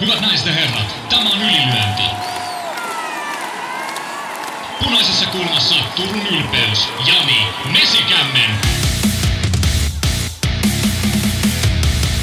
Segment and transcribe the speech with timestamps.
[0.00, 2.02] Hyvät naiset ja herrat, tämä on ylilyönti.
[4.84, 8.50] Punaisessa kulmassa Turun ylpeys, Jani Mesikämmen.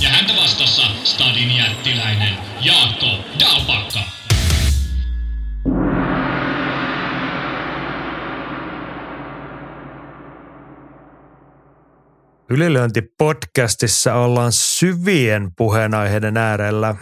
[0.01, 3.07] Ja häntä vastassa Stadin jättiläinen Jaakko
[3.39, 3.99] Dalpakka.
[12.49, 16.95] Ylilöinti-podcastissa ollaan syvien puheenaiheiden äärellä.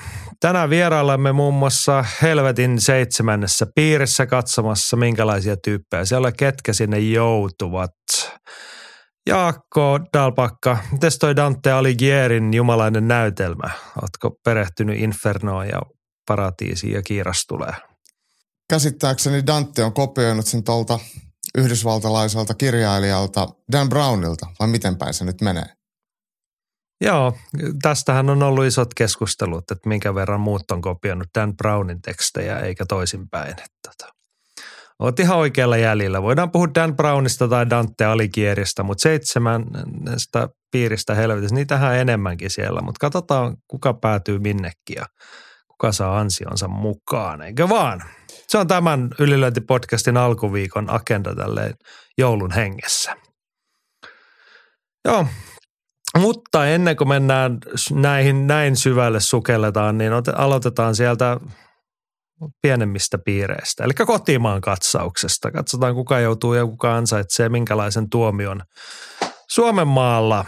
[0.44, 7.92] Tänään vierailemme muun muassa Helvetin seitsemännessä piirissä katsomassa, minkälaisia tyyppejä siellä ketkä sinne joutuvat.
[9.28, 13.70] Jaakko Dalpakka, miten toi Dante Aligierin jumalainen näytelmä?
[14.02, 15.82] Oletko perehtynyt Infernoon ja
[16.28, 17.74] paratiisiin ja kiiras tulee?
[18.70, 21.00] Käsittääkseni Dante on kopioinut sen tuolta
[21.58, 25.83] yhdysvaltalaiselta kirjailijalta Dan Brownilta, vai miten päin se nyt menee?
[27.04, 27.38] Joo,
[27.82, 32.86] tästähän on ollut isot keskustelut, että minkä verran muut on kopioinut Dan Brownin tekstejä eikä
[32.86, 33.50] toisinpäin.
[33.50, 34.14] Että tota.
[35.00, 36.22] Oot ihan oikealla jäljellä.
[36.22, 42.82] Voidaan puhua Dan Brownista tai Dante Aligieristä, mutta seitsemänstä piiristä helvetissä, niitähän enemmänkin siellä.
[42.82, 45.06] Mutta katsotaan, kuka päätyy minnekin ja
[45.68, 48.04] kuka saa ansionsa mukaan, eikö vaan?
[48.48, 51.74] Se on tämän ylilöintipodcastin alkuviikon agenda tälleen
[52.18, 53.16] joulun hengessä.
[55.06, 55.28] Joo,
[56.18, 57.58] mutta ennen kuin mennään
[57.92, 61.40] näihin näin syvälle sukelletaan, niin aloitetaan sieltä
[62.62, 65.52] pienemmistä piireistä, eli kotimaan katsauksesta.
[65.52, 68.62] Katsotaan, kuka joutuu ja kuka ansaitsee minkälaisen tuomion
[69.50, 70.46] Suomen maalla.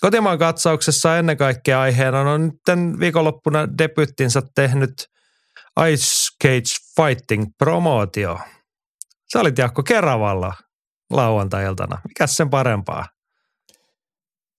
[0.00, 4.92] Kotimaan katsauksessa ennen kaikkea aiheena on nyt viikonloppuna debyttinsä tehnyt
[5.90, 6.06] Ice
[6.42, 8.38] Cage Fighting promootio.
[9.32, 10.54] Sä olit Jaakko Keravalla
[11.10, 11.98] lauantai-iltana.
[12.08, 13.15] Mikäs sen parempaa?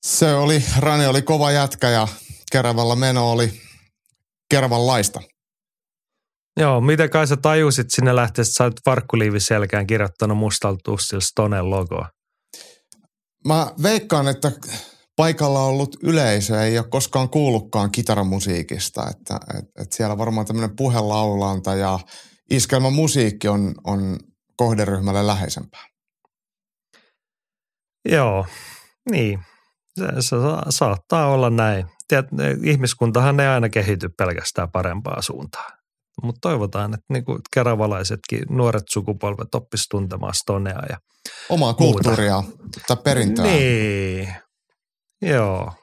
[0.08, 2.08] Se oli, Rani oli kova jätkä ja
[2.52, 3.62] Keravalla meno oli
[4.50, 5.22] Keravanlaista.
[6.60, 11.22] Joo, miten kai sä tajusit sinne lähteessä, että sä olet farkkuliivi selkään kirjoittanut mustalla tussilla
[11.22, 12.10] Stonen logoa?
[13.48, 14.52] Mä veikkaan, että
[15.16, 19.10] paikalla ollut yleisö ei ole koskaan kuullutkaan kitaramusiikista.
[19.10, 22.00] Että, että, että siellä varmaan tämmöinen puhelaulanta ja
[22.50, 24.20] iskelmämusiikki on, on
[24.56, 25.86] kohderyhmälle läheisempää.
[28.10, 28.46] Joo,
[29.12, 29.40] niin.
[29.98, 30.36] Se, se
[30.70, 31.86] saattaa olla näin.
[32.08, 32.28] Tiedät,
[32.64, 35.78] ihmiskuntahan ei aina kehity pelkästään parempaa suuntaan.
[36.24, 40.98] Mutta toivotaan, että niinku keravalaisetkin nuoret sukupolvet oppisivat tuntemaan stonea ja
[41.50, 42.44] Omaa kulttuuria
[42.88, 43.46] tai perintöä.
[43.46, 44.34] Niin,
[45.22, 45.74] Joo.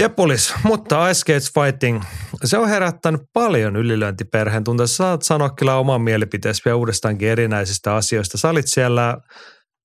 [0.00, 2.02] Jepulis, mutta Ice Skates Fighting,
[2.44, 4.86] se on herättänyt paljon ylilöintiperheen tunteja.
[4.86, 8.38] Saat sanoa kyllä oman mielipiteesi vielä uudestaankin erinäisistä asioista.
[8.38, 9.16] Sä olit siellä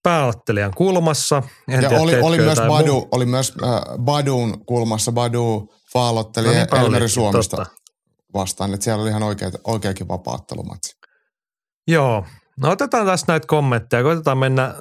[0.04, 1.44] pääottelijan kulmassa.
[1.68, 3.08] En ja tiedä, oli, oli, myös Badu, muu.
[3.12, 5.12] oli myös äh, Badun kulmassa.
[5.12, 7.72] Badu faalotteli no niin, Elmeri Suomesta totta.
[8.34, 8.74] vastaan.
[8.74, 10.96] Että siellä oli ihan oikea, oikeakin vapaattelumatsi.
[11.88, 12.26] Joo.
[12.58, 14.04] No otetaan tässä näitä kommentteja.
[14.04, 14.76] Koitetaan mennä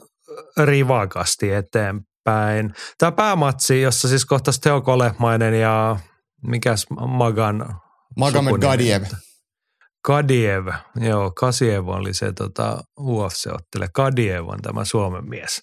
[0.57, 2.75] rivakasti eteenpäin päin.
[2.99, 5.97] Tämä päämatsi, jossa siis kohtaisi Teo Kolehmainen ja
[6.47, 7.77] mikäs Magan
[8.17, 9.03] Magomed Gadiev.
[10.03, 13.89] Kadiev, joo, Kasiev oli se tota, UFC-ottele.
[13.93, 15.63] Kadiev on tämä Suomen mies.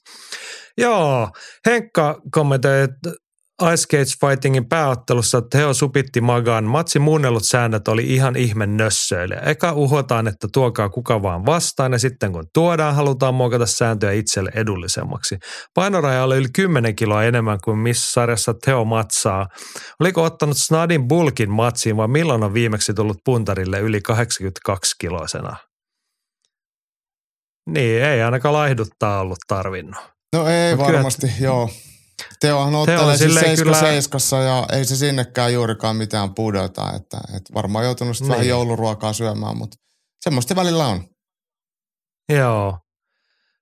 [0.78, 1.30] Joo,
[1.66, 3.12] Henkka kommentoi, että
[3.62, 6.64] Ice Cage Fightingin pääottelussa Teo supitti magaan.
[6.64, 9.42] Matsi muunnellut säännöt oli ihan ihme nössöille.
[9.46, 14.52] Eka uhotaan, että tuokaa kuka vaan vastaan ja sitten kun tuodaan, halutaan muokata sääntöjä itselle
[14.56, 15.38] edullisemmaksi.
[15.74, 19.48] Painoraja oli yli 10 kiloa enemmän kuin missä sarjassa Teo matsaa.
[20.00, 25.56] Oliko ottanut Snadin bulkin matsiin vai milloin on viimeksi tullut puntarille yli 82 kiloisena?
[27.70, 30.00] Niin, ei ainakaan laihduttaa ollut tarvinnut.
[30.34, 31.70] No ei no, varmasti, kyllä, joo.
[32.40, 34.44] Teohan ottelee siis 7 kyllä...
[34.44, 36.92] ja ei se sinnekään juurikaan mitään pudota.
[36.96, 38.30] Että, että varmaan joutunut niin.
[38.30, 39.78] vähän jouluruokaa syömään, mutta
[40.22, 41.04] semmoista välillä on.
[42.30, 42.78] Joo.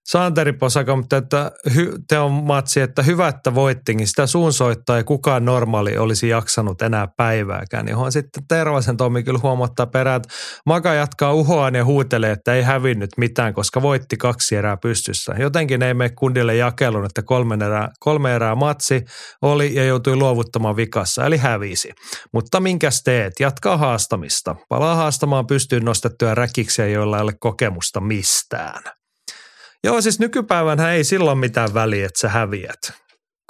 [0.07, 4.07] Santeri Posaka, mutta että hy, te on matsi, että hyvä, että voittikin.
[4.07, 7.86] Sitä suunsoittaa ja kukaan normaali olisi jaksanut enää päivääkään.
[7.86, 10.30] Niin sitten Tervasen Tommi kyllä huomattaa perään, että
[10.65, 15.36] Maka jatkaa uhoaan ja huutelee, että ei hävinnyt mitään, koska voitti kaksi erää pystyssä.
[15.39, 19.06] Jotenkin ei mene kundille jakelun, että kolme erää, kolme erää matsi
[19.42, 21.92] oli ja joutui luovuttamaan vikassa, eli hävisi.
[22.33, 23.33] Mutta minkäs teet?
[23.39, 24.56] Jatkaa haastamista.
[24.69, 28.96] Palaa haastamaan pystyyn nostettuja räkiksiä, joilla ei ole kokemusta mistään.
[29.88, 32.94] Joo, siis nykypäivänhän ei silloin mitään väliä, että sä häviät.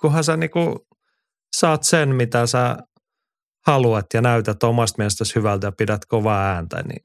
[0.02, 0.88] Kunhan sä niinku
[1.56, 2.78] saat sen, mitä sä
[3.68, 7.02] haluat ja näytät omasta mielestäsi hyvältä ja pidät kovaa ääntä, niin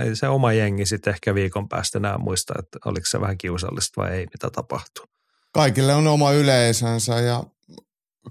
[0.00, 4.00] ei se oma jengi sitten ehkä viikon päästä enää muista, että oliko se vähän kiusallista
[4.00, 5.04] vai ei, mitä tapahtuu.
[5.52, 7.44] Kaikille on oma yleisönsä ja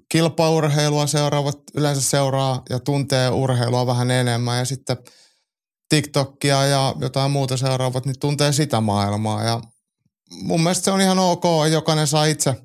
[0.10, 4.98] kilpaurheilua seuraavat yleensä seuraa ja tuntee urheilua vähän enemmän ja sitten
[5.90, 9.62] TikTokia ja jotain muuta seuraavat, niin tuntee sitä maailmaa ja
[10.32, 12.56] mun mielestä se on ihan ok, jokainen saa itse,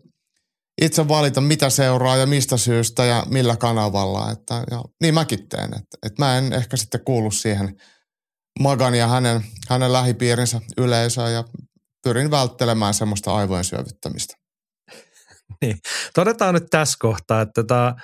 [0.82, 5.64] itse valita mitä seuraa ja mistä syystä ja millä kanavalla, että ja niin mäkin teen,
[5.64, 7.76] että, että mä en ehkä sitten kuulu siihen
[8.60, 11.44] Magan ja hänen, hänen lähipiirinsä yleisöön ja
[12.04, 14.34] pyrin välttelemään semmoista aivojen syövyttämistä.
[15.62, 15.78] niin.
[16.14, 17.94] Todetaan nyt tässä kohtaa, että tämä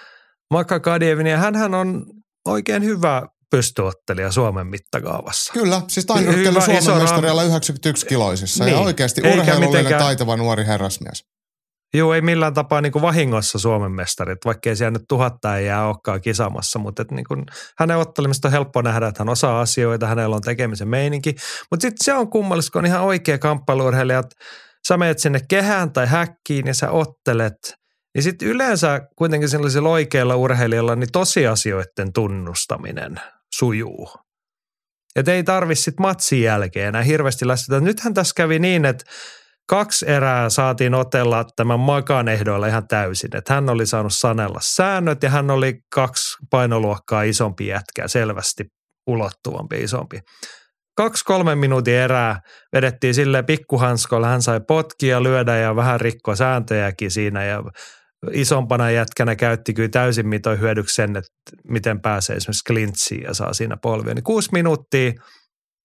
[0.51, 2.07] Maka Kadievin, ja hänhän on
[2.45, 5.53] oikein hyvä pystyottelija Suomen mittakaavassa.
[5.53, 8.75] Kyllä, siis tainnuttelu Suomen mestarialla 91 kiloisissa niin.
[8.75, 10.03] ja oikeasti urheilullinen mitenkään...
[10.03, 11.25] taitava nuori herrasmies.
[11.95, 15.87] Joo, ei millään tapaa niin kuin vahingossa Suomen mestarit, vaikkei siellä nyt tuhatta ei jää
[15.87, 17.47] olekaan kisamassa, mutta et niin kuin,
[17.79, 21.35] hänen ottelemista on helppo nähdä, että hän osaa asioita, hänellä on tekemisen meininki.
[21.71, 24.37] Mutta sitten se on kummallista, kun on ihan oikea kamppailuurheilija, että
[24.89, 27.75] sä menet sinne kehään tai häkkiin ja sä ottelet,
[28.15, 33.21] niin sitten yleensä kuitenkin sellaisilla oikeilla urheilijoilla niin tosiasioiden tunnustaminen
[33.55, 34.09] sujuu.
[35.17, 37.81] Että ei tarvi sitten matsin jälkeen enää hirveästi lästetä.
[37.81, 39.05] Nythän tässä kävi niin, että
[39.69, 43.37] kaksi erää saatiin otella tämän Makan ehdoilla ihan täysin.
[43.37, 48.65] Että hän oli saanut sanella säännöt ja hän oli kaksi painoluokkaa isompi jätkä, selvästi
[49.07, 50.21] ulottuvampi isompi.
[50.97, 52.41] Kaksi kolme minuutin erää
[52.73, 57.63] vedettiin sille pikkuhanskolla, hän sai potkia, lyödä ja vähän rikko sääntöjäkin siinä ja
[58.33, 61.31] isompana jätkänä käytti kyllä täysin mitoin hyödyksi sen, että
[61.69, 64.15] miten pääsee esimerkiksi klintsiin ja saa siinä polvia.
[64.15, 65.13] Niin kuusi minuuttia,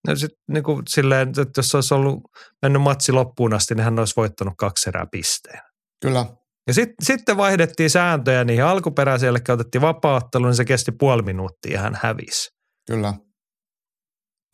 [0.08, 2.20] no sit niin kuin silleen, että jos olisi ollut
[2.62, 5.60] mennyt matsi loppuun asti, niin hän olisi voittanut kaksi erää pisteen.
[6.02, 6.26] Kyllä.
[6.68, 11.82] Ja sit, sitten vaihdettiin sääntöjä niihin alkuperäiselle, otettiin vapaattelu, niin se kesti puoli minuuttia ja
[11.82, 12.50] hän hävisi.
[12.88, 13.14] Kyllä.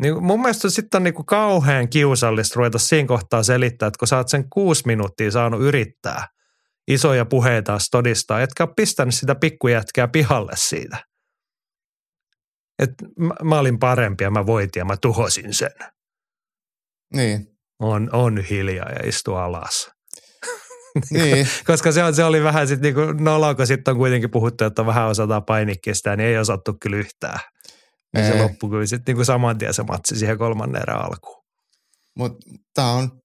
[0.01, 4.17] Niin mun mielestä sitten on niinku kauhean kiusallista ruveta siinä kohtaa selittää, että kun sä
[4.17, 6.27] oot sen kuusi minuuttia saanut yrittää–
[6.89, 10.97] isoja puheita todistaa, etkä ole pistänyt sitä pikkujätkää pihalle siitä.
[12.79, 15.71] Et mä, mä olin parempi ja mä voitin ja mä tuhosin sen.
[17.13, 17.47] Niin.
[17.79, 19.89] On, on hiljaa ja istu alas.
[21.09, 21.47] Niin.
[21.65, 24.85] Koska se, on, se oli vähän sitten niinku noloa, kun sitten on kuitenkin puhuttu, että
[24.85, 27.39] vähän osataan painikkeesta, niin ei osattu kyllä yhtään.
[28.15, 31.43] Niin se loppui kyllä sitten niinku saman tien se matsi siihen kolmannen erään alkuun.
[32.17, 33.21] Mutta tämä on,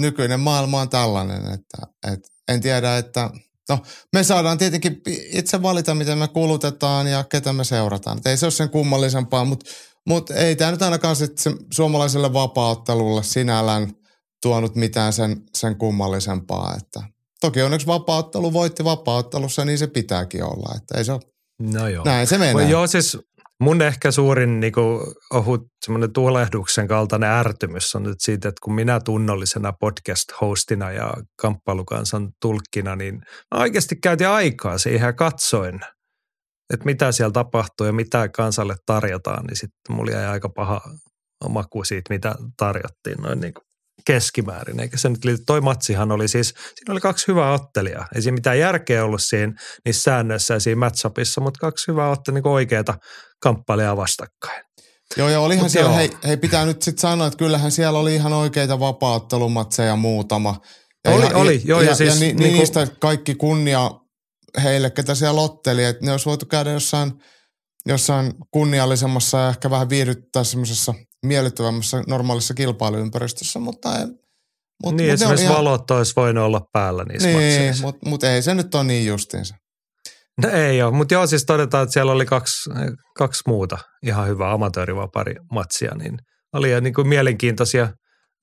[0.00, 3.30] nykyinen maailma on tällainen, että, että en tiedä, että
[3.68, 3.78] no
[4.12, 5.02] me saadaan tietenkin
[5.32, 8.18] itse valita, miten me kulutetaan ja ketä me seurataan.
[8.18, 9.70] Et ei se ole sen kummallisempaa, mutta
[10.06, 13.92] mut ei tämä nyt ainakaan sit se suomalaiselle vapauttelulle sinällään
[14.42, 16.74] tuonut mitään sen, sen kummallisempaa.
[16.76, 17.02] Että
[17.40, 20.74] toki onneksi vapauttelu voitti vapauttelussa, niin se pitääkin olla.
[20.76, 21.20] Että ei se ole,
[21.60, 22.04] no joo.
[22.04, 22.68] näin se menee.
[22.68, 23.18] Joo, siis
[23.60, 25.00] Mun ehkä suurin niin kuin,
[25.32, 32.30] ohut semmoinen tulehduksen kaltainen ärtymys on nyt siitä, että kun minä tunnollisena podcast-hostina ja kamppailukansan
[32.42, 33.14] tulkkina, niin
[33.54, 35.80] mä oikeasti käytin aikaa siihen ja katsoin,
[36.72, 40.80] että mitä siellä tapahtuu ja mitä kansalle tarjotaan, niin sitten mulla jäi aika paha
[41.48, 43.64] maku siitä, mitä tarjottiin noin niin kuin
[44.06, 45.42] keskimäärin, eikä se nyt liity.
[45.46, 48.06] Toi matsihan oli siis, siinä oli kaksi hyvää ottelijaa.
[48.14, 49.52] Ei siinä mitään järkeä ollut siinä
[49.84, 52.94] niissä säännöissä ja siinä matchupissa, mutta kaksi hyvää ottelijaa niin oikeita
[53.42, 54.62] kamppailijaa vastakkain.
[55.16, 55.96] Joo, ja olihan Mut siellä, joo.
[55.96, 60.60] hei, hei, pitää nyt sitten sanoa, että kyllähän siellä oli ihan oikeita vapaattelumatseja muutama.
[61.04, 63.90] Ja oli, ihan, oli, joo, ja, ja, siis, ja ni, niin niistä kaikki kunnia
[64.62, 67.12] heille, ketä siellä otteli, että ne olisi voitu käydä jossain,
[67.86, 74.06] jossain kunniallisemmassa ja ehkä vähän viihdyttää semmoisessa miellyttävämmässä normaalissa kilpailuympäristössä, mutta ei,
[74.84, 75.56] Mut, niin, mut esimerkiksi ihan...
[75.56, 79.54] valot olisi voinut olla päällä niissä Niin, mutta mut ei se nyt ole niin justiinsa.
[80.42, 82.70] No ei ole, mutta joo siis todetaan, että siellä oli kaksi,
[83.16, 86.18] kaksi muuta ihan hyvää amatöörivapari matsia, niin
[86.52, 87.88] oli niin kuin mielenkiintoisia–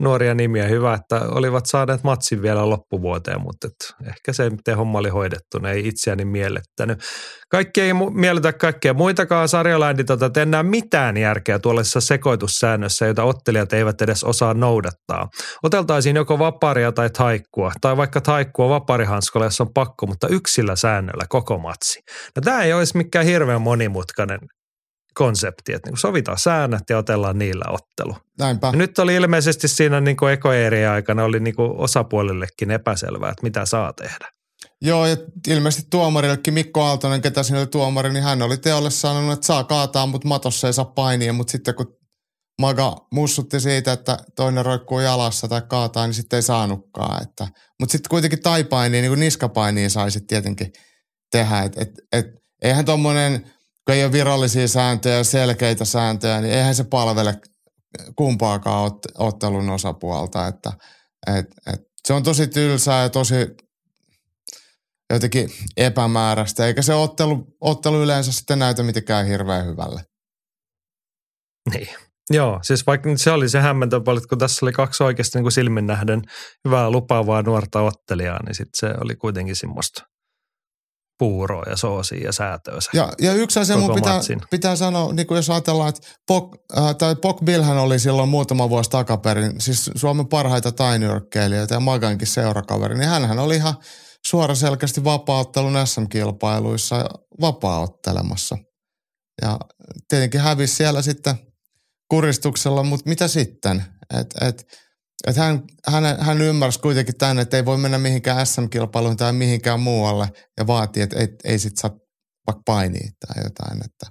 [0.04, 0.68] nuoria nimiä.
[0.68, 5.60] Hyvä, että olivat saaneet matsin vielä loppuvuoteen, mutta et ehkä se, miten homma oli hoidettu,
[5.60, 7.04] ne ei itseäni miellettänyt.
[7.50, 13.24] Kaikki ei mu- miellytä kaikkea muitakaan sarjaländit, että en näe mitään järkeä tuollaisessa sekoitussäännössä, jota
[13.24, 15.28] ottelijat eivät edes osaa noudattaa.
[15.64, 21.26] Oteltaisiin joko vaparia tai taikkua, tai vaikka taikkua vaparihanskolla, jos on pakko, mutta yksillä säännöllä
[21.30, 22.00] koko matsi.
[22.36, 24.40] No tämä ei olisi mikään hirveän monimutkainen
[25.14, 28.16] konsepti, että niin sovitaan säännöt ja otellaan niillä ottelu.
[28.40, 28.68] Näinpä.
[28.68, 33.94] Ja nyt oli ilmeisesti siinä niin ekoeerien aikana oli niin osapuolillekin epäselvää, että mitä saa
[33.94, 34.32] tehdä.
[34.82, 35.18] Joo, ja
[35.48, 39.64] ilmeisesti tuomarillekin Mikko Aaltonen, ketä siinä oli tuomari, niin hän oli teolle sanonut, että saa
[39.64, 41.98] kaataa, mutta matossa ei saa painia, mutta sitten kun
[42.62, 47.24] Maga mussutti siitä, että toinen roikkuu jalassa tai kaataa, niin sitten ei saanutkaan.
[47.24, 47.48] Että,
[47.80, 50.72] mutta sitten kuitenkin taipainia, niin kuin niskapainia saisi tietenkin
[51.32, 51.62] tehdä.
[51.62, 52.26] Et, et, et,
[52.62, 53.46] eihän tuommoinen–
[53.86, 57.36] kun ei ole virallisia sääntöjä, selkeitä sääntöjä, niin eihän se palvele
[58.16, 60.48] kumpaakaan ot, ottelun osapuolta.
[60.48, 60.74] Että,
[61.28, 63.36] et, et, se on tosi tylsää ja tosi
[65.14, 70.02] jotenkin epämääräistä, eikä se ottelu, ottelu yleensä sitten näytä mitenkään hirveän hyvälle.
[71.74, 71.90] Niin.
[72.30, 75.52] Joo, siis vaikka se oli se hämmentävä paljon, kun tässä oli kaksi oikeasti niin kuin
[75.52, 76.22] silmin nähden
[76.66, 80.04] hyvää lupaavaa nuorta ottelijaa, niin sitten se oli kuitenkin semmoista
[81.24, 82.78] puuroa ja soosia ja säätöä.
[82.94, 86.96] Ja, ja yksi asia mun pitää, pitää sanoa, niin kuin jos ajatellaan, että Pok, äh,
[86.96, 92.98] tai Pok Billhän oli silloin muutama vuosi takaperin, siis Suomen parhaita tainyrkkeilijöitä ja Magankin seurakaveri,
[92.98, 93.74] niin hänhän oli ihan
[94.28, 97.06] suoraselkästi vapaaottelun SM-kilpailuissa
[97.42, 98.58] vapaaottelemassa.
[99.42, 99.60] Ja
[100.08, 101.36] tietenkin hävisi siellä sitten
[102.10, 103.84] kuristuksella, mutta mitä sitten?
[104.20, 104.68] Et, et,
[105.28, 109.80] et hän, hän, hän ymmärsi kuitenkin tämän, että ei voi mennä mihinkään SM-kilpailuun tai mihinkään
[109.80, 110.28] muualle
[110.58, 111.92] ja vaatii, että ei, ei sit saa
[112.48, 113.80] vaikka painia tai jotain.
[113.86, 114.08] Että,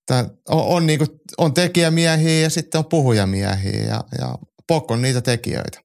[0.00, 4.34] että on, on, niin kuin, on tekijämiehiä ja sitten on puhujamiehiä ja, ja
[4.66, 5.80] Pok on niitä tekijöitä.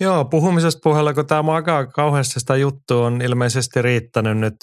[0.00, 4.54] Joo, puhumisesta puheella, kun tämä makaa kauheasti sitä juttua on ilmeisesti riittänyt nyt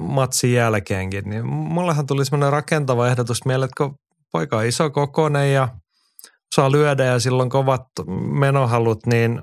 [0.00, 3.96] matsin jälkeenkin, niin mullehan tuli semmoinen rakentava ehdotus mieleen, että kun
[4.32, 5.68] poika on iso kokonen ja
[6.54, 7.82] saa lyödä ja silloin kovat
[8.40, 9.42] menohalut, niin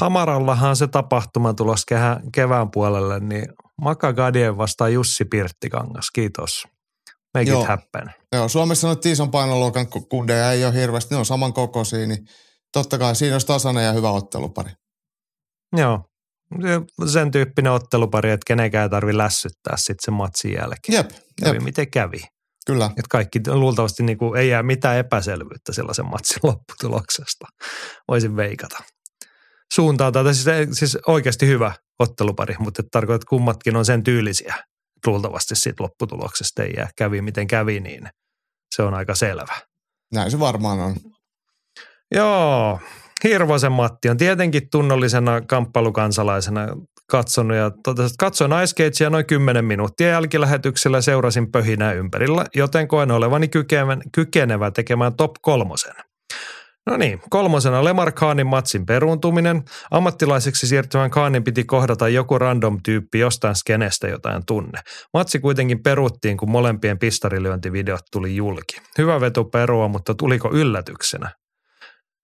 [0.00, 1.86] Hamarallahan se tapahtuma tulos
[2.34, 3.46] kevään puolelle, niin
[3.82, 6.10] Maka Gadien vastaa Jussi Pirttikangas.
[6.10, 6.64] Kiitos.
[7.34, 7.62] Make Joo.
[7.62, 8.14] it happen.
[8.32, 12.18] Joo, Suomessa on ison painoluokan kundeja ei ole hirveästi, ne on saman kokoisia, niin
[12.72, 14.70] totta kai siinä olisi tasainen ja hyvä ottelupari.
[15.76, 16.04] Joo,
[17.12, 20.96] sen tyyppinen ottelupari, että kenenkään ei tarvitse lässyttää sitten sen matsin jälkeen.
[20.96, 21.20] Jep, jep.
[21.44, 22.20] Kävi miten kävi.
[22.66, 22.86] Kyllä.
[22.86, 27.46] Että kaikki luultavasti niin kuin ei jää mitään epäselvyyttä sellaisen matsin lopputuloksesta.
[28.08, 28.78] Voisin veikata.
[29.72, 30.46] Suuntaan tätä siis,
[30.78, 34.54] siis oikeasti hyvä ottelupari, mutta tarkoittaa, että kummatkin on sen tyylisiä.
[35.06, 38.08] Luultavasti siitä lopputuloksesta ei jää kävi miten kävi, niin
[38.76, 39.54] se on aika selvä.
[40.14, 40.96] Näin se varmaan on.
[42.14, 42.80] Joo,
[43.24, 46.66] Hirvosen Matti on tietenkin tunnollisena kamppailukansalaisena
[47.10, 53.10] katsonut ja totesi, että katsoin Ice noin 10 minuuttia jälkilähetyksellä seurasin pöhinää ympärillä, joten koen
[53.10, 53.48] olevani
[54.12, 55.94] kykenevä tekemään top kolmosen.
[56.86, 59.62] No niin, kolmosena Lemar Khanin matsin peruuntuminen.
[59.90, 64.80] Ammattilaiseksi siirtyvän Khanin piti kohdata joku random tyyppi jostain skenestä jotain tunne.
[65.14, 68.80] Matsi kuitenkin peruttiin, kun molempien pistarilyöntivideot tuli julki.
[68.98, 71.30] Hyvä veto perua, mutta tuliko yllätyksenä?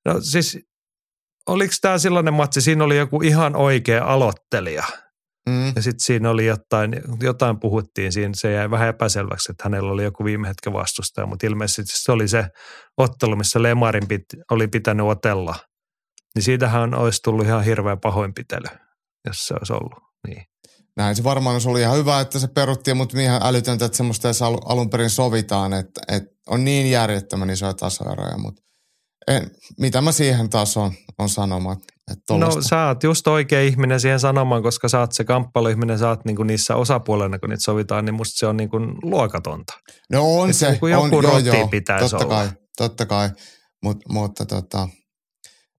[0.04, 0.58] No siis
[1.46, 4.84] oliko tämä sellainen matsi, siinä oli joku ihan oikea aloittelija.
[5.48, 5.72] Mm.
[5.76, 10.04] Ja sitten siinä oli jotain, jotain puhuttiin siinä, se jäi vähän epäselväksi, että hänellä oli
[10.04, 12.46] joku viime hetken vastustaja, mutta ilmeisesti se oli se
[12.96, 15.54] ottelu, missä Lemarin pit, oli pitänyt otella.
[16.34, 18.78] Niin siitähän olisi tullut ihan hirveä pahoinpitely,
[19.26, 19.98] jos se olisi ollut.
[20.26, 20.42] Niin.
[20.96, 24.28] Näin se varmaan olisi ollut ihan hyvä, että se peruttiin, mutta ihan älytöntä, että semmoista
[24.28, 28.62] edes alun perin sovitaan, että, että on niin järjettömän isoja tasoeroja, mutta
[29.28, 31.76] en, mitä mä siihen taas on, on sanomaan?
[32.30, 36.24] No sä oot just oikea ihminen siihen sanomaan, koska sä oot se kamppailuihminen, sä oot
[36.24, 39.72] niinku niissä osapuolena, kun niitä sovitaan, niin musta se on niinku luokatonta.
[40.12, 40.68] No on Et se.
[40.68, 41.68] Joku on, joo, joo,
[42.00, 42.28] totta olla.
[42.28, 43.30] kai, totta kai.
[43.82, 44.88] Mut, mutta tota,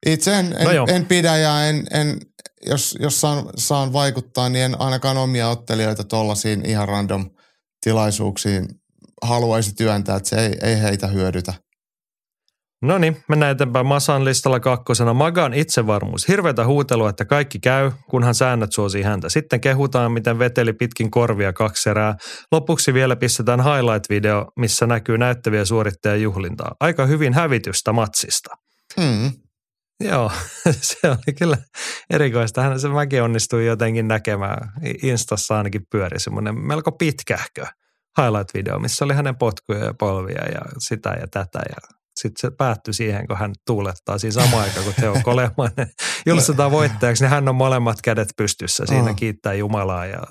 [0.06, 2.20] itse en, en, no en pidä ja en, en
[2.66, 7.30] jos, jos saan, saan vaikuttaa, niin en ainakaan omia ottelijoita tuollaisiin ihan random
[7.84, 8.68] tilaisuuksiin
[9.22, 11.54] haluaisi työntää, että se ei, ei heitä hyödytä.
[12.82, 13.86] No niin, mennään eteenpäin.
[13.86, 16.28] Masan listalla kakkosena Magan itsevarmuus.
[16.28, 19.30] Hirveätä huutelua, että kaikki käy, kunhan säännöt suosii häntä.
[19.30, 22.16] Sitten kehutaan, miten veteli pitkin korvia kaksi erää.
[22.52, 26.76] Lopuksi vielä pistetään highlight-video, missä näkyy näyttäviä suorittajan juhlintaa.
[26.80, 28.58] Aika hyvin hävitystä matsista.
[28.98, 29.32] Mm.
[30.00, 30.32] Joo,
[30.82, 31.58] se oli kyllä
[32.10, 32.62] erikoista.
[32.62, 34.72] Hän se mäkin onnistui jotenkin näkemään.
[35.04, 37.66] Instassa ainakin pyöri semmoinen melko pitkähkö
[38.22, 42.94] highlight-video, missä oli hänen potkuja ja polvia ja sitä ja tätä ja sitten se päättyi
[42.94, 45.88] siihen, kun hän tuulettaa siinä samaan aikaan, kun Teo Kolemainen
[46.26, 48.86] julistetaan voittajaksi, niin hän on molemmat kädet pystyssä.
[48.86, 49.16] Siinä oh.
[49.16, 50.22] kiittää Jumalaa ja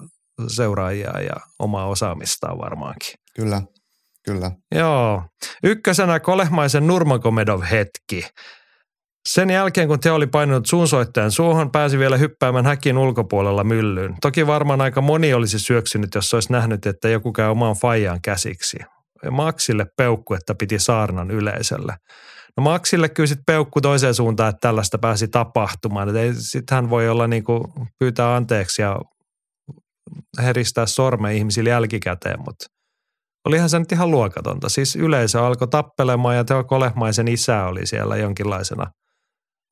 [0.46, 3.14] seuraajia ja omaa osaamistaan varmaankin.
[3.36, 3.62] Kyllä,
[4.24, 4.50] kyllä.
[4.74, 5.22] Joo.
[5.62, 8.26] Ykkösenä Kolehmaisen Nurmagomedov hetki.
[9.28, 14.14] Sen jälkeen, kun Teo oli painunut suunsoittajan suohon, pääsi vielä hyppäämään häkin ulkopuolella myllyyn.
[14.20, 18.76] Toki varmaan aika moni olisi syöksynyt, jos olisi nähnyt, että joku käy omaan faijaan käsiksi.
[19.30, 21.96] Maksille peukku, että piti saarnan yleisölle.
[22.56, 26.08] No Maksille kyllä sitten peukku toiseen suuntaan, että tällaista pääsi tapahtumaan.
[26.38, 27.62] Sitten hän voi olla niin kuin
[27.98, 29.00] pyytää anteeksi ja
[30.42, 32.66] heristää sormen ihmisille jälkikäteen, mutta
[33.46, 34.68] olihan se nyt ihan luokatonta.
[34.68, 38.90] Siis yleisö alkoi tappelemaan ja Teo Kolehmaisen isä oli siellä jonkinlaisena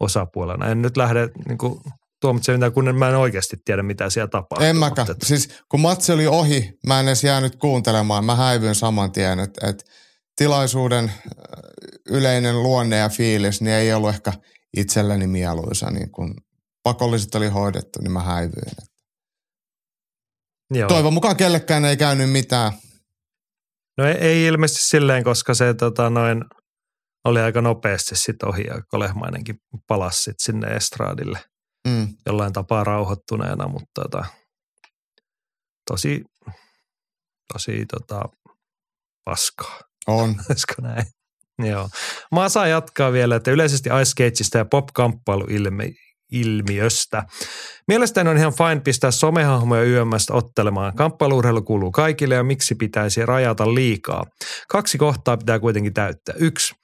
[0.00, 0.66] osapuolena.
[0.66, 1.80] En nyt lähde niin kuin
[2.24, 4.66] tuomitse mitään, kun mä en oikeasti tiedä, mitä siellä tapahtuu.
[4.66, 5.08] En mäkään.
[5.08, 5.26] Mutta...
[5.26, 8.24] Siis kun matsi oli ohi, mä en edes jäänyt kuuntelemaan.
[8.24, 9.84] Mä häivyin saman tien, että et
[10.36, 11.12] tilaisuuden
[12.08, 14.32] yleinen luonne ja fiilis, niin ei ollut ehkä
[14.76, 15.90] itselleni mieluisa.
[15.90, 16.34] Niin kun
[16.82, 18.76] pakolliset oli hoidettu, niin mä häivyin.
[20.74, 20.88] Joo.
[20.88, 22.72] Toivon mukaan kellekään ei käynyt mitään.
[23.98, 26.44] No ei, ei ilmeisesti silleen, koska se tota, noin,
[27.24, 31.38] oli aika nopeasti sitten ohi ja Kolehmainenkin palasi sit sinne estraadille
[31.88, 32.08] Mm.
[32.26, 34.24] jollain tapaa rauhoittuneena, mutta tota,
[35.90, 36.24] tosi,
[37.52, 38.22] tosi tota,
[39.24, 39.80] paskaa.
[40.06, 40.30] On.
[40.50, 41.04] Olisiko näin?
[41.58, 41.88] Joo.
[42.32, 47.22] Mä saan jatkaa vielä, että yleisesti Ice Skateista ja pop-kamppailuilmiöstä.
[47.88, 50.96] Mielestäni on ihan fine pistää somehahmoja YMstä ottelemaan.
[50.96, 54.24] Kamppailuurheilu kuuluu kaikille ja miksi pitäisi rajata liikaa.
[54.68, 56.34] Kaksi kohtaa pitää kuitenkin täyttää.
[56.38, 56.74] Yksi.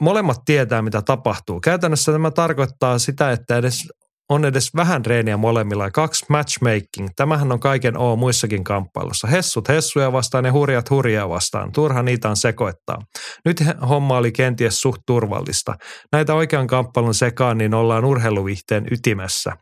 [0.00, 1.60] Molemmat tietää, mitä tapahtuu.
[1.60, 3.88] Käytännössä tämä tarkoittaa sitä, että edes
[4.28, 7.08] on edes vähän treeniä molemmilla kaksi matchmaking.
[7.16, 9.28] Tämähän on kaiken O muissakin kamppailussa.
[9.28, 11.72] Hessut hessuja vastaan ja hurjat hurjaa vastaan.
[11.72, 12.98] Turha niitä on sekoittaa.
[13.44, 15.74] Nyt homma oli kenties suht turvallista.
[16.12, 19.52] Näitä oikean kamppailun sekaan, niin ollaan urheiluvihteen ytimessä.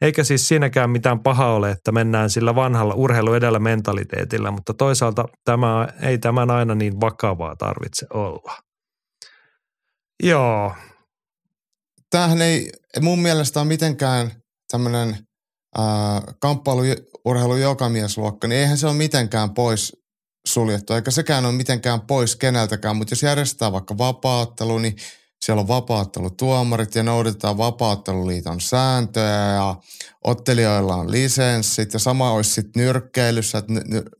[0.00, 5.24] Eikä siis siinäkään mitään pahaa ole, että mennään sillä vanhalla urheilu edellä mentaliteetillä, mutta toisaalta
[5.44, 8.71] tämä, ei tämän aina niin vakavaa tarvitse olla.
[10.22, 10.72] Joo,
[12.12, 14.32] Tämähän ei mun mielestä ole mitenkään
[14.70, 15.18] tämmöinen
[16.40, 19.96] kamppailuurheilu jokamiesluokka, niin eihän se ole mitenkään pois
[20.46, 24.96] suljettu, eikä sekään ole mitenkään pois keneltäkään, mutta jos järjestetään vaikka vapaattelu, niin
[25.44, 29.76] siellä on vapaattelutuomarit ja noudatetaan vapaatteluliiton sääntöjä ja
[30.24, 33.72] ottelijoilla on lisenssit ja sama olisi sitten nyrkkeilyssä, että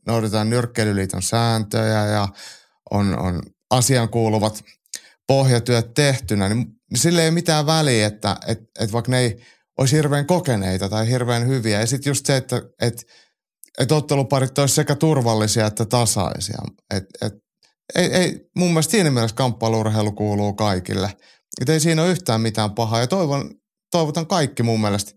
[0.07, 2.27] noudatetaan nyrkkeilyliiton sääntöjä ja
[2.91, 4.63] on, on asian kuuluvat
[5.27, 6.65] pohjatyöt tehtynä, niin
[6.95, 9.37] sille ei ole mitään väliä, että et, et vaikka ne ei
[9.77, 11.79] olisi hirveän kokeneita tai hirveän hyviä.
[11.79, 12.93] Ja sitten just se, että et,
[13.79, 16.61] et otteluparit olisi sekä turvallisia että tasaisia.
[16.93, 17.33] Et, et,
[17.95, 21.11] ei, ei, mun mielestä siinä mielessä kamppailuurheilu kuuluu kaikille.
[21.61, 23.51] Et ei siinä ole yhtään mitään pahaa ja toivon,
[23.91, 25.11] toivotan kaikki mun mielestä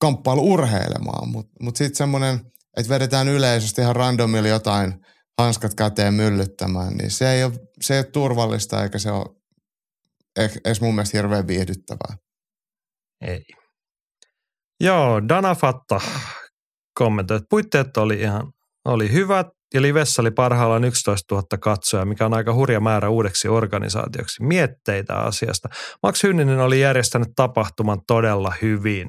[0.00, 2.40] kamppailu urheilemaan, mutta mut sitten semmoinen,
[2.76, 4.94] että vedetään yleisesti ihan randomilla jotain
[5.38, 9.26] hanskat käteen myllyttämään, niin se ei ole, se ei ole turvallista eikä se ole
[10.40, 12.16] eh- edes mun mielestä hirveän viihdyttävää.
[13.20, 13.44] Ei.
[14.80, 16.00] Joo, Dana Fatta
[16.98, 18.52] kommentoi, että puitteet oli ihan
[18.84, 23.48] oli hyvät ja livessä oli parhaillaan 11 000 katsoja, mikä on aika hurja määrä uudeksi
[23.48, 24.42] organisaatioksi.
[24.42, 25.68] Mietteitä asiasta.
[26.02, 29.08] Max Hynninen oli järjestänyt tapahtuman todella hyvin.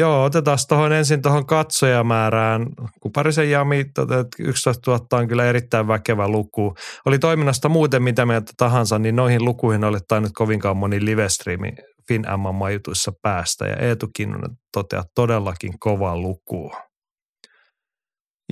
[0.00, 2.66] Joo, otetaan tuohon ensin tuohon katsojamäärään.
[3.00, 6.74] Kuparisen Jami, tota, että 11 000 on kyllä erittäin väkevä luku.
[7.06, 11.72] Oli toiminnasta muuten mitä mieltä tahansa, niin noihin lukuihin oli tainnut kovinkaan moni livestriimi
[12.08, 13.66] Fin majutuissa päästä.
[13.66, 16.72] Ja Eetu Kinnunen toteaa todellakin kova luku.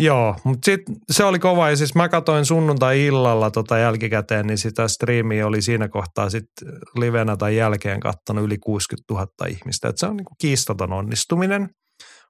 [0.01, 0.81] Joo, mutta sit
[1.11, 5.89] se oli kova ja siis mä katsoin sunnuntai-illalla tota jälkikäteen, niin sitä striimiä oli siinä
[5.89, 9.89] kohtaa sitten livenä tai jälkeen kattonut yli 60 000 ihmistä.
[9.89, 11.69] Et se on niinku kiistaton onnistuminen.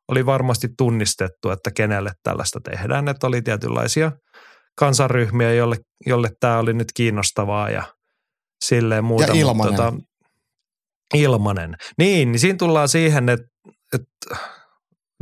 [0.08, 4.12] Oli varmasti tunnistettu, että kenelle tällaista tehdään, että oli tietynlaisia
[4.78, 5.76] kansanryhmiä, jolle,
[6.06, 7.82] jolle tämä oli nyt kiinnostavaa ja
[8.64, 9.26] silleen muuta.
[9.26, 9.72] Ja ilmanen.
[9.72, 10.02] Mutta, tota,
[11.14, 11.76] ilmanen.
[11.98, 13.46] Niin, niin siinä tullaan siihen, että,
[13.94, 14.36] että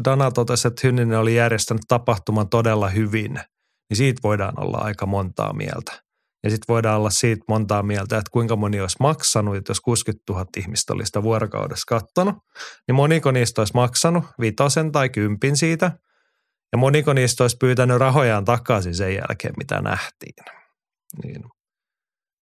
[0.04, 3.34] Dana totesi, että Hynninen oli järjestänyt tapahtuman todella hyvin,
[3.90, 6.02] niin siitä voidaan olla aika montaa mieltä.
[6.44, 10.32] Ja sitten voidaan olla siitä montaa mieltä, että kuinka moni olisi maksanut, että jos 60
[10.32, 12.34] 000 ihmistä olisi sitä vuorokaudessa kattonut,
[12.88, 15.90] niin moniko niistä olisi maksanut vitosen tai kympin siitä,
[16.72, 20.44] ja moniko niistä olisi pyytänyt rahojaan takaisin sen jälkeen, mitä nähtiin.
[21.24, 21.44] Niin.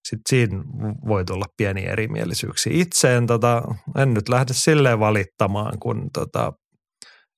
[0.08, 0.64] Sitten siinä
[1.08, 2.72] voi tulla pieniä erimielisyyksiä.
[2.76, 3.62] Itse en, tota,
[3.96, 6.52] en nyt lähde silleen valittamaan, kun tota,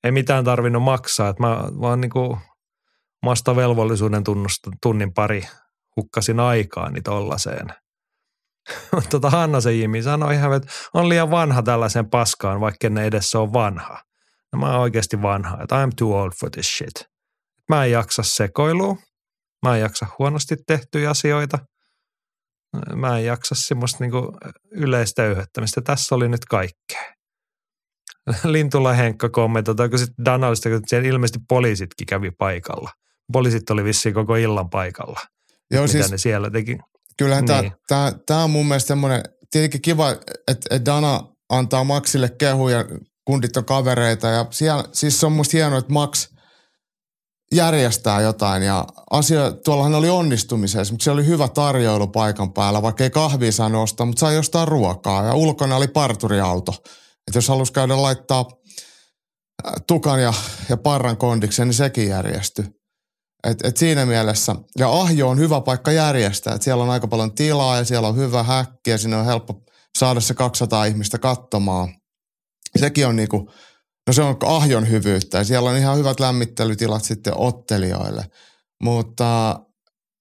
[0.06, 1.28] ei mitään tarvinnut maksaa.
[1.28, 2.38] Että mä vaan niin kuin
[3.22, 5.42] omasta velvollisuuden tunnusta, tunnin pari
[5.96, 7.66] hukkasin aikaani tollaiseen.
[9.10, 13.40] tota Hanna se Jimi sanoi ihan, että on liian vanha tällaisen paskaan, vaikka ne edessä
[13.40, 14.02] on vanha.
[14.52, 17.04] No mä oon oikeasti vanha, että I'm too old for this shit.
[17.68, 18.96] Mä en jaksa sekoilua.
[19.62, 21.58] Mä en jaksa huonosti tehtyjä asioita.
[22.94, 24.38] Mä en jaksa semmoista niinku
[24.70, 25.80] yleistä öyhöttämistä.
[25.80, 27.15] Tässä oli nyt kaikkea.
[28.44, 32.90] Lintula Henkka kommentoi, kun sitten Danalista, kun siellä ilmeisesti poliisitkin kävi paikalla.
[33.32, 35.20] Poliisit oli vissiin koko illan paikalla.
[35.70, 36.78] Joo, mitä siis ne siellä teki.
[37.16, 37.72] kyllähän Niin.
[37.88, 40.26] tämä, tämä on mun mielestä semmoinen, tietenkin kiva, että,
[40.70, 42.84] että Dana antaa Maxille kehuja,
[43.24, 46.28] kundit on kavereita ja siellä, siis se on musta hienoa, että Max
[47.52, 50.80] järjestää jotain ja asia, tuollahan oli onnistumisia.
[50.80, 54.68] Esimerkiksi se oli hyvä tarjoilu paikan päällä, vaikka ei kahvia saanut ostaa, mutta sai jostain
[54.68, 56.74] ruokaa ja ulkona oli parturiauto.
[57.28, 58.44] Että jos halusi käydä laittaa
[59.66, 60.32] äh, tukan ja,
[60.68, 62.64] ja parran kondikseen, niin sekin järjestyi.
[63.44, 67.34] Et, et siinä mielessä, ja Ahjo on hyvä paikka järjestää, että siellä on aika paljon
[67.34, 69.62] tilaa ja siellä on hyvä häkki ja sinne on helppo
[69.98, 71.88] saada se 200 ihmistä katsomaan.
[72.78, 73.50] Sekin on niinku
[74.06, 78.24] No se on ahjon hyvyyttä ja siellä on ihan hyvät lämmittelytilat sitten ottelijoille.
[78.82, 79.60] Mutta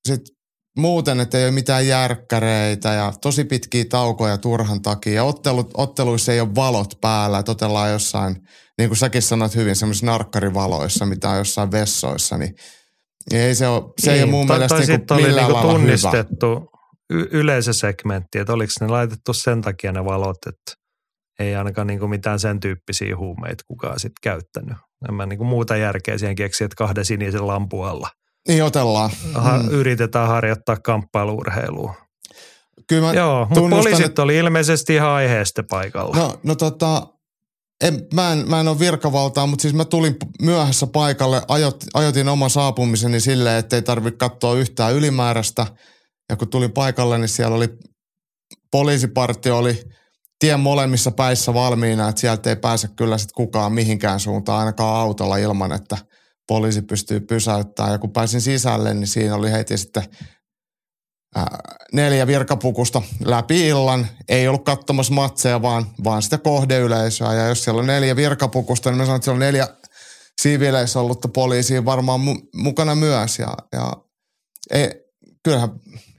[0.07, 0.34] sitten
[0.77, 5.13] muuten, että ei ole mitään järkkäreitä ja tosi pitkiä taukoja turhan takia.
[5.13, 8.35] Ja ottelut, otteluissa ei ole valot päällä, että otellaan jossain,
[8.77, 12.55] niin kuin säkin sanoit hyvin, semmoisissa narkkarivaloissa, mitä on jossain vessoissa, niin
[13.33, 15.53] ei se ole, se niin, ei ole mun tai, mielestä tai niin kuin millään oli
[15.53, 16.69] niin tunnistettu
[17.09, 20.85] y- yleisösegmentti, että oliko ne laitettu sen takia ne valot, että
[21.39, 24.77] ei ainakaan niin kuin mitään sen tyyppisiä huumeita kukaan sitten käyttänyt.
[25.09, 28.09] En mä niin kuin muuta järkeä siihen keksi, että kahden sinisen lampun alla–
[28.47, 29.09] niin otellaan.
[29.33, 29.69] Ha, mm.
[29.69, 31.95] Yritetään harjoittaa kamppailuurheilua.
[32.87, 34.23] Kyllä mä Joo, mutta poliisit että...
[34.23, 36.17] oli ilmeisesti ihan aiheesta paikalla.
[36.17, 37.07] No, no tota,
[37.83, 42.29] en, mä, en, mä en ole virkavaltaa, mutta siis mä tulin myöhässä paikalle, ajot, ajotin
[42.29, 45.67] oman saapumiseni silleen, ettei tarvitse katsoa yhtään ylimääräistä.
[46.29, 47.69] Ja kun tulin paikalle, niin siellä oli
[48.71, 49.83] poliisipartio oli
[50.39, 55.37] tien molemmissa päissä valmiina, että sieltä ei pääse kyllä sitten kukaan mihinkään suuntaan, ainakaan autolla
[55.37, 55.97] ilman, että–
[56.47, 57.91] poliisi pystyy pysäyttämään.
[57.91, 60.03] Ja kun pääsin sisälle, niin siinä oli heti sitten
[61.93, 64.07] neljä virkapukusta läpi illan.
[64.29, 67.33] Ei ollut katsomassa matseja, vaan, vaan sitä kohdeyleisöä.
[67.33, 69.67] Ja jos siellä on neljä virkapukusta, niin mä sanon, että siellä on neljä
[70.41, 73.39] siviileissä ollutta poliisia varmaan mu- mukana myös.
[73.39, 73.93] Ja, ja
[74.71, 74.89] ei,
[75.43, 75.69] kyllähän,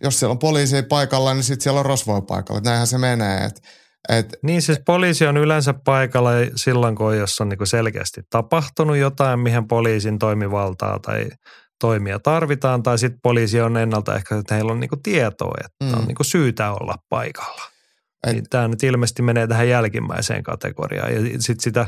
[0.02, 2.60] jos siellä on poliisi paikalla, niin sitten siellä on rosvoja paikalla.
[2.60, 3.44] Näinhän se menee.
[3.44, 3.60] Että
[4.08, 9.40] et, niin siis poliisi on yleensä paikalla silloin, kun jos on niinku selkeästi tapahtunut jotain,
[9.40, 11.28] mihin poliisin toimivaltaa tai
[11.80, 16.00] toimia tarvitaan, tai sitten poliisi on ennalta ehkä, että heillä on niinku tietoa, että mm.
[16.00, 17.62] on niinku syytä olla paikalla.
[18.26, 21.86] Et, niin tämä nyt ilmeisesti menee tähän jälkimmäiseen kategoriaan, ja sitten sitä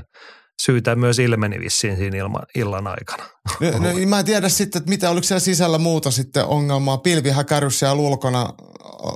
[0.62, 3.24] syytä myös ilmeni vissiin siinä ilma, illan aikana.
[3.60, 6.98] No, no, mä en tiedä sitten, että mitä, oliko siellä sisällä muuta sitten ongelmaa.
[6.98, 8.54] Pilvihäkärys siellä ulkona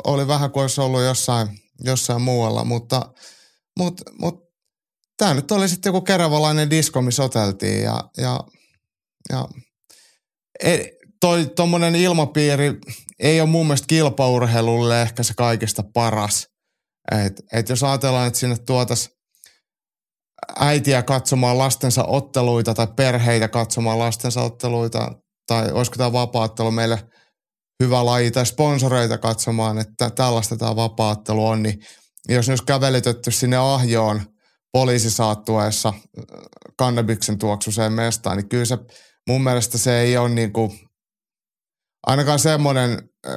[0.05, 1.49] oli vähän kuin olisi ollut jossain–
[1.85, 3.13] jossain muualla, mutta,
[3.79, 4.53] mutta, mutta
[5.17, 8.41] tämä nyt oli sitten joku keravalainen disko, missä oteltiin ja, ja,
[9.33, 9.49] ja
[10.65, 10.79] e,
[11.21, 12.79] toi tuommoinen ilmapiiri
[13.19, 16.49] ei ole mun mielestä kilpaurheilulle ehkä se kaikista paras.
[17.27, 19.11] Et, et jos ajatellaan, että sinne tuotas
[20.57, 25.13] äitiä katsomaan lastensa otteluita tai perheitä katsomaan lastensa otteluita
[25.47, 26.99] tai olisiko tämä vapaattelu meille–
[27.83, 31.79] hyvä laji tai sponsoreita katsomaan, että tällaista tämä vapaattelu on, niin
[32.29, 34.23] jos ne olisi kävelytetty sinne ahjoon
[34.73, 36.25] poliisisaattueessa äh,
[36.77, 38.79] kannabiksen tuoksuseen mestaan, niin kyllä se
[39.29, 40.71] mun mielestä se ei ole niin kuin,
[42.07, 42.91] ainakaan semmoinen
[43.27, 43.35] äh,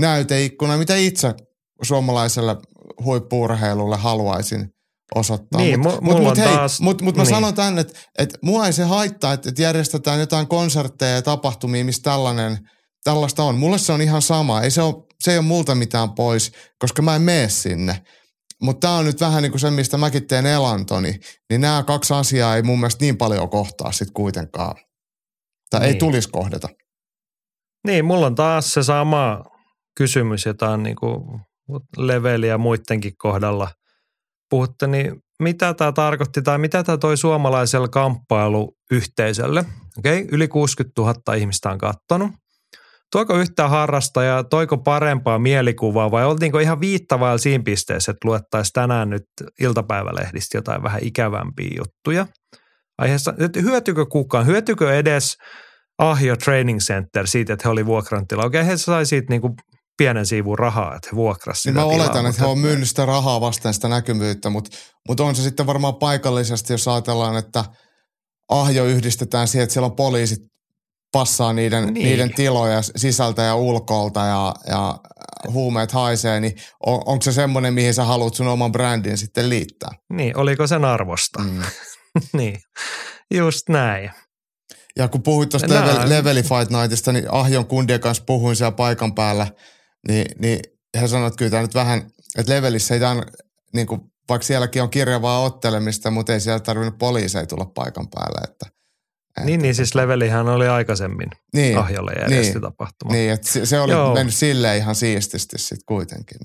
[0.00, 1.34] näyteikkuna, mitä itse
[1.82, 2.56] suomalaiselle
[3.04, 4.68] huippuurheilulle haluaisin
[5.14, 5.60] osoittaa.
[5.60, 7.26] Niin, mutta mut, mut, hei, taas, mut, mut niin.
[7.26, 11.22] mä sanon tänne, että, että mua ei se haittaa, että, että järjestetään jotain konsertteja ja
[11.22, 12.58] tapahtumia, missä tällainen–
[13.04, 13.58] tällaista on.
[13.58, 14.62] Mulle se on ihan sama.
[14.62, 18.04] Ei se, ole, se ei ole multa mitään pois, koska mä en mene sinne.
[18.62, 21.20] Mutta tämä on nyt vähän niin kuin se, mistä mäkin teen elantoni.
[21.50, 24.74] Niin nämä kaksi asiaa ei mun mielestä niin paljon kohtaa sitten kuitenkaan.
[25.70, 25.92] Tai niin.
[25.92, 26.68] ei tulisi kohdata.
[27.86, 29.44] Niin, mulla on taas se sama
[29.96, 31.40] kysymys, jota on niin kuin
[31.96, 33.68] leveli ja muidenkin kohdalla
[34.50, 35.12] puhutte, niin
[35.42, 39.64] mitä tämä tarkoitti tai mitä tämä toi suomalaiselle kamppailuyhteisölle?
[39.98, 42.30] Okei, okay, yli 60 000 ihmistä on kattonut
[43.14, 49.10] toiko yhtään harrastajaa, toiko parempaa mielikuvaa vai oltiinko ihan viittavailla siinä pisteessä, että luettaisiin tänään
[49.10, 49.24] nyt
[49.60, 52.26] iltapäivälehdistä jotain vähän ikävämpiä juttuja?
[52.98, 55.36] Aiheessa, että hyötyykö kukaan, hyötyykö edes
[55.98, 58.44] Ahjo Training Center siitä, että he oli vuokrantila?
[58.44, 59.54] Okei, he sai siitä niin kuin
[59.98, 62.88] pienen siivun rahaa, että he vuokrasivat niin sitä Mä oletan, tilaa, että he on myynyt
[62.88, 64.76] sitä rahaa vastaan sitä näkymyyttä, mutta,
[65.08, 67.64] mutta on se sitten varmaan paikallisesti, jos ajatellaan, että
[68.48, 70.53] Ahjo yhdistetään siihen, että siellä on poliisit
[71.14, 72.04] passaa niiden, niin.
[72.04, 74.98] niiden tiloja sisältä ja ulkolta ja, ja
[75.52, 79.90] huumeet haisee, niin on, onko se semmoinen, mihin sä haluat sun oman brändin sitten liittää?
[80.12, 81.42] Niin, oliko sen arvosta?
[81.42, 81.62] Mm.
[82.38, 82.58] niin,
[83.34, 84.10] just näin.
[84.96, 89.14] Ja kun puhuit tuosta level, Leveli Fight Nightista, niin Ahjon kundien kanssa puhuin siellä paikan
[89.14, 89.46] päällä,
[90.08, 90.60] niin, niin
[91.00, 93.24] he sanoivat, että kyllä tämä nyt vähän, että Levelissä ei tämän,
[93.74, 98.40] niin kuin, vaikka sielläkin on kirjavaa ottelemista, mutta ei siellä tarvinnut poliiseja tulla paikan päälle,
[98.44, 98.73] että
[99.44, 103.12] niin, niin siis levelihän oli aikaisemmin niin, Ahjolle järjesti niin, tapahtuma.
[103.12, 104.14] Niin, että se, se oli Joo.
[104.14, 106.38] mennyt silleen ihan siististi sitten kuitenkin.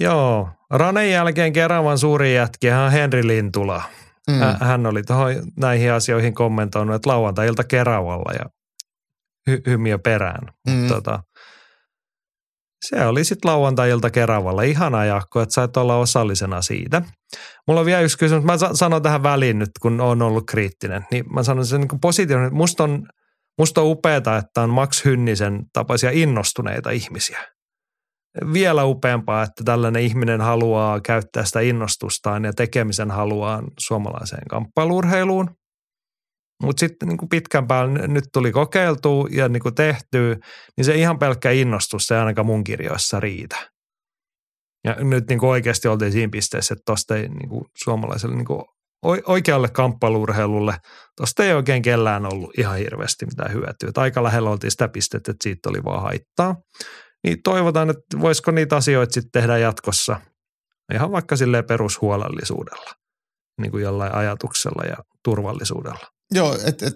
[0.00, 3.82] Joo, Ranen jälkeen Keravan suuri jätkiä on Henri Lintula.
[4.30, 4.66] Mm.
[4.66, 8.44] Hän oli tohon, näihin asioihin kommentoinut, että lauantai-ilta Keravalla ja
[9.46, 10.54] hy, hymiö perään.
[10.68, 10.88] Mm.
[10.88, 11.22] Tota,
[12.84, 14.62] se oli sitten lauantai-ilta Keravalla.
[14.62, 17.02] Ihana Jaakko, että sait olla osallisena siitä.
[17.66, 18.44] Mulla on vielä yksi kysymys.
[18.44, 21.06] Mä sanon tähän väliin nyt, kun on ollut kriittinen.
[21.10, 22.54] Niin mä sanon sen niin positiivinen.
[22.54, 23.06] Musta on,
[23.58, 27.40] musta on upeata, että on Max Hynnisen tapaisia innostuneita ihmisiä.
[28.52, 35.50] vielä upeampaa, että tällainen ihminen haluaa käyttää sitä innostustaan ja tekemisen haluaan suomalaiseen kamppailurheiluun.
[36.62, 40.36] Mutta sitten niin pitkän päälle nyt tuli kokeiltu ja niin kuin tehty,
[40.76, 43.70] niin se ihan pelkkä innostus ei ainakaan mun kirjoissa riitä.
[44.84, 48.44] Ja nyt niin kuin oikeasti oltiin siinä pisteessä, että tuosta ei niin kuin suomalaiselle niin
[48.44, 48.62] kuin
[49.26, 50.74] oikealle kamppailurheilulle,
[51.16, 53.88] tuosta ei oikein kellään ollut ihan hirveästi mitään hyötyä.
[53.88, 56.56] Että aika lähellä oltiin sitä pistettä, että siitä oli vaan haittaa.
[57.24, 60.20] Niin toivotaan, että voisiko niitä asioita sitten tehdä jatkossa
[60.94, 62.90] ihan vaikka silleen perushuolellisuudella,
[63.60, 66.06] niin kuin jollain ajatuksella ja turvallisuudella.
[66.34, 66.94] Joo, et, et,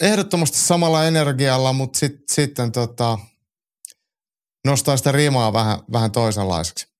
[0.00, 3.18] ehdottomasti samalla energialla, mutta sit, sitten tota,
[4.66, 6.92] nostaa sitä rimaa vähän, vähän toisenlaiseksi.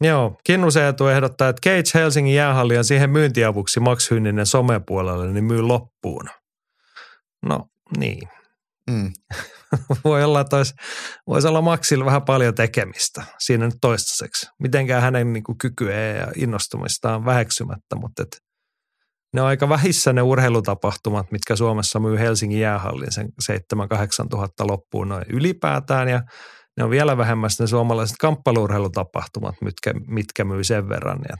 [0.00, 5.44] Joo, Kinnusen etu ehdottaa, että Cage Helsingin jäähalli on siihen myyntiavuksi Max Hynninen somepuolelle, niin
[5.44, 6.30] myy loppuun.
[7.42, 8.28] No niin.
[8.90, 9.12] Mm.
[10.04, 10.74] Voi olla, että olisi,
[11.26, 14.46] voisi olla Maxilla vähän paljon tekemistä siinä nyt toistaiseksi.
[14.58, 18.42] Mitenkään hänen niin kuin, kykyä ja innostumistaan väheksymättä, mutta et,
[19.34, 23.28] ne on aika vähissä ne urheilutapahtumat, mitkä Suomessa myy Helsingin jäähallin sen
[24.24, 26.22] 7-8 tuhatta loppuun noin ylipäätään ja
[26.76, 31.18] ne on vielä vähemmän ne suomalaiset kamppailurheilutapahtumat, mitkä, mitkä myy sen verran.
[31.28, 31.36] Ja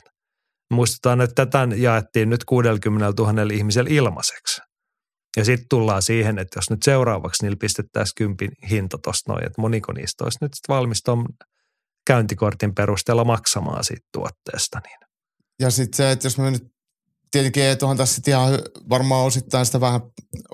[0.72, 4.61] muistetaan, että tätä jaettiin nyt 60 000 ihmisellä ilmaiseksi.
[5.37, 9.61] Ja sitten tullaan siihen, että jos nyt seuraavaksi niillä pistettäisiin kympin hinta tuosta noin, että
[9.61, 11.27] moniko niistä olisi nyt valmis tuon
[12.07, 14.81] käyntikortin perusteella maksamaan siitä tuotteesta.
[14.85, 14.99] Niin.
[15.61, 16.76] Ja sitten se, että jos me nyt
[17.37, 18.59] tietenkin tuohon tässä ihan
[18.90, 20.01] varmaan osittain sitä vähän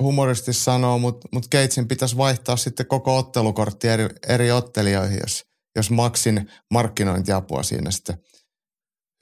[0.01, 5.43] humoristisesti sanoo, mutta, mutta Gatesin pitäisi vaihtaa sitten koko ottelukortti eri, eri ottelijoihin, jos,
[5.77, 8.17] jos Maxin markkinointiapua siinä sitten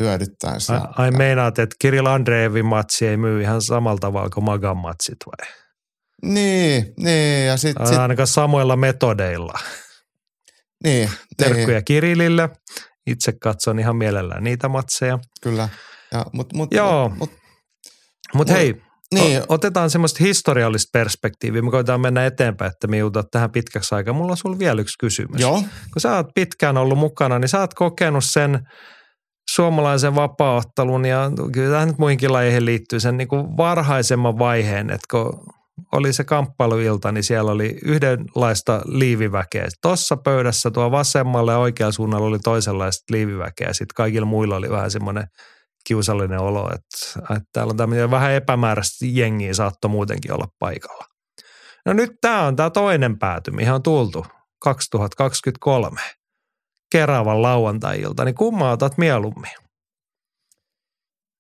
[0.02, 0.72] hyödyttäisi.
[0.72, 5.18] Ai, ai meinaat, että Kirill Andreevin matsi ei myy ihan samalla tavalla kuin Magan matsit
[5.26, 5.54] vai?
[6.22, 7.46] Niin, niin.
[7.46, 7.98] Ja sit, sit...
[7.98, 9.58] Ainakaan samoilla metodeilla.
[10.84, 11.10] Niin.
[11.36, 11.84] Terkkuja niin.
[11.84, 12.48] Kirillille.
[13.06, 15.18] Itse katson ihan mielellään niitä matseja.
[15.42, 15.68] Kyllä.
[16.12, 17.08] Ja, mut, mut, Joo.
[17.08, 17.39] Mut, mut,
[18.34, 18.82] mutta hei,
[19.14, 19.42] niin.
[19.48, 21.62] otetaan semmoista historiallista perspektiiviä.
[21.62, 24.14] Me koitetaan mennä eteenpäin, että me joudutaan tähän pitkäksi aikaa.
[24.14, 25.40] Mulla on sulla vielä yksi kysymys.
[25.40, 25.62] Joo.
[25.92, 28.60] Kun sä oot pitkään ollut mukana, niin sä oot kokenut sen
[29.50, 35.06] suomalaisen vapauttelun ja kyllä tähän nyt muihinkin lajeihin liittyy sen niin kuin varhaisemman vaiheen, että
[35.10, 35.44] kun
[35.92, 39.68] oli se kamppailuilta, niin siellä oli yhdenlaista liiviväkeä.
[39.82, 43.72] Tuossa pöydässä tuo vasemmalle ja oikealla suunnalla oli toisenlaista liiviväkeä.
[43.72, 45.24] Sitten kaikilla muilla oli vähän semmoinen–
[45.84, 51.04] kiusallinen olo, että, että täällä on tämmöinen vähän epämääräistä jengiä saattoi muutenkin olla paikalla.
[51.86, 54.26] No nyt tämä on tämä toinen pääty, mihin on tultu
[54.60, 56.00] 2023.
[56.92, 59.50] Keravan lauantai-ilta, niin kummaa otat mieluummin?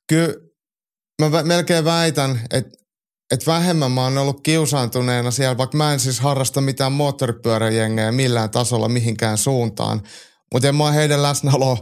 [0.08, 0.34] Kyllä
[1.20, 2.80] mä melkein väitän, että
[3.30, 8.50] että vähemmän mä oon ollut kiusaantuneena siellä, vaikka mä en siis harrasta mitään moottoripyöräjengejä millään
[8.50, 10.02] tasolla mihinkään suuntaan.
[10.52, 11.78] Mutta en mä oon heidän läsnäolo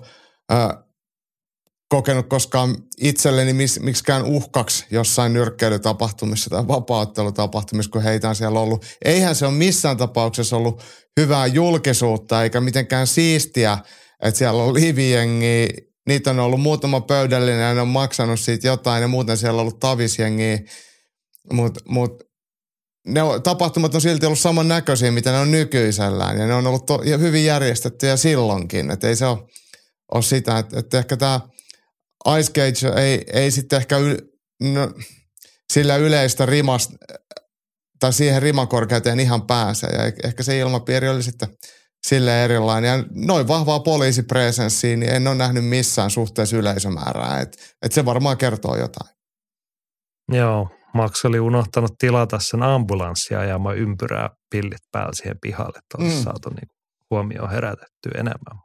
[1.89, 8.85] kokenut koskaan itselleni mis, miksikään uhkaksi jossain nyrkkeilytapahtumissa tai vapauttelutapahtumissa, kun heitä on siellä ollut.
[9.05, 10.83] Eihän se ole missään tapauksessa ollut
[11.21, 13.79] hyvää julkisuutta eikä mitenkään siistiä,
[14.23, 15.69] että siellä on liivijengi,
[16.07, 19.61] niitä on ollut muutama pöydällinen ja ne on maksanut siitä jotain ja muuten siellä on
[19.61, 20.65] ollut tavisjengi,
[21.53, 22.23] mutta mut,
[23.07, 26.39] ne on, tapahtumat on silti ollut samannäköisiä, mitä ne on nykyisellään.
[26.39, 29.39] Ja ne on ollut to, hyvin järjestettyjä silloinkin, että ei se ole,
[30.15, 31.41] ole sitä, että, että ehkä tämä–
[32.39, 34.17] Ice Cage ei, ei sitten ehkä yl,
[34.63, 34.93] no,
[35.73, 36.95] sillä yleistä rimasta
[38.01, 39.87] tai siihen rimakorkeuteen ihan pääse.
[39.87, 41.49] Ja ehkä se ilmapiiri oli sitten
[42.07, 42.89] sille erilainen.
[42.89, 47.41] Ja noin vahvaa poliisipresenssiä, niin en ole nähnyt missään suhteessa yleisömäärää.
[47.41, 49.11] Et, et se varmaan kertoo jotain.
[50.33, 55.99] Joo, Max oli unohtanut tilata sen ambulanssia ja mä ympyrää pillit päällä siihen pihalle, että
[55.99, 56.23] olisi mm.
[56.23, 56.69] saatu niin
[57.11, 58.59] huomioon herätettyä enemmän.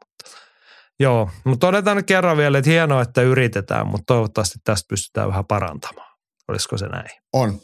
[1.00, 5.46] Joo, mutta todetaan nyt kerran vielä, että hienoa, että yritetään, mutta toivottavasti tästä pystytään vähän
[5.46, 6.14] parantamaan.
[6.48, 7.10] Olisiko se näin?
[7.32, 7.58] On.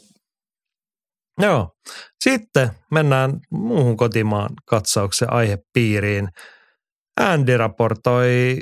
[1.39, 1.71] Joo.
[2.23, 6.29] Sitten mennään muuhun kotimaan katsauksen aihepiiriin.
[7.21, 8.61] Andy raportoi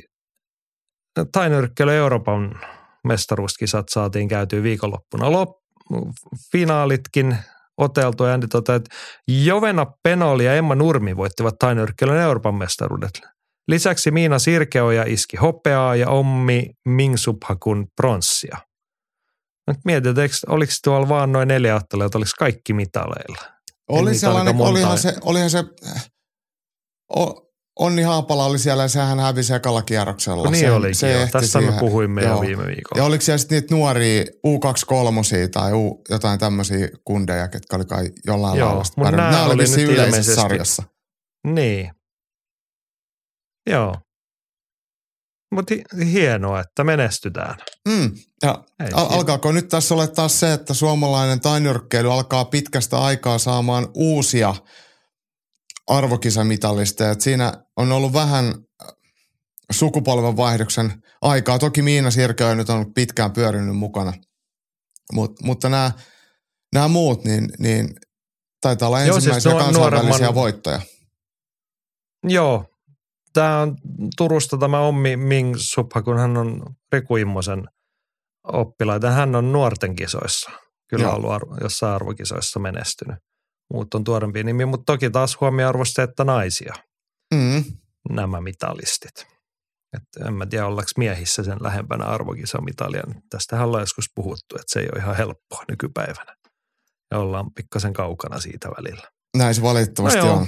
[1.31, 2.61] tainyrkkeily Euroopan
[3.03, 5.49] mestaruuskisat saatiin käytyä viikonloppuna lop,
[6.51, 7.37] finaalitkin
[7.77, 8.95] oteltu ja Andy totesi, että
[9.27, 13.21] Jovena Penoli ja Emma Nurmi voittivat tainyrkkeilyn Euroopan mestaruudet.
[13.69, 18.57] Lisäksi Miina Sirkeoja iski hopeaa ja Ommi Mingsubhakun pronssia.
[19.67, 23.37] Nyt mietin, että oliko tuolla vaan noin neljä ottelua, että oliko kaikki mitaleilla?
[23.89, 25.63] Oli sellainen, olihan se, olihan se
[27.15, 30.43] o, Onni Haapala oli siellä ja sehän hävisi ekalla kierroksella.
[30.43, 31.27] No niin se, olikin se jo.
[31.31, 32.35] Tässä me puhuimme joo.
[32.35, 33.01] jo viime viikolla.
[33.01, 38.11] Ja oliko siellä sitten niitä nuoria U23 tai U, jotain tämmöisiä kundeja, ketkä oli kai
[38.25, 39.17] jollain joo, lailla.
[39.17, 40.83] Nämä oli nyt ilmeisesti sarjassa.
[41.47, 41.91] Niin,
[43.67, 43.95] Joo.
[45.55, 45.73] Mutta
[46.05, 47.55] hienoa, että menestytään.
[47.87, 48.11] Mm.
[48.43, 53.37] Ja Ei al- alkaako nyt tässä olla taas se, että suomalainen tainyrkkeily alkaa pitkästä aikaa
[53.37, 54.55] saamaan uusia
[55.87, 57.11] arvokisamitalisteja.
[57.11, 58.53] Et siinä on ollut vähän
[59.71, 61.59] sukupolvenvaihdoksen aikaa.
[61.59, 64.13] Toki Miina Sirkö nyt on pitkään pyörinyt mukana.
[65.13, 65.91] Mut, mutta nämä,
[66.73, 67.95] nämä muut, niin, niin
[68.61, 70.81] taitaa olla Joo, siis ensimmäisiä nuo- kansainvälisiä nuoremman- voittoja.
[72.23, 72.65] Joo.
[73.33, 73.75] Tämä on
[74.17, 76.63] Turusta tämä Ommi Ming Supha, kun hän on
[76.93, 77.63] Riku Immosen
[78.43, 79.11] oppilaita.
[79.11, 80.51] Hän on nuorten kisoissa.
[80.89, 81.15] Kyllä Joo.
[81.15, 83.17] ollut arvo, jossain arvokisoissa menestynyt.
[83.73, 86.73] Muut on tuorempia nimiä, mutta toki taas huomioarvosta, että naisia,
[87.33, 87.63] Mm.
[88.09, 89.27] nämä mitalistit.
[89.93, 93.03] Et en mä tiedä, ollaanko miehissä sen lähempänä arvokisamitalia.
[93.29, 96.35] Tästähän ollaan joskus puhuttu, että se ei ole ihan helppoa nykypäivänä.
[97.11, 99.07] Ja ollaan pikkasen kaukana siitä välillä.
[99.37, 100.35] Näin se valitettavasti No joo.
[100.37, 100.47] on.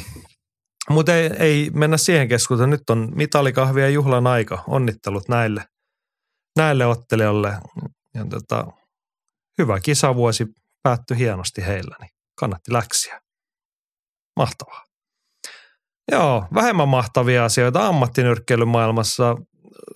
[0.90, 2.70] Mutta ei, ei mennä siihen keskusteluun.
[2.70, 4.64] Nyt on mitalikahvia juhlan aika.
[4.68, 5.66] Onnittelut näille,
[6.58, 7.54] näille ottelijoille.
[8.14, 8.68] Ja tota,
[9.58, 10.46] hyvä kisavuosi
[10.84, 13.22] päättyi hienosti heillä, niin kannatti läksiä.
[14.36, 14.84] Mahtavaa.
[16.12, 19.36] Joo, vähemmän mahtavia asioita ammattinyrkkeilymaailmassa.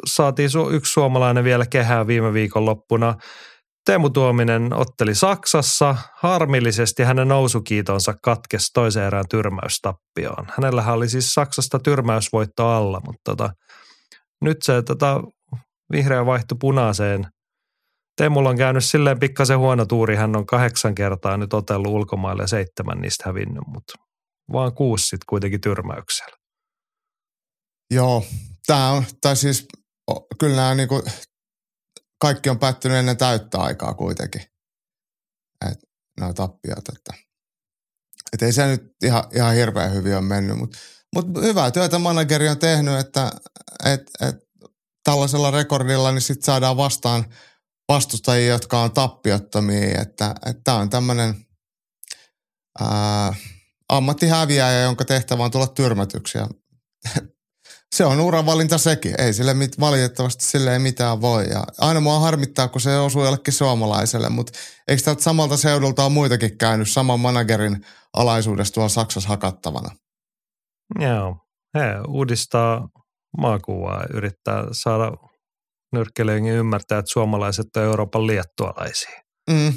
[0.06, 3.15] Saatiin su- yksi suomalainen vielä kehää viime viikon loppuna.
[3.86, 5.95] Teemu Tuominen otteli Saksassa.
[6.13, 10.48] Harmillisesti hänen nousukiitonsa katkesi toisen erään tyrmäystappioon.
[10.58, 13.50] Hänellähän oli siis Saksasta tyrmäysvoitto alla, mutta tota,
[14.41, 15.21] nyt se tota,
[15.91, 17.28] vihreä vaihtui punaiseen.
[18.17, 20.15] Teemulla on käynyt silleen pikkasen huono tuuri.
[20.15, 23.93] Hän on kahdeksan kertaa nyt otellut ulkomaille ja seitsemän niistä hävinnyt, mutta
[24.52, 26.38] vaan kuusi sitten kuitenkin tyrmäyksellä.
[27.93, 28.26] Joo,
[28.67, 29.67] tämä on, tai siis
[30.39, 31.04] kyllä nämä niinku,
[32.19, 34.41] kaikki on päättynyt ennen täyttä aikaa kuitenkin.
[35.71, 35.80] Et,
[36.19, 37.13] nämä tappiot, että
[38.34, 40.78] et ei se nyt ihan, ihan hirveän hyvin ole mennyt, mutta
[41.15, 43.32] mut hyvää työtä manageri on tehnyt, että
[43.86, 44.36] et, et,
[45.04, 47.25] tällaisella rekordilla niin sit saadaan vastaan
[47.88, 51.45] vastustajia, jotka on tappiottomia, että tämä on tämmöinen
[53.89, 56.47] ammattihäviäjä, jonka tehtävä on tulla tyrmätyksi ja
[57.96, 59.22] se on uravalinta sekin.
[59.22, 61.50] Ei sille mit, valitettavasti sille ei mitään voi.
[61.50, 66.12] Ja aina mua harmittaa, kun se osuu jollekin suomalaiselle, mutta eikö täältä samalta seudulta ole
[66.12, 69.90] muitakin käynyt saman managerin alaisuudessa tuolla Saksassa hakattavana?
[71.00, 71.38] Joo,
[71.78, 72.88] he uudistaa
[73.38, 75.12] maakuvaa ja yrittää saada
[75.94, 79.22] nyrkkeilijänkin ymmärtää, että suomalaiset on Euroopan liettualaisia.
[79.50, 79.74] Mm.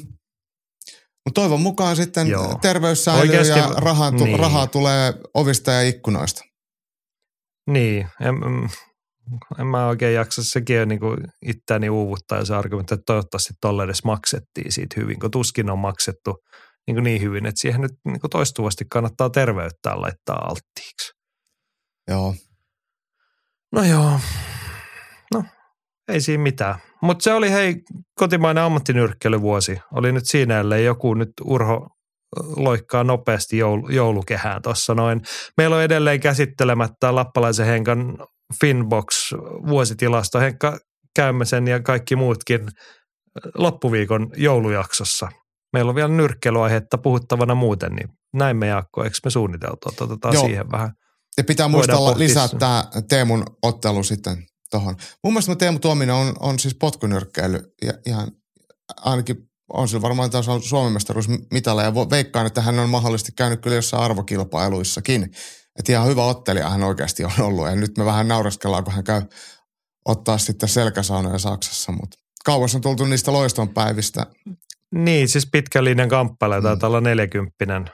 [1.26, 2.58] Mutta toivon mukaan sitten Joo.
[2.62, 4.38] terveys säilyy Oikeasti- ja rahaa, tu- niin.
[4.38, 6.47] rahaa tulee ovista ja ikkunoista.
[7.68, 8.70] Niin, en, en,
[9.60, 13.54] en mä oikein jaksa, sekin on niin kuin itseäni uuvuttaa ja se argumentti, että toivottavasti
[13.60, 16.36] tolle edes maksettiin siitä hyvin, kun tuskin on maksettu
[16.86, 21.12] niin, kuin niin hyvin, että siihen nyt niin kuin toistuvasti kannattaa terveyttää laittaa alttiiksi.
[22.08, 22.34] Joo.
[23.72, 24.20] No joo,
[25.34, 25.44] no
[26.08, 26.74] ei siinä mitään.
[27.02, 27.74] Mutta se oli hei
[28.14, 29.78] kotimainen ammattinyrkkeilyvuosi.
[29.92, 31.88] Oli nyt siinä, ellei joku nyt Urho
[32.56, 35.20] loikkaa nopeasti joul- joulukehään tuossa noin.
[35.56, 38.18] Meillä on edelleen käsittelemättä Lappalaisen Henkan
[38.60, 39.32] Finbox
[39.68, 40.40] vuositilasto.
[40.40, 40.78] Henkka
[41.16, 42.68] Käymäsen ja kaikki muutkin
[43.54, 45.28] loppuviikon joulujaksossa.
[45.72, 50.44] Meillä on vielä nyrkkeilyaihetta puhuttavana muuten, niin näin me Jaakko, eikö me suunniteltu, otetaan Joo.
[50.44, 50.92] siihen vähän.
[51.38, 54.36] Ja pitää pohtia lisää tämä Teemun ottelu sitten
[54.70, 54.96] tuohon.
[55.24, 58.28] Mun mielestä Teemu Tuominen on, on siis potkunyrkkeily ja ihan
[58.96, 59.36] ainakin
[59.72, 63.60] on sillä varmaan taas on Suomen mestaruus mitalla ja veikkaan, että hän on mahdollisesti käynyt
[63.60, 65.22] kyllä jossain arvokilpailuissakin.
[65.78, 69.04] Että ihan hyvä ottelija hän oikeasti on ollut ja nyt me vähän naureskellaan, kun hän
[69.04, 69.22] käy
[70.04, 74.26] ottaa sitten selkäsaunoja Saksassa, mutta kauas on tultu niistä loistonpäivistä.
[74.94, 76.62] Niin, siis pitkän linjan kamppailu, Mm.
[76.62, 77.90] taitaa olla 40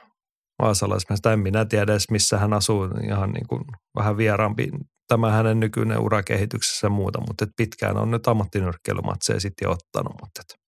[0.61, 1.33] vaasalaismiestä.
[1.33, 3.61] En minä tiedä edes, missä hän asuu, ihan niin kuin
[3.95, 4.69] vähän vieraampi
[5.07, 10.13] tämä hänen nykyinen urakehityksessä ja muuta, mutta et pitkään on nyt ammattinyrkkeilymatseja sitten ottanut.
[10.21, 10.64] Mutta et,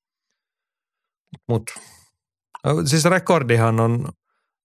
[1.48, 1.64] mut,
[2.86, 4.10] siis rekordihan on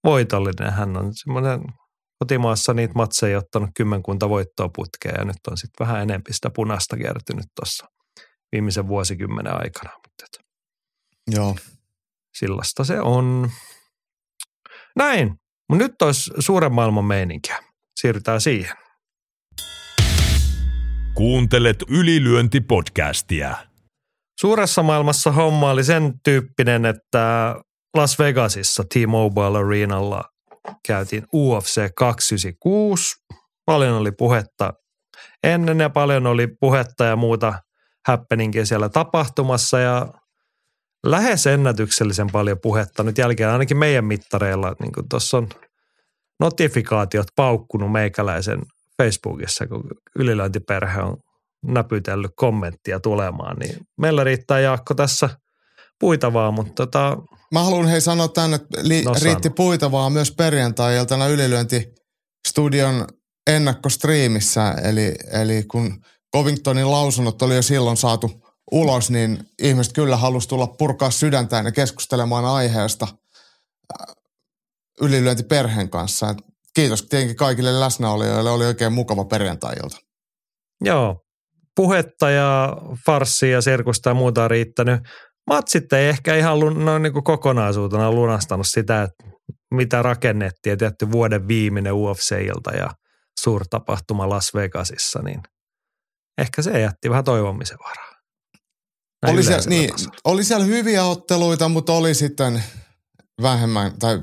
[0.03, 0.73] voitollinen.
[0.73, 1.61] Hän on semmoinen
[2.19, 6.97] kotimaassa niitä matseja ottanut kymmenkunta voittoa putkeen ja nyt on sitten vähän enempi sitä punaista
[6.97, 7.87] kertynyt tuossa
[8.51, 9.91] viimeisen vuosikymmenen aikana.
[9.93, 10.45] Mutta et,
[11.35, 11.55] Joo.
[12.37, 13.51] Sillasta se on.
[14.95, 15.33] Näin.
[15.69, 17.59] Mutta nyt olisi suuren maailman meininkiä.
[17.95, 18.75] Siirrytään siihen.
[21.13, 23.72] Kuuntelet ylilyöntipodcastia.
[24.43, 27.55] Suuressa maailmassa homma oli sen tyyppinen, että
[27.97, 30.23] Las Vegasissa T-Mobile Arenalla
[30.87, 33.15] käytiin UFC 296.
[33.65, 34.73] Paljon oli puhetta
[35.43, 37.53] ennen ja paljon oli puhetta ja muuta
[38.07, 40.07] happeningia siellä tapahtumassa ja
[41.05, 44.75] lähes ennätyksellisen paljon puhetta nyt jälkeen ainakin meidän mittareilla.
[44.79, 45.49] Niin kuin tuossa on
[46.39, 48.61] notifikaatiot paukkunut meikäläisen
[49.01, 49.83] Facebookissa, kun
[50.19, 51.17] ylilöintiperhe on
[51.63, 55.29] näpytellyt kommenttia tulemaan, niin meillä riittää Jaakko tässä
[55.99, 57.17] puitavaa, mutta tota,
[57.51, 63.07] Mä haluan hei sanoa tänne, että li- No riitti puitavaa myös perjantai-iltana ylilyöntistudion
[63.47, 64.71] ennakkostriimissä.
[64.71, 66.01] Eli, eli kun
[66.35, 68.31] Covingtonin lausunnot oli jo silloin saatu
[68.71, 74.15] ulos, niin ihmiset kyllä halusi tulla purkaa sydäntään ja keskustelemaan aiheesta äh,
[75.01, 76.29] ylilyöntiperheen kanssa.
[76.29, 76.37] Et
[76.73, 79.97] kiitos tietenkin kaikille läsnäolijoille, oli oikein mukava perjantai-ilta.
[80.81, 81.22] joo,
[81.75, 85.01] puhetta ja farssia ja sirkusta ja muuta on riittänyt.
[85.47, 89.23] Matsit ei ehkä ihan noin niin kuin kokonaisuutena lunastanut sitä, että
[89.73, 92.89] mitä rakennettiin ja tietty vuoden viimeinen UFC-ilta ja
[93.39, 95.41] suurtapahtuma Las Vegasissa, niin
[96.37, 98.13] ehkä se jätti vähän toivomisen varaa.
[99.23, 100.17] Näin Oli siellä, niin, tasolla.
[100.23, 102.63] oli siellä hyviä otteluita, mutta oli sitten
[103.41, 104.19] vähemmän, tai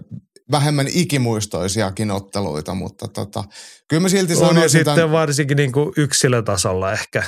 [0.51, 3.45] vähemmän ikimuistoisiakin otteluita, mutta tota,
[3.89, 7.23] kyllä mä silti On sanoisin sitten tämän, varsinkin niin kuin yksilötasolla ehkä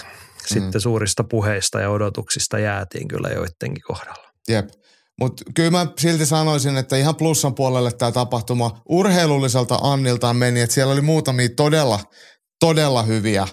[0.46, 4.32] sitten suurista puheista ja odotuksista jäätiin kyllä joidenkin kohdalla.
[4.48, 4.68] jep.
[5.20, 10.74] Mutta kyllä mä silti sanoisin, että ihan plussan puolelle tämä tapahtuma urheilulliselta Anniltaan meni, että
[10.74, 12.00] siellä oli muutamia todella,
[12.60, 13.48] todella hyviä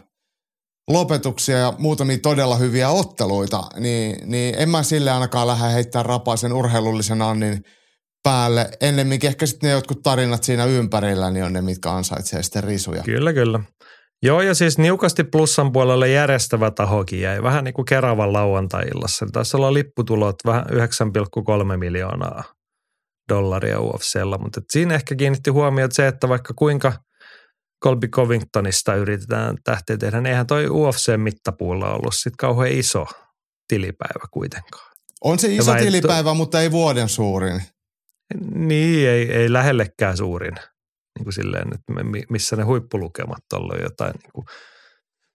[0.89, 6.53] lopetuksia ja muutamia todella hyviä otteluita, niin, niin en mä sille ainakaan lähde heittämään rapaisen
[6.53, 7.63] urheilullisen Annin
[8.23, 8.69] päälle.
[8.81, 13.03] Ennemminkin ehkä sitten ne jotkut tarinat siinä ympärillä, niin on ne, mitkä ansaitsee sitten risuja.
[13.03, 13.59] Kyllä, kyllä.
[14.23, 19.25] Joo, ja siis niukasti plussan puolelle järjestävä tahokin jäi vähän niin kuin Keravan lauantai-illassa.
[19.33, 22.43] Taisi olla lipputulot vähän 9,3 miljoonaa
[23.29, 26.93] dollaria UFCllä, mutta siinä ehkä kiinnitti huomioon se, että vaikka kuinka
[27.83, 33.05] Colby Covingtonista yritetään tähteä tehdä, niin eihän toi UFC-mittapuulla ollut sit kauhean iso
[33.67, 34.91] tilipäivä kuitenkaan.
[35.21, 37.61] On se iso tilipäivä, mutta ei vuoden suurin.
[38.53, 40.55] Niin, ei, ei lähellekään suurin.
[40.55, 41.93] Niin kuin silleen, että
[42.29, 44.45] missä ne huippulukemat on jotain niin kuin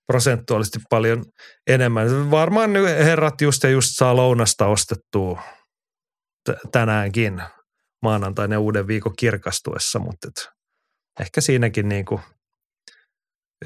[0.07, 1.25] prosentuaalisesti paljon
[1.67, 2.31] enemmän.
[2.31, 5.43] Varmaan nyt herrat just ja just saa lounasta ostettua
[6.51, 7.43] t- tänäänkin
[8.03, 10.49] maanantaina uuden viikon kirkastuessa, mutta et
[11.21, 12.21] ehkä siinäkin niin kuin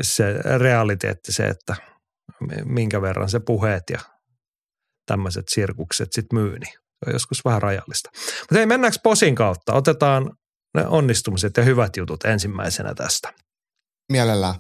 [0.03, 1.76] se realiteetti se, että
[2.64, 3.99] minkä verran se puheet ja
[5.07, 8.11] tämmöiset sirkukset sitten myy, niin se on joskus vähän rajallista.
[8.40, 9.74] Mutta hei, mennäänkö posin kautta?
[9.74, 10.30] Otetaan
[10.74, 13.32] ne onnistumiset ja hyvät jutut ensimmäisenä tästä.
[14.12, 14.55] Mielellään.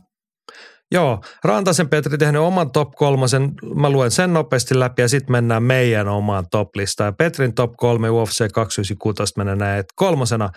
[0.92, 5.62] Joo, Rantasen Petri tehnyt oman top kolmosen, mä luen sen nopeasti läpi ja sitten mennään
[5.62, 7.16] meidän omaan top-listaan.
[7.16, 10.50] Petrin top kolme UFC 296 menee näin, että kolmosena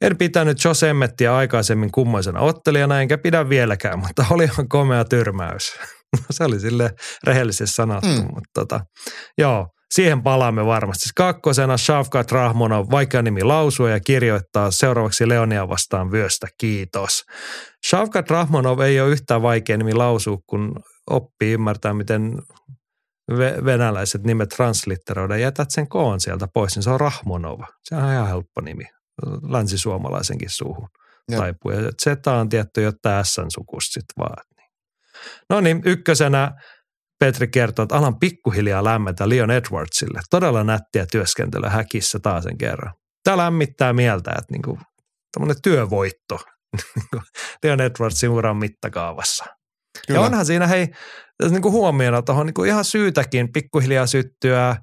[0.00, 5.72] en pitänyt Josh Emmettiä aikaisemmin kummoisena ottelijana, enkä pidä vieläkään, mutta oli ihan komea tyrmäys.
[6.30, 6.90] Se oli sille
[7.24, 8.08] rehellisesti sanottu.
[8.08, 8.28] Mm.
[8.34, 8.80] mutta tota,
[9.38, 11.02] joo, siihen palaamme varmasti.
[11.02, 17.24] Siis Kakkosena Shavkat Rahmonov, vaikea nimi lausua ja kirjoittaa seuraavaksi Leonia vastaan vyöstä, kiitos.
[17.86, 20.74] Shavkat Rahmonov ei ole yhtään vaikea nimi lausua, kun
[21.10, 22.32] oppii ymmärtää, miten
[23.32, 25.40] ve- venäläiset nimet translitteroidaan.
[25.40, 27.60] Jätät sen koon sieltä pois, niin se on Rahmonov.
[27.84, 28.84] Se on ihan helppo nimi
[29.48, 30.88] länsisuomalaisenkin suuhun
[31.36, 31.70] taipuu.
[31.70, 34.44] Ja Z on tietty jotain S-sukusta sitten vaan.
[34.56, 34.70] Niin.
[35.50, 36.52] No niin, ykkösenä
[37.18, 40.20] Petri kertoo, että alan pikkuhiljaa lämmetä Leon Edwardsille.
[40.30, 42.94] Todella nättiä työskentelyä häkissä taas sen kerran.
[43.24, 44.78] Tämä lämmittää mieltä, että niinku,
[45.32, 46.38] tämmöinen työvoitto
[47.62, 49.44] Leon Edwardsin uran mittakaavassa.
[50.06, 50.20] Kyllä.
[50.20, 50.86] Ja onhan siinä hei,
[51.50, 54.76] niinku huomiona tuohon niinku ihan syytäkin pikkuhiljaa syttyä.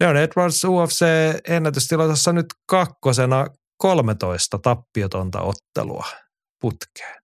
[0.00, 1.04] Leon Edwards UFC
[1.48, 6.06] ennätystilanteessa nyt kakkosena 13 tappiotonta ottelua
[6.60, 7.20] putkeen.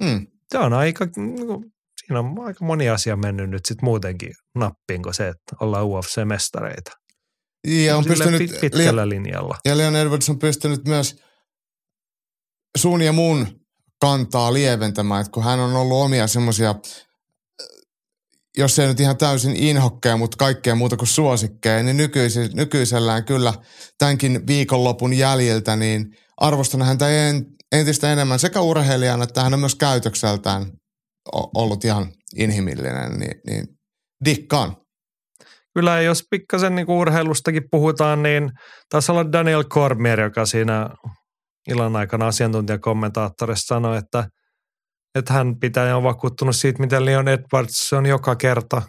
[0.00, 0.26] Mm.
[0.52, 1.64] Se on aika, niinku,
[2.10, 6.90] siinä on aika moni asia mennyt nyt sitten muutenkin nappiin kuin se, että ollaan UFC-mestareita.
[7.66, 9.56] Ja on Silleen pystynyt, pit- pitkällä linjalla.
[9.64, 11.16] ja Leon Edwards on pystynyt myös
[12.78, 13.46] sun ja mun
[14.00, 16.74] kantaa lieventämään, että kun hän on ollut omia semmoisia,
[18.58, 23.54] jos ei nyt ihan täysin inhokkeja, mutta kaikkea muuta kuin suosikkeja, niin nykyisi, nykyisellään kyllä
[23.98, 26.06] tämänkin viikonlopun jäljiltä, niin
[26.36, 30.66] arvostan häntä en, entistä enemmän sekä urheilijana, että hän on myös käytökseltään
[31.32, 33.66] ollut ihan inhimillinen, niin, niin
[34.24, 34.76] dikkaan.
[35.74, 38.50] Kyllä jos pikkasen niin urheilustakin puhutaan, niin
[38.90, 40.90] taisi olla Daniel Cormier, joka siinä
[41.68, 44.24] illan aikana asiantuntijakommentaattorissa sanoi, että,
[45.14, 48.82] että hän pitää ja on vakuuttunut siitä, miten Leon Edwards on joka kerta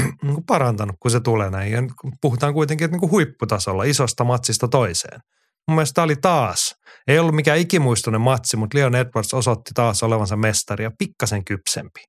[0.22, 1.72] niin kuin parantanut, kun se tulee näin.
[1.72, 1.82] Ja
[2.20, 5.20] puhutaan kuitenkin että niin huipputasolla, isosta matsista toiseen.
[5.68, 6.74] Mun mielestä tämä oli taas,
[7.08, 12.00] ei ollut mikään ikimuistoinen matsi, mutta Leon Edwards osoitti taas olevansa mestari ja pikkasen kypsempi,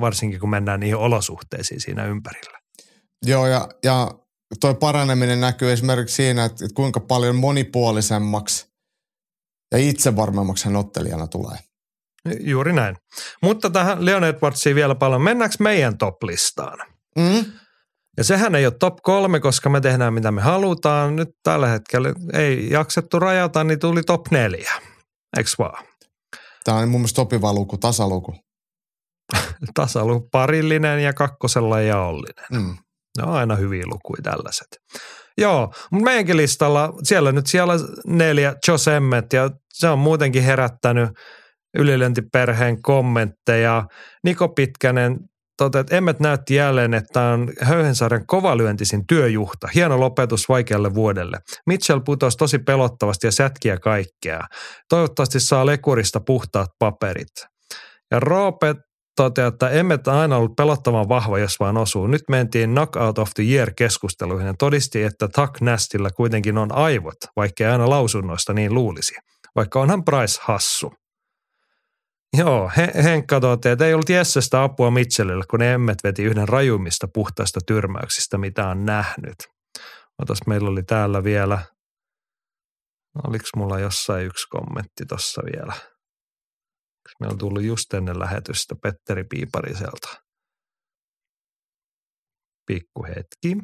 [0.00, 2.58] varsinkin kun mennään niihin olosuhteisiin siinä ympärillä.
[3.26, 4.10] Joo, ja, ja
[4.60, 8.66] toi paraneminen näkyy esimerkiksi siinä, että, että kuinka paljon monipuolisemmaksi
[9.72, 11.58] ja itsevarmemmaksi hän ottelijana tulee.
[12.40, 12.96] Juuri näin.
[13.42, 15.22] Mutta tähän Leon Edwardsiin vielä paljon.
[15.22, 16.78] Mennäänkö meidän top-listaan?
[17.18, 17.44] Mm?
[18.16, 21.16] Ja sehän ei ole top kolme, koska me tehdään mitä me halutaan.
[21.16, 24.72] Nyt tällä hetkellä ei jaksettu rajata, niin tuli top neljä.
[25.36, 25.84] Eiks vaan?
[26.64, 28.34] Tämä on mun mielestä sopiva luku, tasaluku.
[29.74, 32.46] Tasaluku parillinen ja kakkosella jaollinen.
[32.52, 32.76] Mm.
[33.18, 34.68] Ne on aina hyviä lukuja tällaiset.
[35.38, 37.74] Joo, mutta meidänkin listalla, siellä nyt siellä
[38.06, 41.10] neljä Jos Emmet ja se on muutenkin herättänyt
[41.78, 43.86] ylilöntiperheen kommentteja.
[44.24, 45.18] Niko Pitkänen
[45.56, 49.68] toteaa, että Emmet näytti jälleen, että on Höyhensarjan kovalyöntisin työjuhta.
[49.74, 51.38] Hieno lopetus vaikealle vuodelle.
[51.66, 54.40] Mitchell putosi tosi pelottavasti ja sätkiä kaikkea.
[54.88, 57.46] Toivottavasti saa lekurista puhtaat paperit.
[58.10, 58.74] Ja Roope
[59.16, 62.06] toteaa, että Emmet on aina ollut pelottavan vahva, jos vaan osuu.
[62.06, 67.72] Nyt mentiin Knockout of the Year-keskusteluihin ja todisti, että Tuck Nastilla kuitenkin on aivot, vaikka
[67.72, 69.14] aina lausunnoista niin luulisi.
[69.56, 70.92] Vaikka onhan Price hassu.
[72.32, 77.08] Joo, He- Henkka toteaa, että ei ollut Jessestä apua Mitchellille, kun Emmet veti yhden rajuimmista
[77.14, 79.36] puhtaista tyrmäyksistä, mitä on nähnyt.
[80.18, 81.58] Otas, meillä oli täällä vielä,
[83.28, 85.72] oliko mulla jossain yksi kommentti tossa vielä?
[87.20, 90.22] Meillä on tullut just ennen lähetystä Petteri Piipariselta.
[92.66, 93.56] Pikku hetki.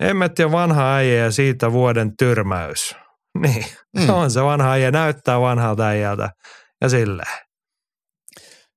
[0.00, 2.94] Emmet ja vanha äijä ja siitä vuoden tyrmäys.
[3.46, 3.64] Niin,
[3.96, 4.08] Mm.
[4.10, 6.30] on se vanha äijä, näyttää vanhalta äijältä
[6.80, 7.38] ja silleen.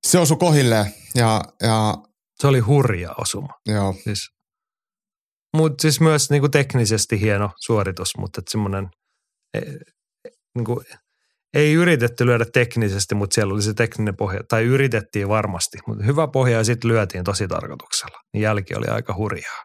[0.08, 0.86] Se osui kohilleen
[1.16, 1.94] ja, ja
[2.42, 3.54] Se oli hurja osuma.
[3.66, 4.30] joo, Siis,
[5.58, 8.90] mutta siis myös niinku teknisesti hieno suoritus, mutta semmoinen,
[10.56, 10.84] niinku,
[11.54, 16.28] ei yritetty lyödä teknisesti, mutta siellä oli se tekninen pohja, tai yritettiin varmasti, mutta hyvä
[16.28, 18.20] pohja ja sitten lyötiin tosi tarkoituksella.
[18.34, 19.64] Niin jälki oli aika hurjaa.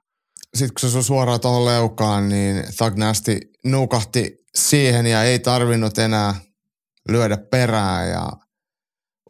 [0.55, 5.99] sitten kun se osui suoraan tuohon leukaan, niin Thug Nasty nukahti siihen ja ei tarvinnut
[5.99, 6.35] enää
[7.09, 8.09] lyödä perään.
[8.11, 8.29] Ja...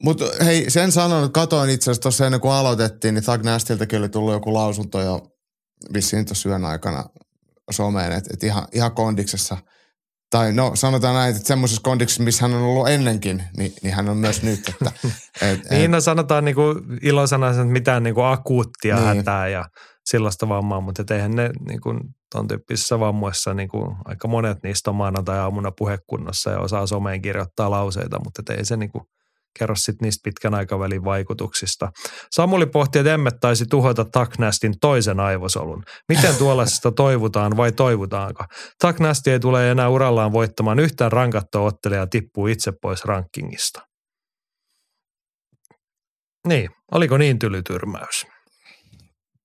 [0.03, 4.09] Mutta hei, sen sanon, katoin itse asiassa tuossa ennen kuin aloitettiin, niin Thug Nastyltäkin oli
[4.09, 5.21] tullut joku lausunto jo
[5.95, 7.05] vissiin tuossa yön aikana
[7.71, 9.57] someen, että et ihan, ihan kondiksessa.
[10.31, 14.09] Tai no sanotaan näin, että semmoisessa kondiksessa, missä hän on ollut ennenkin, niin, niin hän
[14.09, 14.69] on myös nyt.
[14.69, 14.93] Että,
[15.51, 16.63] et, Niin no sanotaan niinku
[17.03, 19.07] ilosanaisen, että mitään niinku akuuttia Niin.
[19.07, 19.17] niin.
[19.17, 19.65] hätää ja
[20.05, 21.91] sellaista vammaa, mutta eihän ne niinku
[22.33, 28.19] ton tyyppisissä vammoissa niinku, aika monet niistä on maanantai-aamuna puhekunnossa ja osaa someen kirjoittaa lauseita,
[28.25, 29.03] mutta ei se niinku
[29.59, 31.91] kerro sit niistä pitkän aikavälin vaikutuksista.
[32.31, 35.83] Samuli pohti, että Emmet taisi tuhota Taknastin toisen aivosolun.
[36.09, 38.45] Miten tuollaisesta toivutaan vai toivutaanko?
[38.79, 43.81] Taknasti ei tule enää urallaan voittamaan yhtään rankattua ottelijaa tippuu itse pois rankingista.
[46.49, 48.27] Niin, oliko niin tylytyrmäys?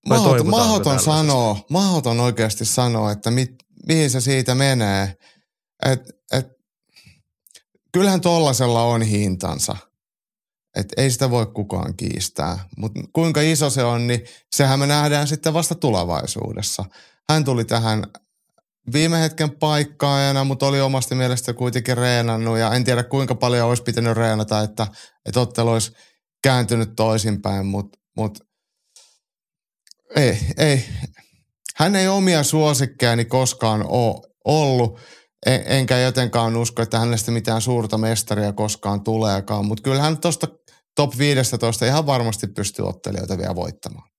[0.07, 1.11] Mahdoton tällaisesta?
[1.11, 3.55] sanoa, mahdoton oikeasti sanoa, että mit,
[3.87, 5.17] mihin se siitä menee.
[5.85, 6.01] Et,
[6.31, 6.47] et,
[7.91, 9.75] kyllähän tollasella on hintansa.
[10.75, 12.59] Et ei sitä voi kukaan kiistää.
[12.77, 14.21] Mutta kuinka iso se on, niin
[14.55, 16.85] sehän me nähdään sitten vasta tulevaisuudessa.
[17.29, 18.03] Hän tuli tähän
[18.93, 23.83] viime hetken paikkaajana, mutta oli omasta mielestä kuitenkin reenannut ja en tiedä kuinka paljon olisi
[23.83, 24.87] pitänyt reenata, että,
[25.25, 25.91] että ottelu olisi
[26.43, 28.39] kääntynyt toisinpäin, mutta mut,
[30.15, 30.85] ei, ei.
[31.75, 34.99] Hän ei omia suosikkejani koskaan ole ollut,
[35.45, 40.47] en, enkä jotenkaan usko, että hänestä mitään suurta mestaria koskaan tuleekaan, mutta kyllä hän tuosta
[40.95, 44.09] top 15 ihan varmasti pystyy ottelijoita vielä voittamaan.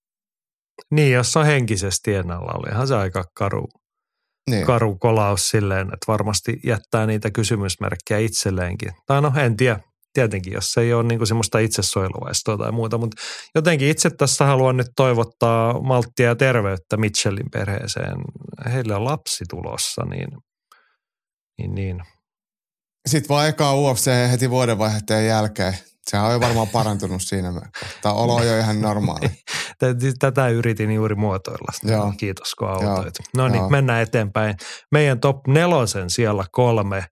[0.90, 3.64] Niin, jos on henkisesti ennalla, olihan se aika karu,
[4.50, 4.66] Niin.
[4.66, 8.92] karu kolaus silleen, että varmasti jättää niitä kysymysmerkkejä itselleenkin.
[9.06, 9.80] Tai no en tiedä,
[10.14, 13.22] tietenkin, jos se ei ole niinku semmoista itsesuojeluvaistoa tai muuta, mutta
[13.54, 18.16] jotenkin itse tässä haluan nyt toivottaa malttia ja terveyttä Mitchellin perheeseen.
[18.72, 20.28] Heillä on lapsi tulossa, niin,
[21.58, 22.02] niin, niin.
[23.08, 25.74] Sitten vaan eka UFC heti vuodenvaihteen jälkeen.
[26.10, 27.52] Sehän on jo varmaan parantunut siinä.
[28.02, 29.26] Tämä olo on jo ihan normaali.
[29.78, 31.72] Tä- Tätä yritin juuri muotoilla.
[31.82, 32.12] Joo.
[32.16, 33.14] Kiitos kun autoit.
[33.36, 34.54] No niin, mennään eteenpäin.
[34.92, 37.04] Meidän top nelosen siellä kolme.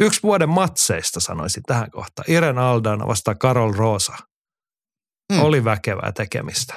[0.00, 2.30] Yksi vuoden matseista sanoisin tähän kohtaan.
[2.30, 4.12] Iren Aldana vastaan Karol Rosa.
[5.32, 5.42] Hmm.
[5.42, 6.74] Oli väkevää tekemistä.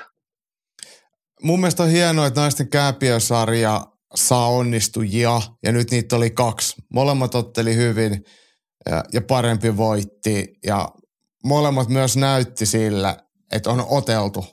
[1.44, 6.76] Mun mielestä on hienoa, että naisten kääpiösarja saa onnistujia ja nyt niitä oli kaksi.
[6.94, 8.24] Molemmat otteli hyvin
[8.90, 10.90] ja, ja parempi voitti ja
[11.44, 13.18] molemmat myös näytti sillä,
[13.52, 14.46] että on oteltu.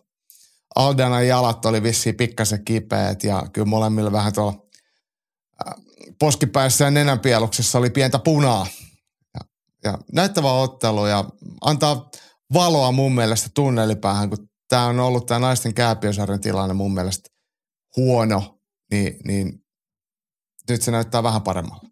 [0.77, 4.71] Aldanan jalat oli vissiin pikkasen kipeät ja kyllä molemmilla vähän tuolla
[6.21, 8.66] poskipäissä ja nenänpieluksessa oli pientä punaa.
[9.35, 9.41] Ja,
[9.85, 11.25] ja näyttävä ottelu ja
[11.61, 12.11] antaa
[12.55, 17.29] valoa mun mielestä tunnelipäähän, kun tämä on ollut tämä naisten kääpiösarjan tilanne mun mielestä
[17.97, 18.59] huono,
[18.91, 19.53] niin, niin
[20.68, 21.87] nyt se näyttää vähän paremmalta.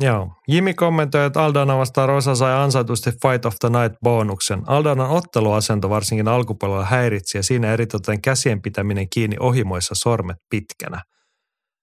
[0.00, 0.32] Joo.
[0.48, 4.62] Jimi kommentoi, että Aldana vastaan Rosa sai ansaitusti Fight of the Night bonuksen.
[4.66, 11.02] Aldanan otteluasento varsinkin alkupuolella häiritsi ja siinä eritoten käsien pitäminen kiinni ohimoissa sormet pitkänä.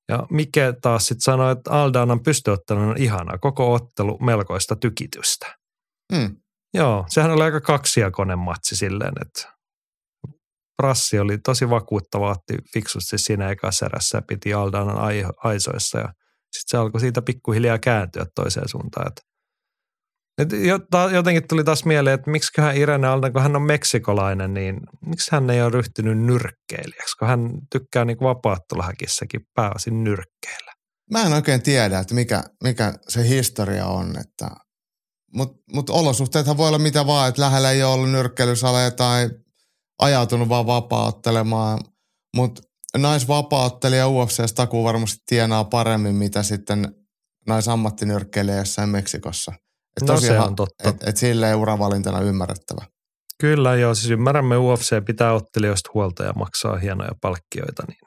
[0.10, 5.56] Ja Mike taas sitten sanoi, että Aldanan pystyottelun on ihana, koko ottelu melkoista tykitystä.
[6.12, 6.38] Mm.
[6.74, 9.56] Joo, sehän oli aika kaksijakoinen matsi silleen, että
[10.78, 16.14] Prassi oli tosi vakuuttava, otti fiksusti siinä ekassa erässä ja piti Aldanan ai- aisoissa ja
[16.51, 19.08] sitten se alkoi siitä pikkuhiljaa kääntyä toiseen suuntaan.
[19.08, 19.22] Että
[20.38, 20.49] et
[21.13, 25.49] jotenkin tuli taas mieleen, että miksiköhän Irene Aldan, kun hän on meksikolainen, niin miksi hän
[25.49, 30.73] ei ole ryhtynyt nyrkkeilijäksi, kun hän tykkää niin vapaatteluhäkissäkin pääosin nyrkkeillä.
[31.11, 34.49] Mä en oikein tiedä, että mikä, mikä se historia on, että
[35.36, 39.29] mutta mut olosuhteethan voi olla mitä vaan, että lähellä ei ole ollut nyrkkeilysaleja tai
[39.99, 41.79] ajautunut vaan vapauttelemaan.
[42.36, 42.61] Mutta
[42.97, 46.95] naisvapauttelija UFCs takuu varmasti tienaa paremmin, mitä sitten
[47.47, 49.53] naisammattinyrkkeilijä jossain Meksikossa.
[50.02, 50.89] Et no se on totta.
[50.89, 52.86] Et, et silleen uravalintana ymmärrettävä.
[53.41, 57.84] Kyllä joo, siis ymmärrämme UFC pitää ottelijoista huolta ja maksaa hienoja palkkioita.
[57.88, 57.98] Niin.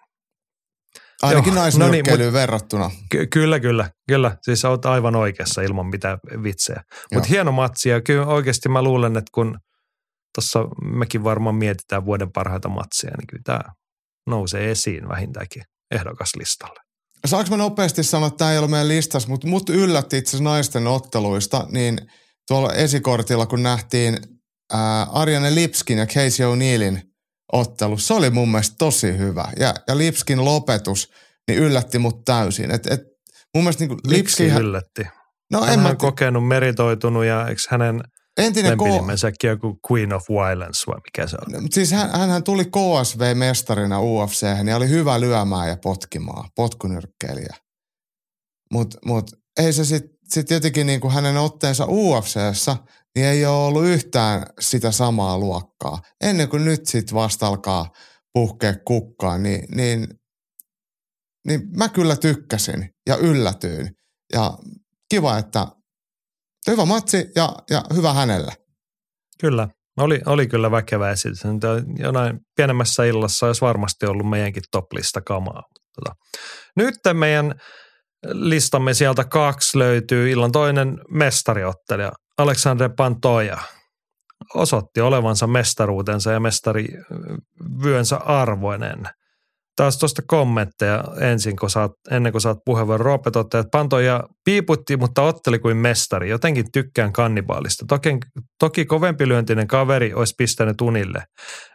[1.22, 2.90] Ainakin naisnyrkkeilyyn no niin, verrattuna.
[3.10, 4.36] Ky- kyllä, kyllä, kyllä.
[4.42, 6.82] Siis olet aivan oikeassa ilman mitään vitsejä.
[7.14, 9.58] Mutta hieno matsi ja kyllä oikeasti mä luulen, että kun
[10.34, 13.60] tuossa mekin varmaan mietitään vuoden parhaita matseja, niin kyllä tämä
[14.26, 16.80] nousee esiin vähintäänkin ehdokaslistalle.
[17.26, 20.44] Saanko mä nopeasti sanoa, että tämä ei ole meidän listassa, mutta mut yllätti itse asiassa
[20.44, 21.98] naisten otteluista, niin
[22.48, 24.18] tuolla esikortilla, kun nähtiin
[24.72, 27.00] ää, Arjane Lipskin ja Casey O'Neillin
[27.52, 29.52] ottelu, se oli mun mielestä tosi hyvä.
[29.60, 31.12] Ja, ja Lipskin lopetus,
[31.48, 32.70] niin yllätti mut täysin.
[32.70, 33.00] Et, et,
[33.54, 35.06] mun mielestä niin Lipski yllätti?
[35.52, 35.94] No, Hän en on mä...
[35.94, 38.02] kokenut, meritoitunut ja eikö hänen
[38.38, 41.52] Entinen Lempinimensäkin joku Queen of Violence vai mikä se on?
[41.52, 47.54] No, siis hän, hän tuli KSV-mestarina UFC ja oli hyvä lyömään ja potkimaan, potkunyrkkeilijä.
[48.72, 52.76] Mutta mut, ei se sitten sit jotenkin niinku hänen otteensa UFCssä,
[53.14, 55.98] niin ei ole ollut yhtään sitä samaa luokkaa.
[56.20, 57.90] Ennen kuin nyt sitten vasta alkaa
[58.32, 60.06] puhkea kukkaan, niin, niin,
[61.46, 63.90] niin mä kyllä tykkäsin ja yllätyin.
[64.32, 64.58] Ja
[65.10, 65.66] kiva, että
[66.68, 68.52] hyvä matsi ja, ja hyvä hänelle.
[69.40, 71.42] Kyllä, oli, oli kyllä väkevä esitys.
[71.98, 75.62] Jonain pienemmässä illassa olisi varmasti ollut meidänkin toplista kamaa.
[75.94, 76.16] Tota.
[76.76, 77.54] Nyt meidän
[78.26, 80.30] listamme sieltä kaksi löytyy.
[80.30, 83.58] Illan toinen mestariottelija Alexandre Pantoja
[84.54, 89.08] osoitti olevansa mestaruutensa ja mestarivyönsä arvoinen–
[89.78, 93.04] taas tuosta kommentteja ensin, kun saat, ennen kuin saat puheenvuoron.
[93.04, 96.30] Roope toteaa, että Pantoja piiputti, mutta otteli kuin mestari.
[96.30, 97.84] Jotenkin tykkään kannibaalista.
[97.88, 98.16] Toki,
[98.58, 101.22] toki kovempi lyöntinen kaveri olisi pistänyt unille.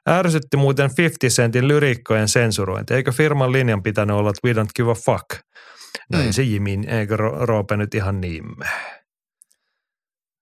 [0.10, 2.94] Ärsytti muuten 50 Centin lyriikkojen sensurointi.
[2.94, 5.44] Eikö firman linjan pitänyt olla, että we don't give a fuck?
[6.12, 6.26] No mm.
[6.26, 8.44] ei se Jimin, eikö Roope nyt ihan niin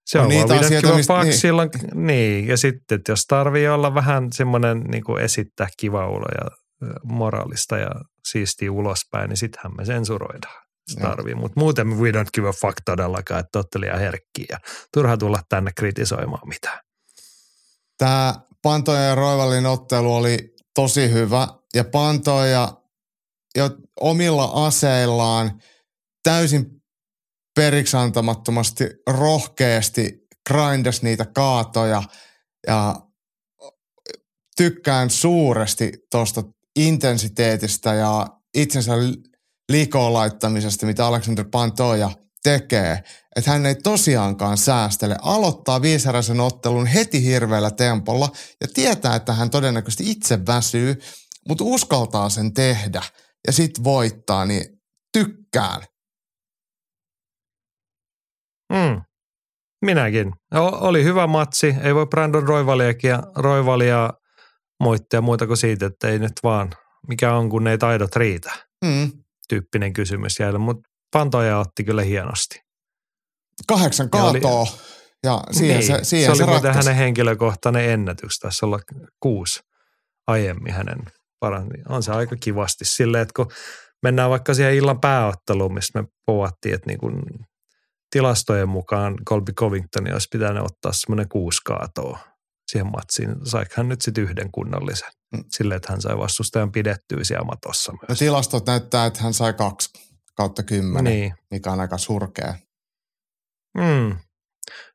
[0.05, 1.33] se no on niitä vaan asioita, mistä, niin.
[1.33, 6.60] Silloin, niin, ja sitten, että jos tarvii olla vähän semmoinen niin esittää kiva ulo ja
[7.03, 7.89] moraalista ja
[8.25, 10.65] siistiä ulospäin, niin sittenhän me sensuroidaan.
[10.87, 14.57] Se tarvii, mutta muuten we don't give a fuck todellakaan, että olette liian herkkiä ja
[14.93, 16.79] turha tulla tänne kritisoimaan mitään.
[17.97, 22.73] Tämä Pantoja ja Roivallin ottelu oli tosi hyvä ja Pantoja
[23.55, 23.69] jo
[23.99, 25.61] omilla aseillaan
[26.23, 26.65] täysin
[27.55, 32.03] periksi antamattomasti rohkeasti grindas niitä kaatoja
[32.67, 32.95] ja
[34.57, 36.43] tykkään suuresti tuosta
[36.75, 38.91] intensiteetistä ja itsensä
[39.71, 42.11] likoon laittamisesta, mitä Alexander Pantoja
[42.43, 43.03] tekee.
[43.35, 45.15] Että hän ei tosiaankaan säästele.
[45.21, 48.29] Aloittaa viisaräisen ottelun heti hirveällä tempolla
[48.61, 50.95] ja tietää, että hän todennäköisesti itse väsyy,
[51.47, 53.01] mutta uskaltaa sen tehdä
[53.47, 54.65] ja sitten voittaa, niin
[55.13, 55.81] tykkään.
[58.73, 59.01] Mm.
[59.85, 60.33] Minäkin.
[60.55, 61.75] O- oli hyvä matsi.
[61.83, 64.09] Ei voi Brandon Roivaliakin Roivalia
[64.81, 66.69] moittia muuta kuin siitä, että ei nyt vaan,
[67.07, 68.51] mikä on, kun ei taidot riitä.
[68.85, 69.11] Mm.
[69.49, 72.59] Tyyppinen kysymys jäällä, mutta Pantoja otti kyllä hienosti.
[73.67, 74.41] Kahdeksan kaatoa.
[74.41, 74.69] Ja, oli,
[75.23, 78.39] ja siihen niin, se, siihen se, se oli hänen henkilökohtainen ennätys.
[78.39, 78.79] Taisi olla
[79.19, 79.59] kuusi
[80.27, 80.99] aiemmin hänen
[81.39, 81.77] paranti.
[81.89, 83.51] On se aika kivasti silleen, että kun
[84.03, 87.23] mennään vaikka siihen illan pääotteluun, missä me povattiin, että niin kun
[88.11, 92.30] tilastojen mukaan Colby Covington olisi pitänyt ottaa semmoinen kuusi kaatoa
[92.71, 93.35] siihen matsiin.
[93.43, 95.43] Saiko hän nyt sitten yhden kunnollisen mm.
[95.51, 98.09] sille, että hän sai vastustajan pidettyä siellä matossa myös.
[98.09, 99.89] No tilastot näyttää, että hän sai kaksi
[100.35, 101.33] kautta kymmenen, niin.
[101.51, 102.53] mikä on aika surkea.
[103.77, 104.15] Mm.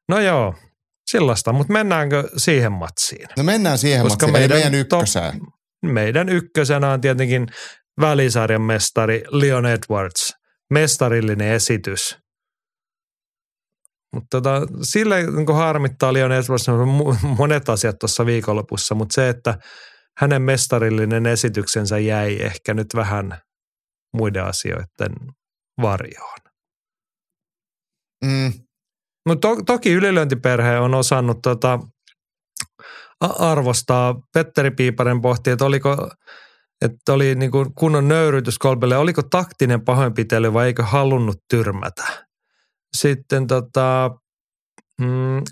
[0.09, 0.55] No joo,
[1.11, 3.29] sellaista, mutta mennäänkö siihen matsiin?
[3.37, 5.39] No mennään siihen Koska matsiin, meidän, meidän ykköseen.
[5.39, 5.49] Top,
[5.83, 7.47] meidän ykkösenä on tietenkin
[8.01, 10.33] välisarjan mestari Leon Edwards.
[10.70, 12.18] Mestarillinen esitys.
[14.14, 16.66] Mutta tota, sille niin harmittaa Leon Edwards
[17.38, 19.59] monet asiat tuossa viikonlopussa, mutta se, että
[20.18, 23.40] hänen mestarillinen esityksensä jäi ehkä nyt vähän
[24.16, 25.12] muiden asioiden
[25.82, 26.38] varjoon.
[28.24, 28.52] Mm,
[29.28, 31.78] Mutta to, toki ylilöintiperhe on osannut tota,
[33.20, 34.14] arvostaa.
[34.34, 36.09] Petteri Piiparen pohti, että oliko
[36.80, 42.26] että oli niin kuin kunnon nöyrytys Kolbelle, oliko taktinen pahoinpitely vai eikö halunnut tyrmätä.
[42.97, 44.11] Sitten tota,
[45.01, 45.43] mm,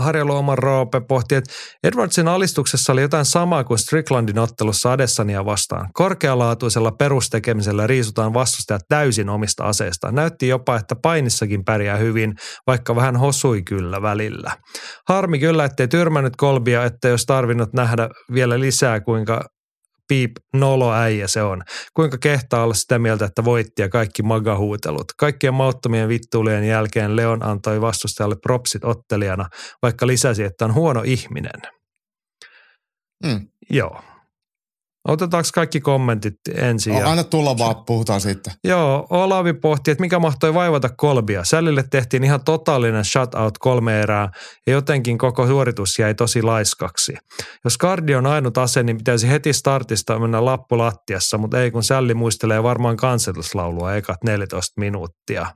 [0.00, 1.52] Harja Luoman Roope pohti, että
[1.84, 5.88] Edwardsin alistuksessa oli jotain samaa kuin Stricklandin ottelussa Adessania vastaan.
[5.92, 10.14] Korkealaatuisella perustekemisellä riisutaan vastustajat täysin omista aseistaan.
[10.14, 12.34] Näytti jopa, että painissakin pärjää hyvin,
[12.66, 14.56] vaikka vähän hosui kyllä välillä.
[15.08, 19.44] Harmi kyllä, ettei tyrmännyt kolbia, että jos tarvinnut nähdä vielä lisää, kuinka
[20.08, 21.62] piip nolo äijä se on.
[21.94, 25.12] Kuinka kehtaa olla sitä mieltä, että voitti ja kaikki magahuutelut.
[25.16, 29.48] Kaikkien mauttomien vittuulien jälkeen Leon antoi vastustajalle propsit ottelijana,
[29.82, 31.62] vaikka lisäsi, että on huono ihminen.
[33.24, 33.48] mm.
[33.70, 34.11] Joo.
[35.08, 36.94] Otetaanko kaikki kommentit ensin?
[36.94, 37.10] Ja...
[37.10, 38.52] Anna tulla vaan, puhutaan sitten.
[38.64, 41.44] Joo, Olavi pohti, että mikä mahtoi vaivata kolbia.
[41.44, 44.30] Sällille tehtiin ihan totaalinen shutout kolme erää
[44.66, 47.14] ja jotenkin koko suoritus jäi tosi laiskaksi.
[47.64, 51.82] Jos kardi on ainut ase, niin pitäisi heti startista mennä lappu lattiassa, mutta ei kun
[51.82, 55.46] Sälli muistelee varmaan kansallislaulua ekat 14 minuuttia.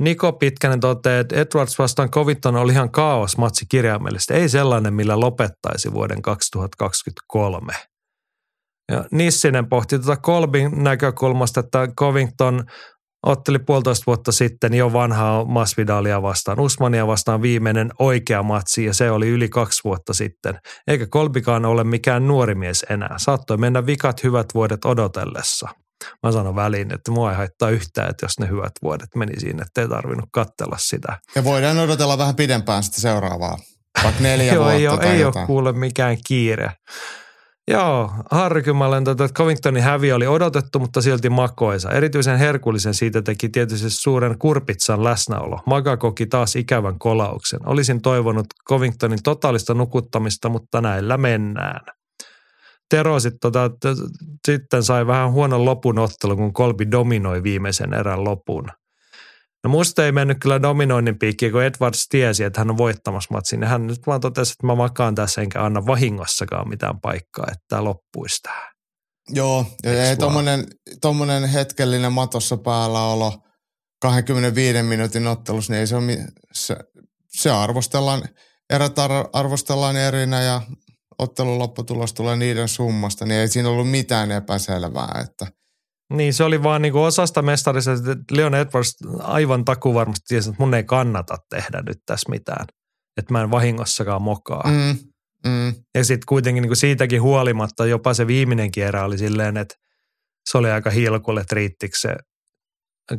[0.00, 4.34] Niko Pitkänen toteaa, että Edwards vastaan Covington oli ihan kaos matsi kirjaimellisesti.
[4.34, 7.72] Ei sellainen, millä lopettaisi vuoden 2023.
[8.92, 12.64] Ja Nissinen pohti tuota Kolbin näkökulmasta, että Covington
[13.26, 19.10] otteli puolitoista vuotta sitten jo vanhaa Masvidalia vastaan, Usmania vastaan viimeinen oikea matsi ja se
[19.10, 20.58] oli yli kaksi vuotta sitten.
[20.86, 23.14] Eikä Kolbikaan ole mikään nuori mies enää.
[23.16, 25.68] Saattoi mennä vikat hyvät vuodet odotellessa.
[26.22, 29.64] Mä sanon väliin, että mua ei haittaa yhtään, että jos ne hyvät vuodet meni siinä,
[29.66, 31.18] että ei tarvinnut katsella sitä.
[31.34, 33.58] Ja voidaan odotella vähän pidempään sitten seuraavaa.
[34.04, 35.42] Vaikka neljä Joo, vuotta ei, ole, tai ei jotain.
[35.42, 36.72] ole kuule mikään kiire.
[37.70, 41.90] Joo, Harry Kymälen, tota, että Covingtonin hävi oli odotettu, mutta silti makoisa.
[41.90, 45.60] Erityisen herkullisen siitä teki tietysti suuren kurpitsan läsnäolo.
[45.66, 47.60] Maga koki taas ikävän kolauksen.
[47.66, 51.80] Olisin toivonut Covingtonin totaalista nukuttamista, mutta näillä mennään.
[52.94, 53.88] Tero sit, tota, että
[54.46, 58.68] sitten sai vähän huonon lopun ottelu, kun Kolbi dominoi viimeisen erän lopun.
[59.64, 63.64] No musta ei mennyt kyllä dominoinnin piikkiin, kun Edwards tiesi, että hän on voittamassa matsin.
[63.64, 67.84] Hän nyt vaan totesi, että mä makaan tässä enkä anna vahingossakaan mitään paikkaa, että tämä
[67.84, 68.72] loppuisi tähän.
[69.28, 70.66] Joo, ja tommonen,
[71.00, 73.32] tommonen hetkellinen matossa päällä olo
[74.02, 76.76] 25 minuutin ottelussa, niin ei se, ole, se,
[77.28, 78.22] se arvostellaan,
[78.70, 80.60] erät ar- arvostellaan erinä ja
[81.18, 85.46] ottelun lopputulos tulee niiden summasta, niin ei siinä ollut mitään epäselvää, että
[86.12, 90.74] Niin se oli vaan niinku osasta mestarissa, että Leon Edwards aivan takuvarmasti tiesi, että mun
[90.74, 92.66] ei kannata tehdä nyt tässä mitään.
[93.16, 94.62] Että mä en vahingossakaan mokaa.
[94.70, 94.98] Mm.
[95.50, 99.74] mm, Ja sitten kuitenkin niinku siitäkin huolimatta jopa se viimeinen kierä oli silleen, että
[100.50, 102.16] se oli aika hilkulle, että riittikö se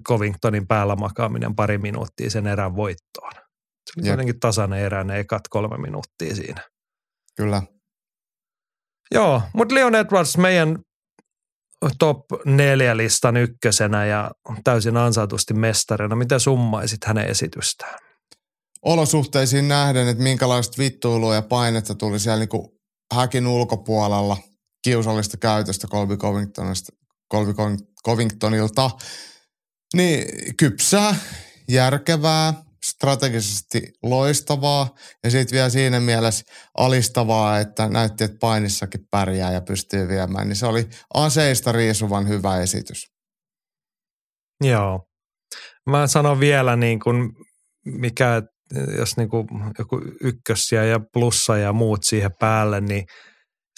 [0.07, 3.31] Covingtonin päällä makaaminen pari minuuttia sen erän voittoon.
[3.33, 4.15] Se oli Jep.
[4.15, 6.61] kuitenkin tasainen erä, ne ekat kolme minuuttia siinä.
[7.35, 7.61] kyllä.
[9.11, 10.79] Joo, mutta Leon Edwards meidän
[11.99, 14.31] top neljä listan ykkösenä ja
[14.63, 16.15] täysin ansaitusti mestarina.
[16.15, 17.99] Miten summaisit hänen esitystään?
[18.81, 22.79] Olosuhteisiin nähden, että minkälaista vittuilua ja painetta tuli siellä niinku
[23.13, 24.37] häkin ulkopuolella
[24.83, 26.91] kiusallista käytöstä Colby Covingtonista,
[27.31, 28.89] Colby Coving- Covingtonilta,
[29.95, 30.25] niin
[30.57, 31.15] kypsää,
[31.69, 32.53] järkevää,
[32.89, 36.43] strategisesti loistavaa ja sitten vielä siinä mielessä
[36.77, 42.57] alistavaa, että näytti, että painissakin pärjää ja pystyy viemään, niin se oli aseista riisuvan hyvä
[42.57, 43.05] esitys.
[44.63, 44.99] Joo.
[45.89, 47.31] Mä sanon vielä niin kuin,
[47.85, 48.41] mikä,
[48.97, 49.47] jos niin kuin
[49.79, 53.05] joku ykkössiä ja plussa ja muut siihen päälle, niin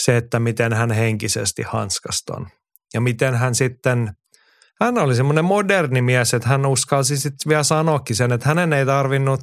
[0.04, 2.48] se, että miten hän henkisesti hanskaston.
[2.94, 4.10] Ja miten hän sitten,
[4.82, 8.86] hän oli semmoinen moderni mies, että hän uskalsi sitten vielä sanoakin sen, että hänen ei
[8.86, 9.40] tarvinnut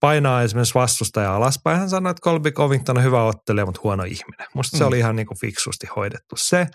[0.00, 1.78] painaa esimerkiksi vastustajaa alaspäin.
[1.78, 4.46] Hän sanoi, että Colby Covington on hyvä ottelija, mutta huono ihminen.
[4.54, 4.88] Musta se Mm.
[4.88, 6.66] oli ihan niin kuin fiksusti hoidettu se.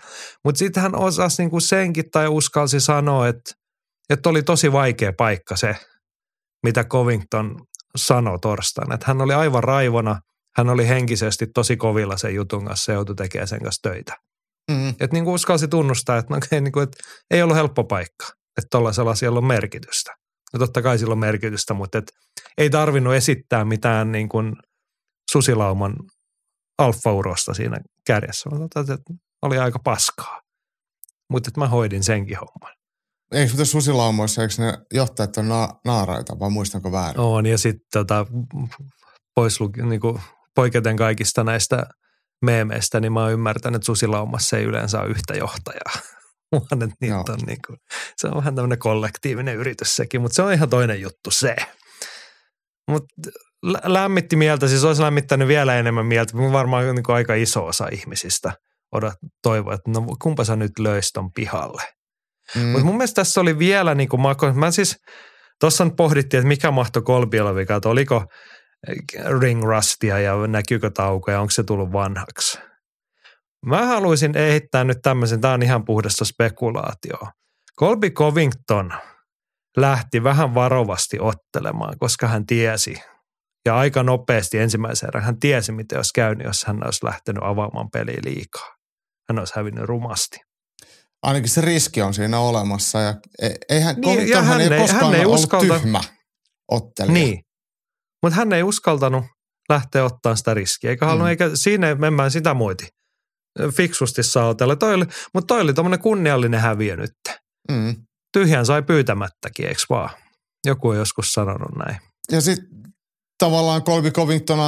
[0.44, 3.50] Mutta sitten hän osasi niin kuin senkin tai uskalsi sanoa, että,
[4.10, 5.76] että oli tosi vaikea paikka se,
[6.62, 7.54] mitä Covington
[7.96, 8.94] sanoi torstaina.
[8.94, 10.20] Että hän oli aivan raivona,
[10.56, 14.14] hän oli henkisesti tosi kovilla sen jutun kanssa ja joutui tekemään sen kanssa töitä.
[14.70, 16.98] Mm, Että niin kuin uskalsi tunnustaa, että, no, okei, niin kuin, että
[17.30, 18.26] ei ollut helppo paikka,
[18.58, 20.14] että tuollaisella asialla on merkitystä.
[20.52, 22.12] Ja totta kai sillä on merkitystä, mutta et
[22.58, 24.52] ei tarvinnut esittää mitään niin kuin
[25.32, 25.94] susilauman
[26.78, 28.50] alfaurosta siinä kärjessä.
[28.64, 28.84] Että
[29.42, 30.40] oli aika paskaa.
[31.30, 32.76] Mutta että mä hoidin senkin homman.
[33.32, 37.20] eikö mitä susilaumoissa, eikö ne johtajat on na- naaraita, vai muistanko väärin?
[37.20, 38.26] On, ja sitten tota,
[39.34, 40.20] pois luki, niin kuin
[40.54, 41.86] poiketen kaikista näistä
[42.42, 45.92] meemeistä, niin mä oon ymmärtänyt, että susilaumassa ei yleensä ole yhtä johtajaa.
[46.52, 47.24] Vaan että niitä Joo.
[47.28, 47.78] on niin kuin,
[48.16, 51.56] se on vähän tämmöinen kollektiivinen yritys sekin, mutta se on ihan toinen juttu se.
[52.90, 53.30] Mutta
[53.84, 57.88] lämmitti mieltä, siis olisi lämmittänyt vielä enemmän mieltä, mutta varmaan niin kuin aika iso osa
[57.92, 58.52] ihmisistä
[58.92, 61.82] odot, toivoo, että no kumpa sä nyt löis ton pihalle.
[62.54, 62.66] Mm.
[62.66, 64.96] Mutta mun mielestä tässä oli vielä niin kuin mako, mä siis,
[65.60, 68.24] tuossa pohdittiin, että mikä mahtoi Kolbiolla vika, että oliko
[69.40, 72.58] ring rustia ja näkyykö taukoja, onko se tullut vanhaksi.
[73.66, 77.32] Mä haluaisin heittää nyt tämmöisen, tämä on ihan puhdasta spekulaatioa.
[77.80, 78.92] Colby Covington
[79.76, 82.94] lähti vähän varovasti ottelemaan, koska hän tiesi,
[83.66, 87.90] ja aika nopeasti ensimmäisen erän hän tiesi, mitä olisi käynyt, jos hän olisi lähtenyt avaamaan
[87.90, 88.68] peliä liikaa.
[89.28, 90.36] Hän olisi hävinnyt rumasti.
[91.22, 92.98] Ainakin se riski on siinä olemassa.
[93.00, 96.00] Ja e- eihän Niin, Covington ja hän ei, ei- koskaan hän ei ollut uskalta- tyhmä
[96.70, 97.12] ottelija.
[97.12, 97.44] Niin.
[98.22, 99.24] Mutta hän ei uskaltanut
[99.68, 101.30] lähteä ottaa sitä riskiä, eikä halunnut, Mm.
[101.30, 102.88] eikä siinä en mä sitä moiti.
[103.70, 104.76] Fiksusti saa otella.
[104.76, 105.04] Toi oli,
[105.34, 107.12] mutta toi oli tommonen kunniallinen häviö nyt.
[107.70, 107.96] Mm.
[108.32, 110.10] Tyhjän sai pyytämättäkin, eikö vaan?
[110.66, 111.96] Joku on joskus sanonut näin.
[112.32, 112.68] Ja sitten
[113.38, 114.58] tavallaan Colby Covington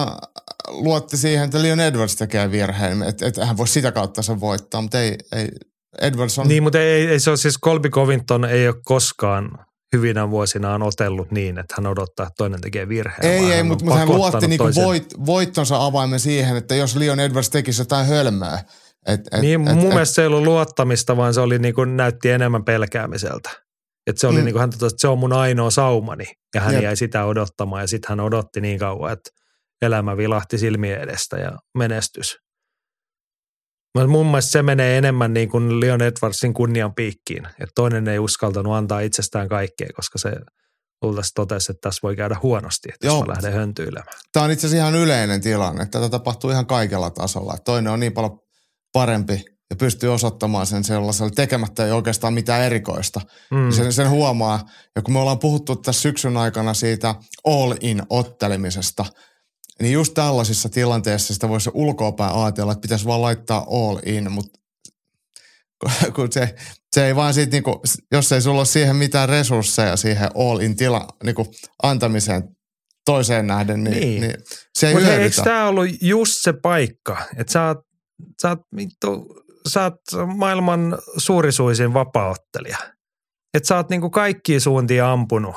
[0.68, 4.82] luotti siihen, että Leon Edwards tekee virheen, että et hän voi sitä kautta sen voittaa,
[4.82, 5.48] mutta ei, ei
[6.00, 6.48] Edwards on...
[6.48, 9.66] Niin, mutta ei, ei se ole siis Colby Covington ei ole koskaan
[9.96, 13.32] hyvinä vuosinaan otellut niin, että hän odottaa, että toinen tekee virheen.
[13.32, 16.56] Ei, ei, hän mutta on mut hän pakottanut luotti niinku toisen- voit, voittonsa avaimen siihen,
[16.56, 18.58] että jos Leon Edwards tekisi jotain hölmöä.
[19.06, 21.74] Et, et, Niin, et, mun et, mielestä se ei ollut luottamista, vaan se oli niin
[21.74, 23.50] kuin, näytti enemmän pelkäämiseltä.
[24.06, 24.40] Että se oli Mm.
[24.40, 24.44] mm.
[24.44, 26.24] niin kuin, hän totesi, että se on mun ainoa saumani.
[26.54, 26.82] Ja hän Jep.
[26.82, 29.30] jäi sitä odottamaan ja sitten hän odotti niin kauan, että
[29.82, 32.36] elämä vilahti silmien edestä ja menestys.
[33.94, 37.46] Mutta mun mielestä se menee enemmän niin kuin Leon Edwardsin kunnian piikkiin.
[37.46, 40.32] Että toinen ei uskaltanut antaa itsestään kaikkea, koska se
[41.02, 43.24] luultavasti totesi, että tässä voi käydä huonosti, että jos Joo.
[43.24, 44.18] mä lähden höntyilemään.
[44.32, 45.86] Tämä on itse asiassa ihan yleinen tilanne.
[45.86, 47.54] Tätä tapahtuu ihan kaikella tasolla.
[47.54, 48.38] Et Toinen on niin paljon
[48.92, 53.20] parempi ja pystyy osoittamaan sen sellaisella tekemättä ei oikeastaan mitään erikoista.
[53.50, 53.70] Mm.
[53.70, 54.68] Sen, sen huomaa.
[54.96, 57.14] Ja kun me ollaan puhuttu tässä syksyn aikana siitä
[57.44, 59.04] all-in ottelemisesta,
[59.80, 64.60] niin just tällaisissa tilanteissa sitä voisi ulkoapäin ajatella, että pitäisi vaan laittaa all in, mutta
[66.14, 66.54] kun se,
[66.94, 70.76] se ei vaan siitä, niinku, jos ei sulla ole siihen mitään resursseja siihen all in
[70.76, 71.46] tila, niinku,
[71.82, 72.42] antamiseen
[73.04, 74.20] toiseen nähden, niin, niin.
[74.20, 74.20] Niin.
[74.20, 74.42] niin
[74.78, 75.24] se ei Mutta hyödytä.
[75.24, 77.78] eikö tämä ollut just se paikka, että sä oot,
[78.42, 79.26] sä oot, vittu,
[79.68, 82.78] sä oot maailman suurisuisin vapaaottelija.
[83.54, 85.56] Että sä oot niinku kaikkiin suuntiin ampunut,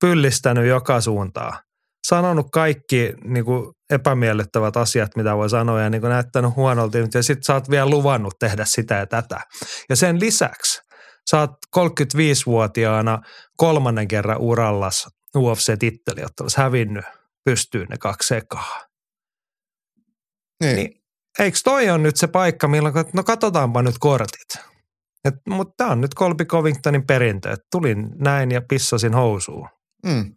[0.00, 1.58] pyllistänyt joka suuntaan,
[2.06, 6.98] sanonut kaikki niinku epämiellyttävät asiat, mitä voi sanoa ja niinku näyttänyt huonolta.
[6.98, 9.40] Ja sitten sä oot vielä luvannut tehdä sitä ja tätä.
[9.88, 10.82] Ja sen lisäksi
[11.30, 13.18] sä oot 35-vuotiaana
[13.56, 17.04] kolmannen kerran urallas UFC-titteliottelussa hävinnyt
[17.44, 18.80] pystyyn ne kaksi ekaa.
[20.62, 20.76] niin.
[20.76, 21.02] Niin,
[21.38, 24.58] eikö toi on nyt se paikka, milloin, että no katsotaanpa nyt kortit.
[25.48, 29.68] Mutta tämä on nyt Colby Covingtonin perintö, että tulin näin ja pissasin housuun.
[30.06, 30.36] Mm.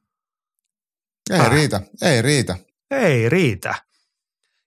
[1.32, 1.51] Ei Ah.
[1.51, 2.57] riitä, ei riitä.
[2.91, 3.76] Ei riitä.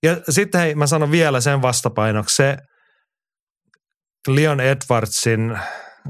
[0.02, 2.56] Ja sitten hei, mä sanon vielä sen vastapainoksi se
[4.28, 5.40] Leon Edwardsin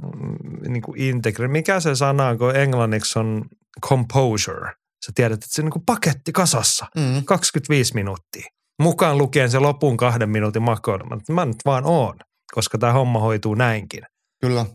[0.02, 3.44] mm, niin kuin integri, mikä se sana on, kun englanniksi on
[3.88, 4.72] composure.
[5.06, 6.86] Sä tiedät, että se on niin kuin paketti kasassa.
[6.96, 7.24] Mm.
[7.24, 8.44] 25 minuuttia.
[8.82, 11.18] Mukaan lukien se lopun kahden minuutin makoilma.
[11.28, 12.16] Mä nyt vaan oon,
[12.54, 14.00] koska tämä homma hoituu näinkin.
[14.40, 14.66] Kyllä.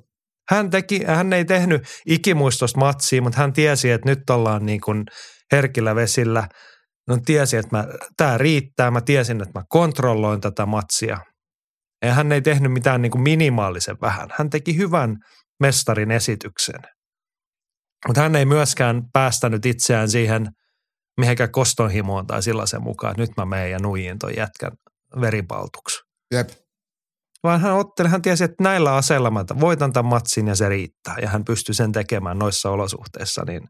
[0.50, 5.04] Hän, teki, hän ei tehnyt ikimuistosta matsia, mutta hän tiesi, että nyt ollaan niin kuin
[5.56, 6.48] herkillä vesillä.
[7.08, 7.86] No tiesi, että
[8.18, 8.92] tämä riittää.
[8.92, 11.20] Mä tiesin, että mä kontrolloin tätä matsia.
[12.06, 14.30] Ja hän ei tehnyt mitään niin kuin minimaalisen vähän.
[14.38, 15.16] Hän teki hyvän
[15.60, 16.80] mestarin esityksen.
[18.08, 20.48] Mutta hän ei myöskään päästänyt itseään siihen
[21.20, 24.72] mihinkään kostonhimoon tai sellaisen mukaan, että nyt mä menen ja nuijin ton jätkän
[25.22, 26.00] veripaltuksi.
[26.34, 26.50] Jep.
[27.44, 31.16] Vaan hän otteli, hän tiesi, että näillä aseilla mä voitan tämän matsin ja se riittää.
[31.22, 33.62] Ja hän pystyi sen tekemään noissa olosuhteissa, niin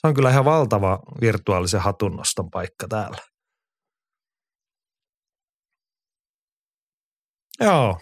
[0.00, 3.18] se on kyllä ihan valtava virtuaalisen hatunnoston paikka täällä.
[7.60, 8.00] Joo.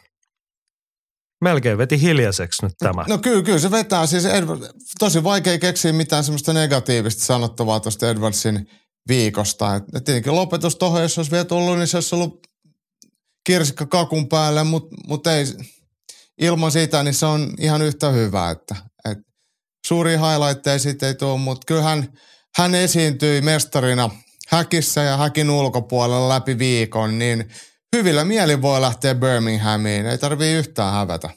[1.40, 3.05] Melkein veti hiljaiseksi nyt tämä.
[3.09, 4.07] No kyllä, kyllä se vetää.
[4.07, 4.62] Siis Edward,
[4.99, 8.70] tosi vaikea keksiä mitään semmoista negatiivista sanottavaa tuosta Edwardsin
[9.09, 9.74] viikosta.
[9.74, 12.46] Et, et tietenkin lopetus tuohon, jos olisi vielä tullut, niin se olisi ollut
[13.46, 15.44] kirsikka kakun päälle, mutta mut ei,
[16.40, 18.51] ilman sitä, niin se on ihan yhtä hyvä.
[18.51, 18.76] Että,
[19.11, 19.18] et,
[19.87, 22.09] suuria highlightteja siitä ei tule, mutta kyllä hän,
[22.57, 24.11] hän esiintyi mestarina
[24.49, 27.51] häkissä ja häkin ulkopuolella läpi viikon, niin
[27.97, 30.07] hyvillä mielin voi lähteä Birminghamiin.
[30.07, 31.31] Ei tarvii yhtään hävätä.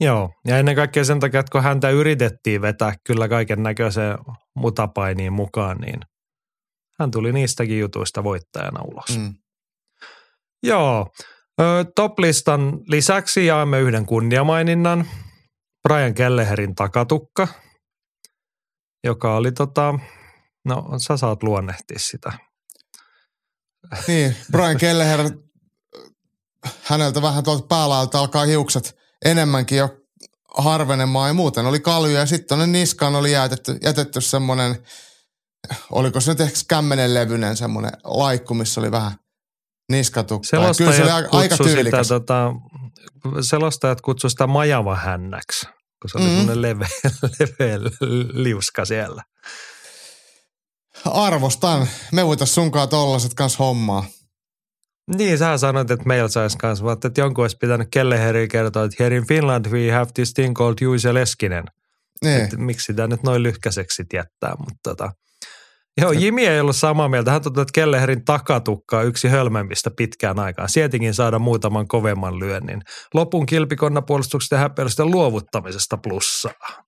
[0.00, 4.18] Joo, ja ennen kaikkea sen takia, että kun häntä yritettiin vetää kyllä kaiken näköiseen
[4.56, 6.00] mutapainiin mukaan, niin
[7.00, 9.18] hän tuli niistäkin jutuista voittajana ulos.
[9.18, 9.34] Mm.
[10.62, 11.06] Joo,
[11.96, 15.06] Toplistan lisäksi jaamme yhden kunniamaininnan.
[15.88, 17.48] Brian Kelleherin takatukka,
[19.04, 19.98] joka oli tota,
[20.64, 22.32] no sä saat luonnehtia sitä.
[24.08, 25.30] Niin, Brian Kelleher,
[26.82, 29.96] häneltä vähän tuolta päälailta alkaa hiukset enemmänkin jo
[30.58, 34.86] harvenemaan ja muuten oli kalju ja sitten tuonne niskaan oli jätetty, jätetty semmoinen,
[35.90, 39.12] oliko se nyt ehkä kämmenen levyinen semmoinen laikku, missä oli vähän.
[40.46, 42.06] Selostajat Kyllä se oli aika, aika tyylikäs.
[42.06, 42.52] Sitä, tota,
[43.40, 45.66] selostajat kutsuivat sitä majavahännäksi,
[46.02, 46.30] kun se oli mm.
[46.30, 46.88] semmoinen leveä,
[47.40, 47.78] leveä
[48.32, 49.22] liuska siellä.
[51.04, 51.88] Arvostan.
[52.12, 54.04] Me voitaisiin sunkaan tollaset kanssa hommaa.
[55.16, 59.04] Niin, sä sanoit, että meillä saisi kanssa, mutta että jonkun olisi pitänyt Kelleheri kertoa, että
[59.04, 61.64] here in Finland we have this thing called Juise Leskinen.
[62.24, 62.40] Niin.
[62.40, 65.12] Että miksi sitä nyt noin lyhkäiseksi jättää, mutta tota.
[66.00, 67.30] Joo, Jimi ei ollut samaa mieltä.
[67.30, 70.68] Hän toteaa, että Kelleherin takatukka yksi hölmemmistä pitkään aikaan.
[70.68, 72.82] Sietikin saada muutaman kovemman lyönnin.
[73.14, 76.82] Lopun kilpikonnapuolustuksesta ja häpeilystä luovuttamisesta plussaa.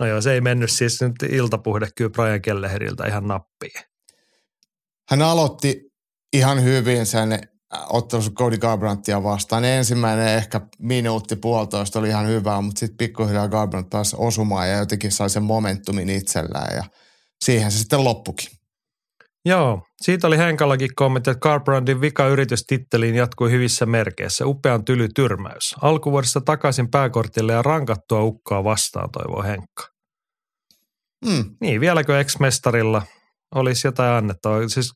[0.00, 3.82] No joo, se ei mennyt siis nyt iltapuhde kyllä Brian Kelleheriltä ihan nappiin.
[5.10, 5.80] Hän aloitti
[6.32, 7.40] ihan hyvin sen äh,
[7.88, 9.64] ottelussa Cody Garbrantia vastaan.
[9.64, 15.12] Ensimmäinen ehkä minuutti puolitoista oli ihan hyvä, mutta sitten pikkuhiljaa Garbrandt pääsi osumaan ja jotenkin
[15.12, 16.84] sai sen momentumin itsellään ja
[17.44, 18.48] siihen se sitten loppukin.
[19.44, 24.46] Joo, siitä oli Henkallakin kommentti, että Garbrandin vika-yritys titteliin jatkui hyvissä merkeissä.
[24.46, 25.74] Upean tyly tyrmäys.
[25.82, 29.84] Alkuvuodesta takaisin pääkortille ja rankattua ukkoa vastaan, toivoo Henkka.
[31.24, 31.56] Mm.
[31.60, 33.02] Niin, vieläkö ex-mestarilla
[33.54, 34.68] olisi jotain annettavaa?
[34.68, 34.92] Siis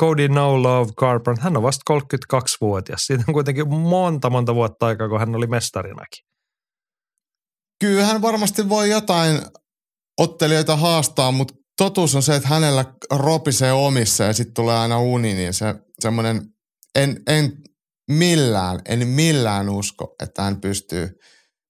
[0.00, 3.06] Cody No Love Garbrand, hän on vasta 32-vuotias.
[3.06, 6.24] Siitä on kuitenkin monta, monta vuotta aikaa, kun hän oli mestarinakin.
[7.80, 9.40] Kyllä hän varmasti voi jotain
[10.18, 11.54] ottelijoita haastaa, mutta
[11.84, 16.42] totuus on se, että hänellä ropisee omissa ja sitten tulee aina uni, niin se semmoinen,
[16.94, 17.52] en, en
[18.10, 21.08] millään, en millään usko, että hän pystyy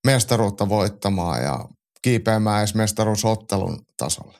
[0.06, 1.64] mestaruutta voittamaan ja
[2.02, 4.38] kiipeämään edes mestaruusottelun tasolle.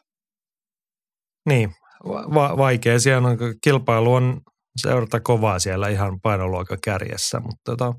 [1.49, 1.75] Niin,
[2.07, 3.01] va- vaikea.
[3.01, 4.41] Siellä on, kilpailu on
[4.77, 7.95] seurata kovaa siellä ihan painoluokan kärjessä, mutta tota,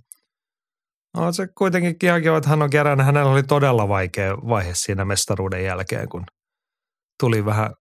[1.18, 3.06] no, se kuitenkin ihan kiva, että hän on kerännyt.
[3.06, 6.24] Hänellä oli todella vaikea vaihe siinä mestaruuden jälkeen, kun
[7.22, 7.74] tuli vähän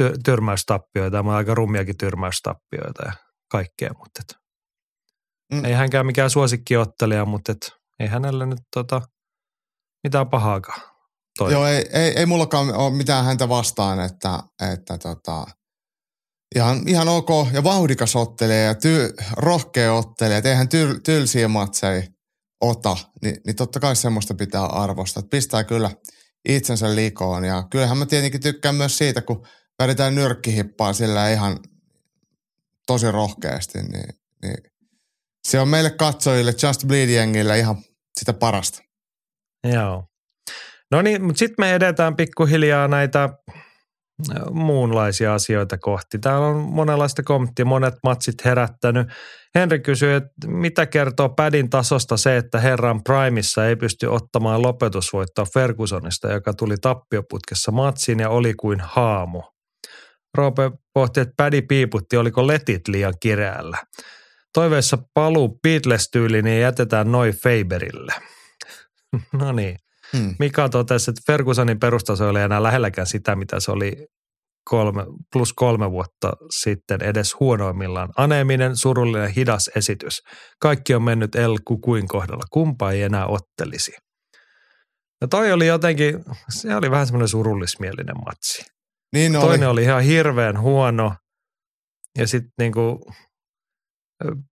[0.00, 3.12] ty- tyrmäystappioita, aika rummiakin tyrmäystappioita ja
[3.50, 4.36] kaikkea, mutta et,
[5.52, 5.64] mm.
[5.64, 7.70] ei hänkään mikään suosikkiottelija, mutta et,
[8.00, 9.02] ei hänellä nyt tota,
[10.04, 10.80] mitään pahaakaan.
[11.38, 11.52] Toi.
[11.52, 14.42] Joo, ei, ei, ei mullakaan ole mitään häntä vastaan, että,
[14.72, 15.46] että tota,
[16.54, 22.02] ihan, ihan ok ja vauhdikas ottelija ja ty, rohkea ottelija, että eihän tyl, tylsiä matseja
[22.60, 25.22] ota, niin, niin totta kai semmoista pitää arvostaa.
[25.30, 25.90] Pistää kyllä–
[26.48, 27.44] itsensä likoon.
[27.44, 29.46] Ja kyllähän mä tietenkin tykkään myös siitä, kun
[29.82, 31.58] vedetään nyrkkihippaa sillä ihan
[32.86, 34.56] tosi rohkeasti, niin, niin
[35.48, 37.76] se on meille katsojille, Just Bleed Jengille ihan
[38.18, 38.82] sitä parasta.
[39.64, 40.04] Joo.
[40.90, 43.28] No niin, mutta sitten me edetään pikkuhiljaa näitä
[44.50, 46.18] muunlaisia asioita kohti.
[46.18, 49.08] Täällä on monenlaista kommenttia, monet matsit herättänyt.
[49.54, 55.44] Henri kysyy, että mitä kertoo pädin tasosta se, että herran Primissa ei pysty ottamaan lopetusvoittoa
[55.54, 59.42] Fergusonista, joka tuli tappioputkessa matsiin ja oli kuin haamu.
[60.34, 63.78] Roope pohti, että pädi piiputti, oliko letit liian kireällä.
[64.54, 68.12] Toiveessa paluu Beatles-tyyliin niin jätetään noin Faberille.
[69.40, 69.76] no niin.
[70.16, 70.34] Hmm.
[70.38, 74.06] Mika totesi, että Fergusonin perustaso ei ole enää lähelläkään sitä, mitä se oli
[74.70, 78.08] kolme, plus kolme vuotta sitten edes huonoimmillaan.
[78.16, 80.20] Aneeminen, surullinen, hidas esitys.
[80.60, 82.44] Kaikki on mennyt El Kukuin kohdalla.
[82.50, 83.92] Kumpa ei enää ottelisi.
[85.20, 88.64] Ja toi oli jotenkin, se oli vähän semmoinen surullismielinen matsi.
[89.12, 89.46] Niin oli.
[89.46, 91.14] Toinen oli ihan hirveän huono.
[92.18, 93.12] Ja sitten niinku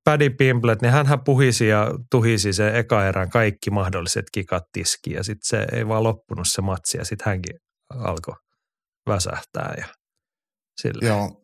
[0.04, 5.24] Paddy Pimblet, niin hän puhisi ja tuhisi sen eka erän kaikki mahdolliset kikat tiski ja
[5.24, 7.56] sitten se ei vaan loppunut se matsi ja sitten hänkin
[7.94, 8.34] alkoi
[9.08, 9.86] väsähtää ja
[10.80, 11.08] sille.
[11.08, 11.42] Joo.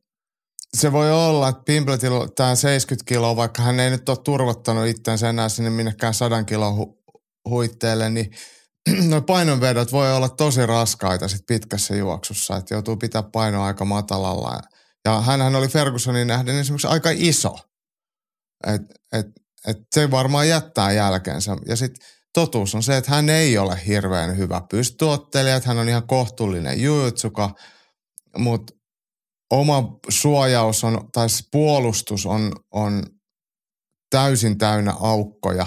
[0.77, 5.29] Se voi olla, että Pimbletilla tämä 70 kiloa, vaikka hän ei nyt ole turvottanut itseänsä
[5.29, 8.31] enää sinne minnekään 100 kilon hu- huitteelle, niin
[9.11, 14.51] noin painonvedot voi olla tosi raskaita sit pitkässä juoksussa, että joutuu pitää painoa aika matalalla.
[14.53, 14.61] Ja,
[15.05, 17.59] ja hän oli Fergusonin nähden esimerkiksi aika iso–
[18.67, 18.83] et,
[19.13, 19.27] et,
[19.67, 21.57] et se varmaan jättää jälkensä.
[21.69, 25.89] Ja sitten totuus on se, että hän ei ole hirveän hyvä pystyottelija, että hän on
[25.89, 27.51] ihan kohtuullinen jujutsuka,
[28.39, 28.73] mutta
[29.51, 33.03] oma suojaus on, tai puolustus on, on
[34.11, 35.67] täysin täynnä aukkoja.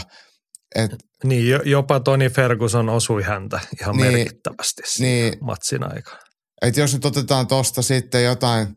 [0.76, 0.91] Et,
[1.24, 5.34] Niin, jo- jopa Toni Ferguson osui häntä ihan Niin, merkittävästi niin.
[5.41, 6.20] matsin aikana.
[6.62, 8.68] et jos nyt otetaan tuosta sitten jotain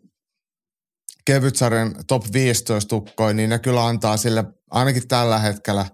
[1.28, 5.86] kevytsarjan top 15 tukkoja, niin ne kyllä antaa sille ainakin tällä hetkellä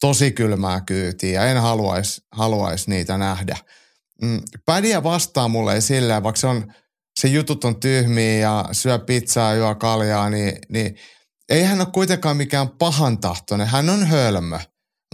[0.00, 3.56] tosi kylmää kyytiä ja en haluaisi haluais niitä nähdä.
[4.22, 6.72] Mm, pädiä vastaa mulle ei silleen, vaikka se, on,
[7.20, 10.96] se jutut on tyhmiä ja syö pizzaa, juo kaljaa, niin, niin
[11.48, 13.66] ei hän ole kuitenkaan mikään pahan tahtoinen.
[13.66, 14.58] Hän on hölmö,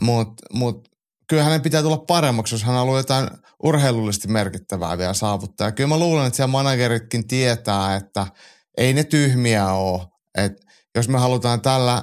[0.00, 0.88] mutta mut,
[1.28, 3.28] kyllä hänen pitää tulla paremmaksi, jos hän haluaa jotain
[3.62, 5.68] urheilullisesti merkittävää vielä saavuttaa.
[5.68, 8.26] Ja kyllä mä luulen, että siellä manageritkin tietää, että
[8.76, 10.06] ei ne tyhmiä ole.
[10.38, 10.52] Et
[10.94, 12.02] jos me halutaan tällä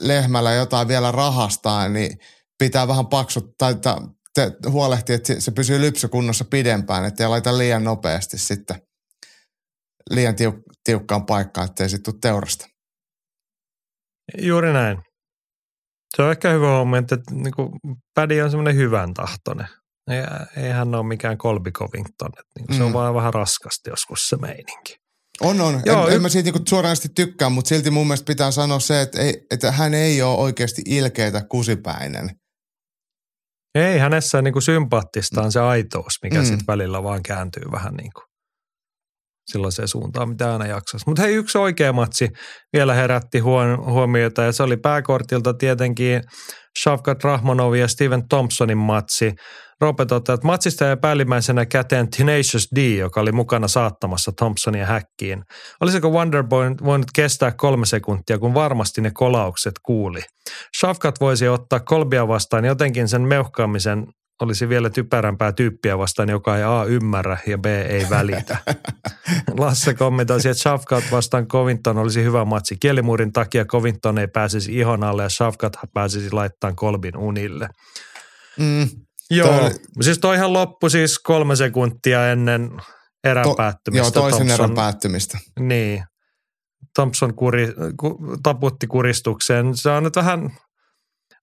[0.00, 2.18] lehmällä jotain vielä rahastaa, niin
[2.58, 3.94] pitää vähän paksuttaa tai
[4.34, 8.82] te, huolehtia, että se- pysyy lypsykunnossa pidempään, ettei laita liian nopeasti sitten
[10.10, 10.54] liian tiuk,
[10.84, 12.66] tiukkaan paikkaan, ettei sitten tule teurasta.
[14.38, 14.98] Juuri näin.
[16.16, 17.70] Se on ehkä hyvä huomioida, että niinku,
[18.14, 19.66] Paddy on semmoinen hyvän tahtoinen.
[20.10, 20.18] Ei,
[20.64, 22.30] ei hän ole mikään Colby Covington.
[22.38, 22.94] Että niinku, Se on Mm.
[22.94, 24.96] vaan vähän raskasti joskus se meininki.
[25.40, 25.82] On, on.
[25.86, 28.78] Joo, en, y- en mä siitä niinku suoranaisesti tykkää, mutta silti mun mielestä pitää sanoa
[28.80, 32.30] se, että, ei, että hän ei ole oikeasti ilkeitä kusipäinen.
[33.74, 36.42] Ei, hänessä niin kuin sympaattista on se aitous, mikä Mm.
[36.42, 36.46] mm.
[36.46, 38.24] sitten välillä vaan kääntyy vähän niin kuin
[39.46, 41.04] sellaiseen suuntaan, mitä aina jaksaisi.
[41.06, 42.28] Mutta hei, yksi oikea matsi
[42.72, 46.22] vielä herätti huomiota ja se oli pääkortilta tietenkin
[46.82, 49.32] Shavkat Rahmanov ja Steven Thompsonin matsi.
[49.80, 55.42] Rope että matsista jäi päällimmäisenä käteen Tenacious D, joka oli mukana saattamassa Thompsonia häkkiin.
[55.80, 60.20] Olisiko Wonderboy voinut kestää kolme sekuntia, kun varmasti ne kolaukset kuuli?
[60.78, 64.06] Shavkat voisi ottaa kolbia vastaan jotenkin sen meuhkaamisen
[64.42, 68.56] olisi vielä typerämpää tyyppiä vastaan, joka ei A ymmärrä ja B ei välitä.
[69.58, 72.76] Lasse kommentoisi, että Shavkat vastaan Covington olisi hyvä matsi.
[72.80, 77.68] Kielimuurin takia Covington ei pääsisi ihon alle ja Shavkat pääsisi laittamaan kolbin unille.
[78.58, 78.88] Mm.
[79.30, 79.70] Joo, Toi
[80.02, 82.70] siis toihan loppu siis kolme sekuntia ennen
[83.24, 84.18] erän To- päättymistä.
[84.18, 85.38] Joo, toisen Thompson- erän päättymistä.
[85.60, 86.04] Niin.
[86.94, 87.68] Thompson kuri,
[88.00, 89.76] ku, taputti kuristukseen.
[89.76, 90.50] Se on nyt vähän,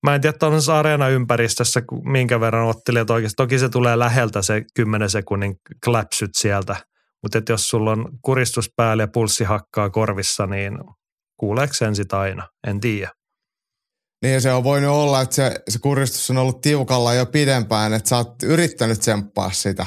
[0.03, 3.35] mä en tiedä tuollaisessa areenaympäristössä, minkä verran ottelijat oikeasti.
[3.35, 6.75] Toki se tulee läheltä se 10 sekunnin kläpsyt sieltä,
[7.23, 10.77] mutta et jos sulla on kuristus päällä ja pulssi hakkaa korvissa, niin
[11.39, 12.47] kuuleeko sen sitä aina?
[12.67, 13.11] En tiedä.
[14.23, 18.09] Niin se on voinut olla, että se, se kuristus on ollut tiukalla jo pidempään, että
[18.09, 19.85] sä oot yrittänyt tsemppaa sitä.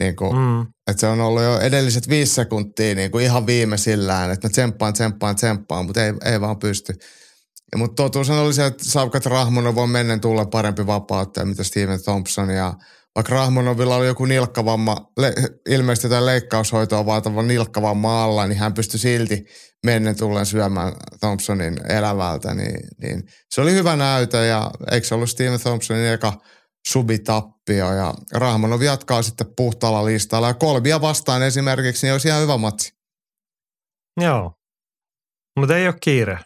[0.00, 0.36] Niin kuin.
[0.36, 0.60] Mm.
[0.90, 4.92] Että se on ollut jo edelliset viisi sekuntia niin kuin ihan viimeisillään, että mä tsemppaan,
[4.92, 6.92] tsemppaan, tsemppaan, mutta ei, ei vaan pysty.
[7.76, 12.50] Mutta totuus oli se, että Savkat Rahmonov on mennen tulla parempi vapauttaja, mitä Steven Thompson.
[12.50, 12.74] Ja
[13.14, 15.34] vaikka Rahmonovilla oli joku nilkkavamma, le,
[15.68, 19.44] ilmeisesti jotain leikkaushoitoa vaatava nilkkavamma alla, niin hän pystyi silti
[19.86, 22.54] mennen tullen syömään Thompsonin elävältä.
[22.54, 23.22] Niin, niin
[23.54, 26.32] se oli hyvä näytö ja eikö se ollut Steven Thompsonin eka
[26.88, 32.56] subitappio ja Rahmonov jatkaa sitten puhtaalla listalla ja Kolbia vastaan esimerkiksi, niin olisi ihan hyvä
[32.56, 32.92] matsi.
[34.20, 34.52] Joo.
[35.58, 36.38] Mutta ei ole kiire.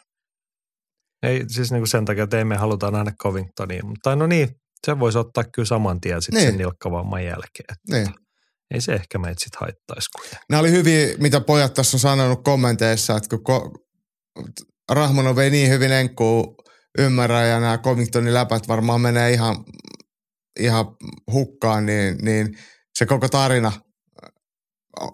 [1.23, 3.85] Ei siis niinku sen takia, että ei me haluta nähdä Covingtonia.
[3.85, 4.49] Mutta no niin,
[4.87, 6.51] se voisi ottaa kyllä saman tien sitten Niin.
[6.51, 7.65] sen nilkkavamman jälkeen.
[7.73, 8.15] Että Niin.
[8.75, 10.45] Ei se ehkä meitä sitten haittaisi kuitenkaan.
[10.51, 13.85] Nämä oli hyviä, mitä pojat tässä on sanonut kommenteissa, että kun ko-
[14.93, 16.57] Rahmonov ei niin hyvin enkkuu
[16.99, 19.57] ymmärrä ja nämä Covingtonin läpät varmaan menee ihan,
[20.61, 20.87] ihan
[21.33, 22.59] hukkaan, niin, niin
[22.99, 23.73] se koko tarina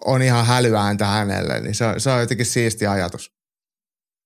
[0.05, 3.29] on ihan hälyääntä hänelle, niin se, on- se on jotenkin siisti ajatus.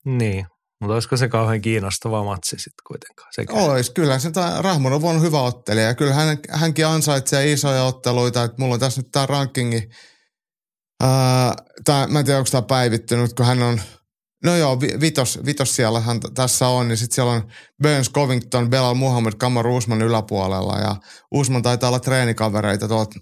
[0.05, 0.45] Niin,
[0.81, 3.29] mutta olisiko se kauhean kiinnostava matsi sitten kuitenkaan?
[3.31, 3.53] Sekä.
[3.53, 8.43] Ois, kyllä se tää, Rahmonov on hyvä ottelija ja kyllä hän, hänkin ansaitsee isoja otteluita,
[8.43, 9.89] että mulla on tässä nyt tämä rankingi,
[11.03, 11.55] ää,
[11.85, 13.81] tää, mä en tiedä onko tämä päivittynyt, kun hän on,
[14.43, 17.51] no joo, vi- vitos, vitos siellä hän t- tässä on, niin sitten siellä on
[17.83, 20.95] Burns, Covington, Belal Muhammad, Kamar Usman yläpuolella ja
[21.31, 23.19] Usman taitaa olla treenikavereita tuolta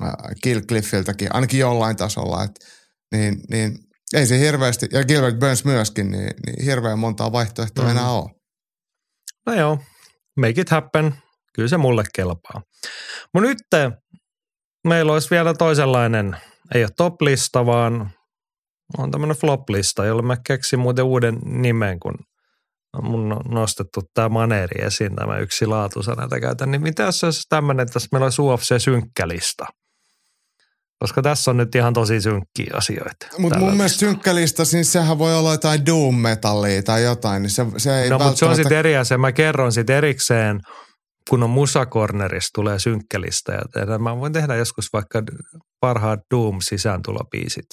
[0.00, 2.50] ää, Kill Cliffiltäkin, ainakin jollain tasolla, et,
[3.12, 7.90] niin, niin ei se hirveästi, ja Gilbert Burns myöskin, niin, niin hirveän montaa vaihtoehtoa Mm.
[7.90, 8.30] enää ole.
[9.46, 9.78] No joo,
[10.40, 11.14] make it happen.
[11.54, 12.62] Kyllä se mulle kelpaa.
[13.34, 13.58] Mutta nyt
[14.88, 16.36] meillä olisi vielä toisenlainen,
[16.74, 18.10] ei ole top-lista, vaan
[18.98, 22.14] on tämmöinen flop-lista, jolle mä keksin muuten uuden nimen, kun
[23.02, 26.70] mun on nostettu tämä maneeri esiin, tämä yksi laatusana, jota käytän.
[26.70, 29.66] Niin mitä jos se olisi tämmöinen, että tässä meillä olisi UFC-synkkälista?
[31.00, 33.26] Koska tässä on nyt ihan tosi synkkiä asioita.
[33.38, 38.02] Mutta mun mielestä synkkälista, siis sehän voi olla jotain doom-metallia tai jotain, niin se, se
[38.02, 39.18] ei No, mutta se on sitten eri asia.
[39.18, 40.60] Mä kerron sitten erikseen,
[41.30, 43.52] kun on Musakornerissa tulee synkkälistä.
[43.52, 44.02] Ja tehdään.
[44.02, 45.22] mä voin tehdä joskus vaikka
[45.80, 47.66] parhaat Doom-sisääntulopiisit.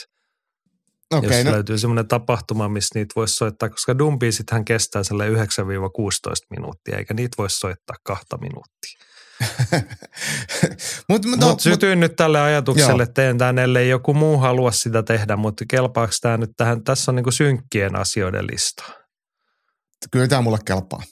[1.14, 5.34] Okei, jos no, löytyy semmoinen tapahtuma, missä niitä voisi soittaa, koska dumbiisithän kestää sille 9-16
[6.50, 9.07] minuuttia, eikä niitä voisi soittaa kahta minuuttia.
[11.10, 13.02] mut, mut, No, no, sytyin nyt tälle ajatukselle, Joo.
[13.04, 17.12] että teen tämän, ellei joku muu halua sitä tehdä, mutta kelpaako tämä nyt tähän, tässä
[17.12, 18.84] on niinku synkkien asioiden lista.
[20.12, 21.04] kyllä tämä mulle kelpaa.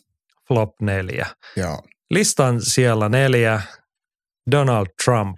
[0.47, 1.27] Flop neljä.
[1.56, 1.81] Joo.
[2.10, 3.61] Listan siellä neljä,
[4.52, 5.38] Donald Trump.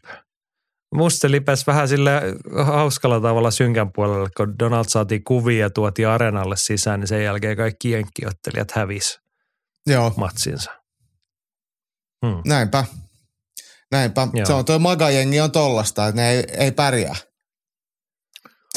[0.95, 2.21] Musta se lipesi vähän sille
[2.63, 7.57] hauskalla tavalla synkän puolelle, kun Donald saatiin kuvia ja tuotiin areenalle sisään, niin sen jälkeen
[7.57, 9.19] kaikki jenkkiottelijat hävis
[9.87, 10.71] Joo, matsinsa.
[12.25, 12.41] Hmm.
[12.45, 12.85] näinpä.
[13.91, 14.27] Näinpä.
[14.33, 14.45] Joo.
[14.45, 17.15] Se on toi magajengi on tollasta, että ne ei, ei pärjää.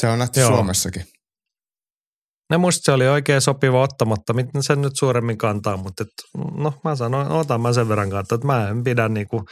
[0.01, 0.49] Se on nähty Joo.
[0.49, 1.05] Suomessakin.
[2.49, 6.09] No musta se oli oikein sopiva ottamatta, miten sen nyt suuremmin kantaa, mutta et,
[6.53, 9.45] no mä sanoin, otan mä sen verran kantaa, että mä en pidä niinku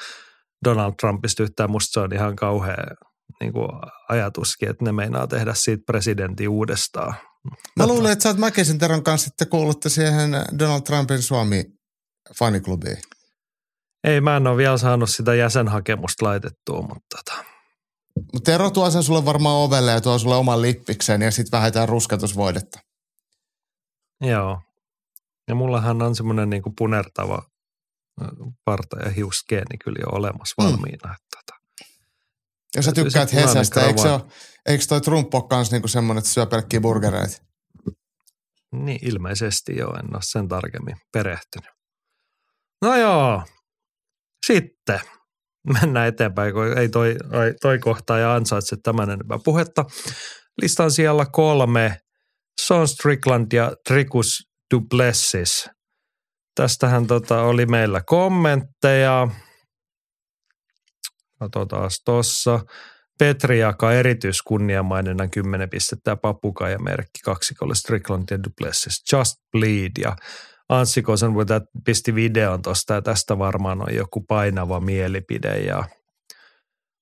[0.66, 2.76] Donald Trumpista yhtään, musta se on ihan kauhea
[3.40, 3.60] niinku
[4.10, 7.14] ajatuskin, että ne meinaa tehdä siitä presidentin uudestaan.
[7.76, 12.98] Mä luulen, että sä oot Mäkisen Teron kanssa sitten kuulutte siihen Donald Trumpin Suomi-faniklubiin.
[14.04, 17.44] Ei, mä en ole vielä saanut sitä jäsenhakemusta laitettua, mutta tota,
[18.44, 21.90] Tero tuo sen sulle varmaan ovelle ja tuo sulle oman lippiksen ja sitten vähän jotain
[21.90, 22.80] ruskatusvoidetta.
[24.22, 24.62] joo.
[25.48, 27.42] Ja mullahan on semmoinen niinku punertava
[28.66, 30.66] parta- ja hiusgeeni kyllä jo olemassa Mm.
[30.66, 31.14] valmiina.
[31.16, 31.60] Että tota.
[32.76, 34.22] Ja sä tykkäät Hesästä, eikö, se ole,
[34.66, 37.42] eikö toi Trump ole kans niinku semmonen, että syö pelkkiä burgereita?
[38.72, 41.70] Niin ilmeisesti joo, en ole sen tarkemmin perehtynyt.
[42.82, 43.44] No joo,
[44.46, 45.00] sitten
[45.74, 49.86] mennään eteenpäin, kun ei toi, ai, toi kohta ja ansaitse tämän enempää puhetta.
[50.62, 51.98] Listan siellä kolme,
[52.62, 55.70] Son Strickland ja Tricus Duplessis.
[56.56, 59.28] Tästähän tota oli meillä kommentteja.
[61.40, 62.60] Katsotaan tossa.
[63.20, 69.04] Petri jakaa erityiskunniamaininnan 10 pistettä ja papukaijamerkki kaksikolle Strickland ja Duplessis.
[69.14, 70.16] Just Bleed ja
[70.70, 75.84] Anssi Kosenvuota pisti videon tosta ja tästä varmaan on joku painava mielipide ja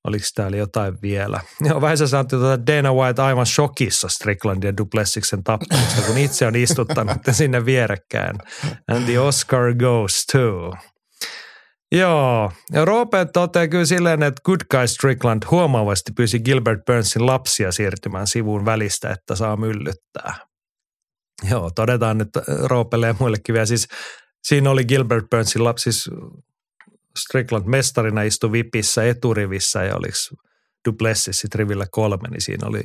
[0.07, 1.39] oliko täällä jotain vielä.
[1.61, 6.47] Joo, Väisä sanoi, että tuota Dana White aivan shokissa Strickland ja Duplessiksen tappelusta, kun itse
[6.47, 8.35] on istuttanut ne sinne vierekkäin.
[8.91, 10.73] And the Oscar goes to.
[11.91, 17.71] Joo, ja Roope toteaa kyllä silleen, että Good Guy Strickland huomaavasti pyysi Gilbert Burnsin lapsia
[17.71, 20.35] siirtymään sivuun välistä, että saa myllyttää.
[21.49, 22.29] Joo, todetaan nyt
[22.63, 23.65] Roopelle ja muillekin vielä.
[23.65, 23.87] Siis
[24.43, 26.09] siinä oli Gilbert Burnsin lapsi, siis
[27.17, 30.17] Strickland mestarina istui vipissä eturivissä ja oliko
[30.87, 32.83] Duplessis sit rivillä kolme, niin siinä oli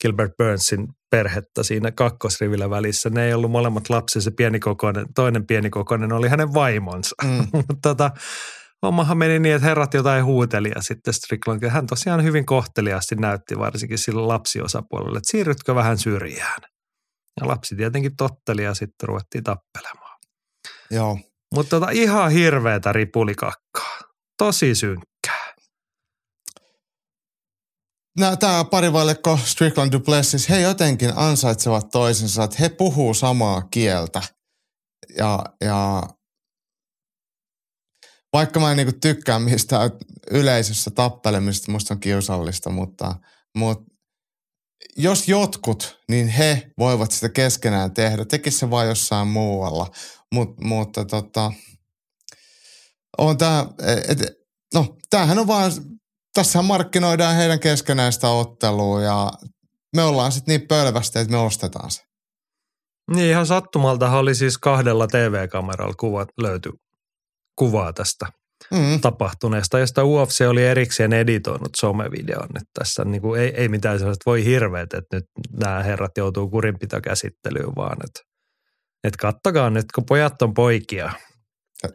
[0.00, 3.10] Gilbert Burnsin perhettä siinä kakkosrivillä välissä.
[3.10, 7.14] Ne ei ollut molemmat lapsi, se pienikokoinen, toinen pienikokoinen oli hänen vaimonsa.
[7.24, 7.46] Mm.
[7.82, 8.10] Tota,
[8.82, 13.58] hommahan meni niin, että herrat jotain huuteli ja sitten Strickland, hän tosiaan hyvin kohteliaasti näytti
[13.58, 16.60] varsinkin sille lapsiosapuolelle, että siirrytkö vähän syrjään.
[17.40, 20.18] Ja lapsi tietenkin totteli ja sitten ruvettiin tappelemaan.
[20.90, 21.18] Joo.
[21.54, 23.98] Mutta tota, ihan hirveätä ripulikakkaa.
[24.38, 25.54] Tosi synkkää.
[28.18, 34.22] Nämä, tämä parivallikko Strickland Duplessis, he jotenkin ansaitsevat toisensa, että he puhuu samaa kieltä.
[35.16, 36.02] Ja, ja
[38.32, 39.90] vaikka mä en niinku tykkää mistään
[40.30, 43.14] yleisössä tappelemisesta, musta on kiusallista, mutta,
[43.56, 43.84] mutta
[44.98, 48.24] jos jotkut, niin he voivat sitä keskenään tehdä.
[48.24, 49.86] Tekis se vaan jossain muualla.
[50.34, 51.52] Mut, mutta tota,
[53.18, 53.66] on tää,
[54.08, 54.18] et,
[54.74, 55.72] no tämähän on vaan,
[56.34, 59.32] tässä markkinoidaan heidän keskenään sitä ottelua ja
[59.96, 62.02] me ollaan sitten niin pölvästi, että me ostetaan se.
[63.14, 66.72] Niin ihan sattumalta oli siis kahdella TV-kameralla kuvat, löytyi
[67.56, 68.26] kuvaa tästä
[68.70, 69.00] Mm.
[69.00, 69.78] tapahtuneesta.
[69.78, 72.44] Ja sitä UFC oli erikseen editoinut somevideon.
[72.44, 75.24] Että tässä niin kuin ei, ei mitään sellaista voi hirveet, että nyt
[75.60, 78.20] nämä herrat joutuu kurinpitokäsittelyyn, vaan että,
[79.04, 81.12] että kattokaa nyt, kun pojat on poikia.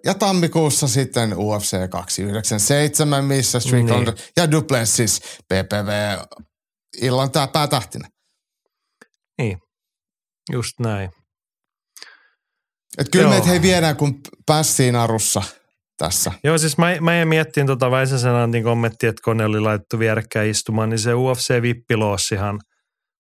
[0.06, 4.18] Ja tammikuussa sitten UFC 297, missä Strickland Niin.
[4.38, 6.18] ja Duplessis PPV
[7.02, 8.08] illan tää päätähtinä.
[10.52, 11.10] Just näin.
[12.98, 13.32] Et kyllä Joo.
[13.32, 15.44] meitä hei viedään kun pässiin arussa
[15.98, 16.32] tässä.
[16.44, 20.50] Joo, siis mä, mä en miettiin tota Väisäsen Antin kommentti, että kone oli laitettu vierekkäin
[20.50, 22.60] istumaan, niin se UFC-vippiloossihan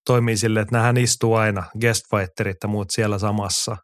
[0.06, 3.78] toimii silleen, että nämähän istuu aina, guestfighterit ja muut siellä samassa.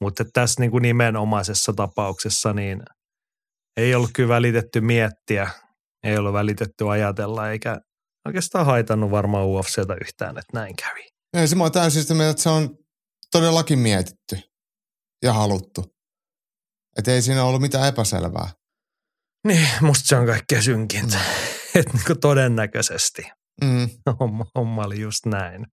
[0.00, 2.82] Mutta tässä niin kuin nimenomaisessa tapauksessa niin
[3.76, 5.50] ei ollut kyllä välitetty miettiä,
[6.04, 7.80] ei ollut välitetty ajatella, eikä
[8.26, 11.08] oikeastaan haitannut varmaan UFCtä yhtään, että näin kävi.
[11.36, 12.76] Ei, se mä oon täysin sitä mieltä, että se on
[13.32, 14.38] todellakin mietitty
[15.22, 15.99] ja haluttu.
[16.98, 18.48] Että ei siinä ollut mitään epäselvää.
[19.46, 21.18] Niin, musta se on kaikkein synkintä.
[21.74, 23.22] että niin todennäköisesti
[23.64, 23.88] Mm.
[24.20, 25.66] homma, homma oli just näin.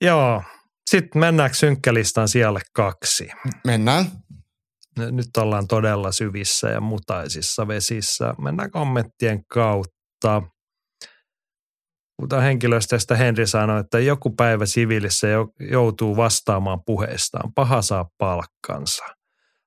[0.00, 0.42] Joo.
[0.90, 3.28] Sitten mennäänkö synkkälistan sijalle kaksi?
[3.66, 4.06] Mennään.
[4.98, 8.34] Nyt ollaan todella syvissä ja mutaisissa vesissä.
[8.38, 10.42] Mennään kommenttien kautta.
[12.16, 13.16] Puhutaan henkilöstöstä.
[13.16, 15.28] Henri sanoi, että joku päivä siviilissä
[15.70, 17.52] joutuu vastaamaan puheestaan.
[17.54, 19.04] Paha saa palkkansa.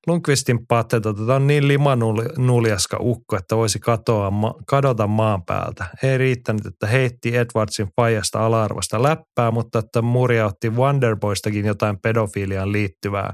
[0.08, 4.32] Lundqvistin patte, että on niin limanuljaska ukko, että voisi katoa,
[4.68, 5.86] kadota maan päältä.
[6.04, 12.72] Ei riittänyt, että heitti Edwardsin fajasta ala-arvosta läppää, mutta että Muria otti Wonderboystakin jotain pedofiiliaan
[12.72, 13.34] liittyvää.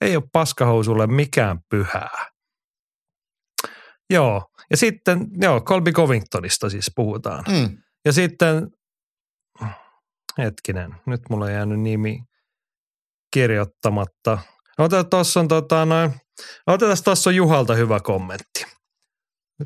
[0.00, 2.28] Ei ole paskahousulle mikään pyhää.
[4.10, 7.44] Joo, ja sitten, joo, Colby Covingtonista siis puhutaan.
[7.48, 7.78] Mm.
[8.04, 8.70] Ja sitten,
[10.38, 12.24] hetkinen, nyt mulla on jäänyt nimi
[13.30, 14.38] kirjoittamatta–
[14.78, 16.14] Otetaan tuossa on, tota, noin,
[16.66, 18.66] otetaan tuossa Juhalta hyvä kommentti.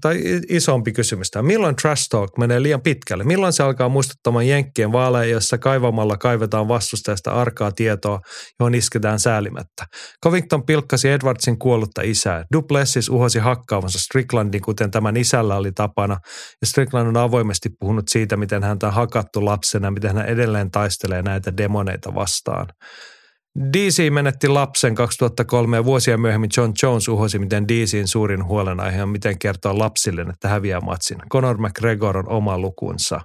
[0.01, 1.43] Tai isompi kysymys tämä.
[1.43, 3.25] Milloin trash talk menee liian pitkälle?
[3.25, 8.21] Milloin se alkaa muistuttamaan jenkkien vaaleja, jossa kaivamalla kaivetaan vastustajasta arkaa tietoa,
[8.61, 9.87] johon isketään säälimättä?
[10.25, 12.45] Covington pilkkasi Edwardsin kuollutta isää.
[12.53, 16.17] Duplessis uhosi hakkaavansa Stricklandin, kuten tämän isällä oli tapana.
[16.61, 21.23] Ja Strickland on avoimesti puhunut siitä, miten häntä on hakattu lapsena, miten hän edelleen taistelee
[21.23, 22.67] näitä demoneita vastaan.
[23.73, 29.09] DC menetti lapsen 2003 ja vuosia myöhemmin John Jones uhosi, miten DCin suurin huolenaihe on
[29.09, 31.19] miten kertoa lapsille, että häviää matsin.
[31.33, 33.21] Conor McGregor on oma lukunsa.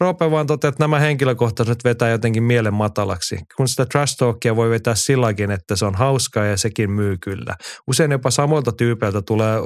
[0.00, 3.38] Roope vaan toteaa, että nämä henkilökohtaiset vetää jotenkin mielen matalaksi.
[3.56, 7.54] Kun sitä trash talkia voi vetää silläkin, että se on hauskaa ja sekin myy kyllä.
[7.88, 9.58] Usein jopa samoilta tyypeiltä tulee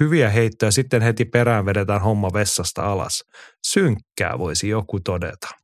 [0.00, 3.24] hyviä heittoja, sitten heti perään vedetään homma vessasta alas.
[3.66, 5.63] Synkkää voisi joku todeta.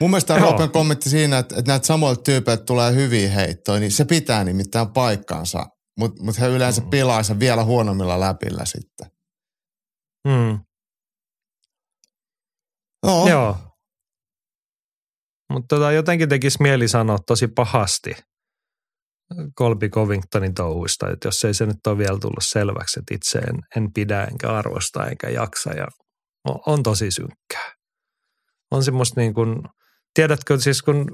[0.00, 4.04] Mun mielestä Roopen kommentti siinä, että, että näitä samoilta tyypeiltä tulee hyviä heittoja, niin se
[4.04, 5.66] pitää nimittäin paikkaansa.
[5.98, 6.90] Mutta mut he yleensä mm.
[6.90, 9.06] pilaa sen vielä huonommilla läpillä sitten.
[10.28, 10.58] Mm.
[13.06, 13.28] No.
[13.28, 13.58] Joo.
[15.52, 18.16] Mutta tota, jotenkin tekisi mieli sanoa tosi pahasti
[19.58, 23.56] Colby Covingtonin touhuista, että jos ei se nyt ole vielä tullut selväksi, että itse en,
[23.76, 25.86] en pidä enkä arvosta enkä jaksa ja
[26.44, 27.75] on, on tosi synkkää
[28.70, 29.62] on semmoista niin kuin,
[30.14, 31.06] tiedätkö siis kun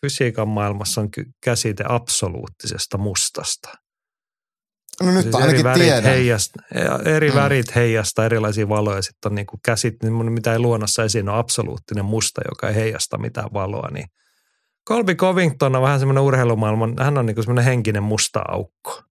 [0.00, 1.08] fysiikan maailmassa on
[1.44, 3.68] käsite absoluuttisesta mustasta.
[5.02, 6.02] No nyt siis ainakin eri värit tiedän.
[6.02, 6.62] Heijasta,
[7.04, 7.34] eri mm.
[7.34, 9.02] värit heijasta erilaisia valoja.
[9.02, 13.18] Sitten on niin kuin käsite, mitä ei luonnossa esiin on absoluuttinen musta, joka ei heijasta
[13.18, 13.88] mitään valoa.
[13.90, 14.06] Niin
[14.88, 19.02] Colby Covington on vähän semmoinen urheilumaailman, hän on niin kuin semmoinen henkinen musta aukko.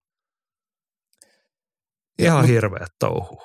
[2.20, 3.42] Ihan ja, hirveä touhu.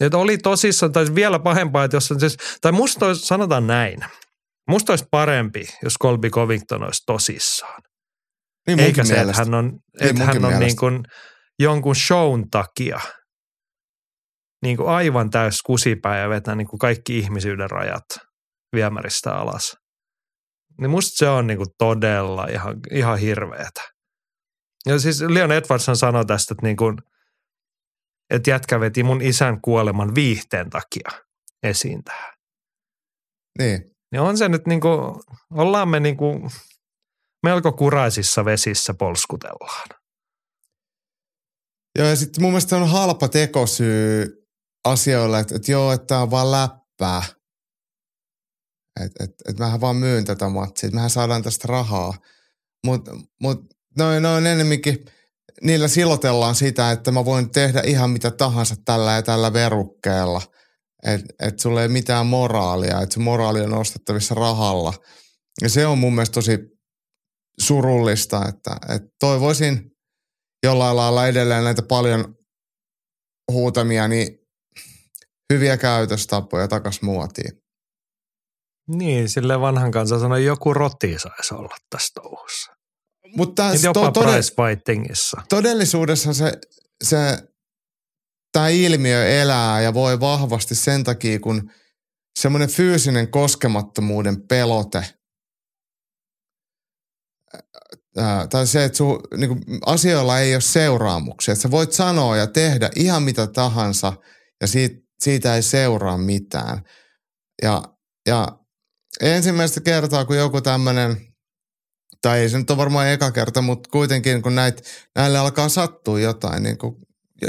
[0.00, 4.00] Että oli tosissaan, tai vielä pahempaa, että jos on siis, tai musta olisi, sanotaan näin,
[4.68, 7.82] musta olisi parempi, jos Colby Covington olisi tosissaan.
[8.66, 11.02] Niin Eikä se, että hän on, niin että hän on niin kuin
[11.58, 13.00] jonkun shown takia
[14.62, 18.04] niin kuin aivan täys kusipää ja vetää niin kuin kaikki ihmisyyden rajat
[18.74, 19.76] viemäristä alas.
[20.80, 23.80] Niin musta se on niin kuin todella ihan, ihan hirveetä.
[24.86, 26.96] Ja siis Leon Edwardson sanoi tästä, että niin kuin–
[28.30, 31.10] että jätkä veti mun isän kuoleman viihteen takia
[31.62, 32.34] esiin tähän.
[33.58, 33.90] Niin.
[34.12, 35.00] Niin on se nyt niin kuin,
[35.50, 36.50] ollaan me niin kuin
[37.42, 39.88] melko kuraisissa vesissä polskutellaan.
[41.98, 44.26] Joo ja sitten mun mielestä on halpa tekosyy
[44.84, 47.22] asioille, että, että joo, että tämä on vaan läppää.
[49.04, 52.14] Että et, et mähän vaan myyn tätä matsia, että mehän saadaan tästä rahaa.
[52.86, 53.10] Mutta
[53.40, 53.58] mut,
[53.96, 55.04] noin, noin enemmänkin–
[55.62, 60.42] niillä silotellaan sitä, että mä voin tehdä ihan mitä tahansa tällä ja tällä verukkeella.
[61.02, 64.94] Että et sulla ei mitään moraalia, että se moraali on ostettavissa rahalla.
[65.62, 66.58] Ja se on mun mielestä tosi
[67.60, 69.90] surullista, että, että toivoisin
[70.62, 72.34] jollain lailla edelleen näitä paljon
[73.52, 74.38] huutamia, niin
[75.52, 77.62] hyviä käytöstapoja takas muotiin.
[78.88, 82.77] Niin, sille vanhan kanssa sanoi, joku roti saisi olla tässä touhussa.
[83.36, 84.52] Mutta jopa to, price.
[85.48, 86.52] Todellisuudessa se,
[87.04, 87.38] se
[88.52, 91.70] tämä ilmiö elää ja voi vahvasti sen takia, kun
[92.38, 95.04] semmoinen fyysinen koskemattomuuden pelote
[98.16, 101.52] ää, tai se, että sun, niin kuin, asioilla ei ole seuraamuksia.
[101.52, 104.12] Että sä voit sanoa ja tehdä ihan mitä tahansa
[104.60, 106.82] ja siitä, siitä ei seuraa mitään.
[107.62, 107.82] Ja,
[108.26, 108.58] ja
[109.20, 111.16] ensimmäistä kertaa, kun joku tämmöinen–
[112.22, 114.82] tai ei se nyt ole varmaan eka kerta, mutta kuitenkin kun näitä,
[115.16, 116.96] näille alkaa sattua jotain, niin kun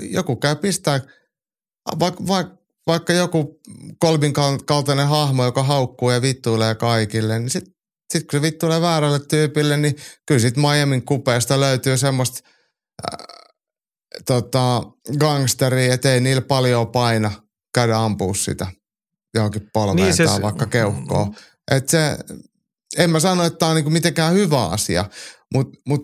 [0.01, 0.99] joku käy pistää,
[1.99, 3.59] vaikka, vaikka, vaikka joku
[3.99, 4.33] Kolbin
[4.65, 7.73] kaltainen hahmo, joka haukkuu ja vittuilee kaikille, niin sitten
[8.13, 12.39] sit kun se vittuilee väärälle tyypille, niin kyllä sitten Miamin kupeesta löytyy semmoista
[13.11, 13.27] äh,
[14.25, 14.83] tota,
[15.19, 17.31] gangsteria, että ei niillä paljon paina
[17.73, 18.67] käydä ampua sitä.
[19.33, 21.35] johonkin polveen Niin vaikka keuhkoon.
[21.71, 22.17] Et se,
[22.97, 25.05] en mä sano, että tämä on niinku mitenkään hyvä asia,
[25.53, 26.01] mutta mut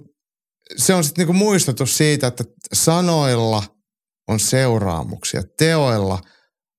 [0.78, 2.44] se on sitten niinku muistutus siitä, että
[2.74, 3.64] sanoilla
[4.28, 6.20] on seuraamuksia, teoilla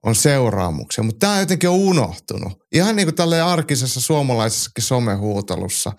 [0.04, 2.52] on seuraamuksia, mutta tämä jotenkin on unohtunut.
[2.72, 5.92] Ihan niin kuin tälleen arkisessa suomalaisessakin somehuutelussa.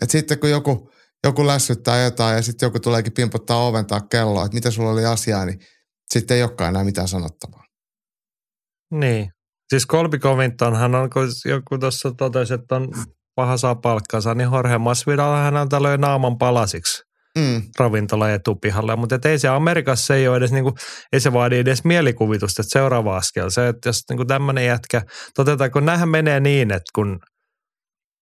[0.00, 0.90] Että sitten kun joku,
[1.24, 5.44] joku lässyttää jotain ja sitten joku tuleekin pimpottaa oventaa kelloa, että mitä sulla oli asiaa,
[5.44, 5.58] niin
[6.10, 7.64] sitten ei olekaan enää mitään sanottavaa.
[8.90, 9.30] Niin.
[9.68, 12.88] Siis Colby Covingtonhan on, kun joku tuossa totesi, että on
[13.34, 17.02] paha saa palkkansa, niin Jorge Masvidal hän on löi naaman palasiksi
[17.38, 17.62] Mm.
[17.78, 20.74] ravintola etupihalle, mutta et ei se Amerikassa ei ole edes niinku,
[21.12, 25.02] ei se vaadi edes mielikuvitusta, että seuraava askel, se, että jos niinku tämmöinen jätkä,
[25.34, 27.18] totetaan, kun nämähän menee niin, että kun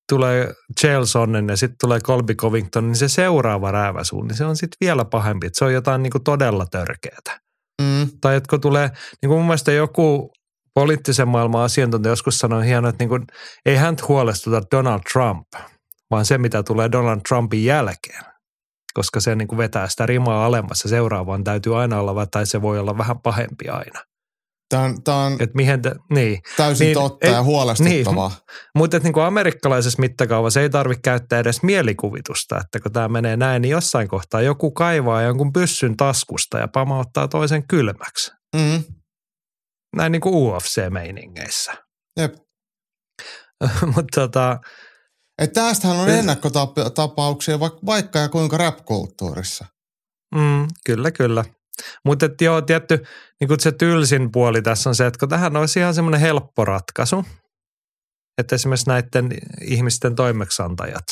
[0.08, 4.56] tulee Chael Sonnen ja sitten tulee Colby Covington, niin se seuraava rääväsuu, niin se on
[4.56, 7.40] sitten vielä pahempi, että se on jotain niinku todella törkeätä.
[7.82, 8.08] Mm.
[8.20, 8.88] Tai että kun tulee,
[9.22, 10.32] niin kuin mun mielestä joku
[10.74, 13.24] poliittisen maailman asiantuntija joskus sanoi hienoa, että niin kuin,
[13.66, 15.48] ei hän huolestuta Donald Trump,
[16.10, 18.24] vaan se, mitä tulee Donald Trumpin jälkeen.
[18.94, 22.62] Koska se niin kuin vetää sitä rimaa alemmas ja seuraavaan täytyy aina olla, tai se
[22.62, 24.00] voi olla vähän pahempi aina.
[24.68, 26.38] Tämä on, tää on Et mihin te, niin.
[26.56, 28.30] täysin niin, totta ei- ja huolestuttavaa.
[28.74, 33.62] Mutta niin kuin amerikkalaisessa mittakaavassa ei tarvitse käyttää edes mielikuvitusta, että kun tämä menee näin,
[33.62, 38.32] niin jossain kohtaa joku kaivaa jonkun pyssyn taskusta ja pamauttaa toisen kylmäksi.
[38.56, 38.84] Mm.
[39.96, 41.72] Näin niin kuin UFC-meiningeissä.
[42.16, 42.34] Jep.
[43.94, 44.58] Mutta tota,
[45.38, 49.64] Et tästähän on ennakkotapauksia vaikka, vaikka ja kuinka rap-kulttuurissa.
[50.34, 51.44] mm, kyllä, kyllä.
[52.04, 53.04] Mutta joo, tietty,
[53.40, 57.24] niin se tylsin puoli tässä on se, että kun tähän olisi ihan semmoinen helppo ratkaisu,
[58.38, 61.04] että esimerkiksi näiden ihmisten toimeksiantajat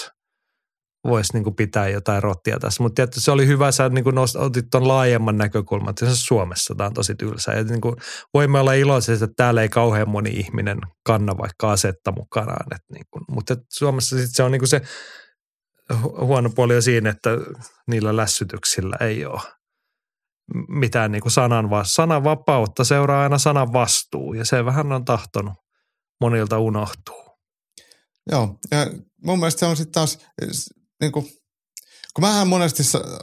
[1.05, 2.83] voisi niin pitää jotain rottia tässä.
[2.83, 6.87] Mutta tietysti se oli hyvä, sä niin nost, otit tuon laajemman näkökulman, että Suomessa tämä
[6.87, 7.53] on tosi tylsä.
[7.53, 7.97] Ja niin kuin,
[8.35, 12.75] voimme olla iloisia, että täällä ei kauhean moni ihminen kanna vaikka asetta mukanaan.
[12.75, 14.81] Et niin kuin, mutta Suomessa sit se on niin kuin se
[15.93, 17.31] hu- huono puoli on siinä, että
[17.87, 19.41] niillä lässytyksillä ei ole
[20.69, 25.55] mitään niin kuin sanan, sanan vapautta, seuraa aina sanan vastuu ja se vähän on tahtonut
[26.21, 27.31] monilta unohtuu.
[28.31, 28.87] Joo, ja
[29.25, 30.19] mun mielestä se on sitten taas,
[31.01, 31.25] niin kuin,
[32.15, 32.83] kun mähän monesti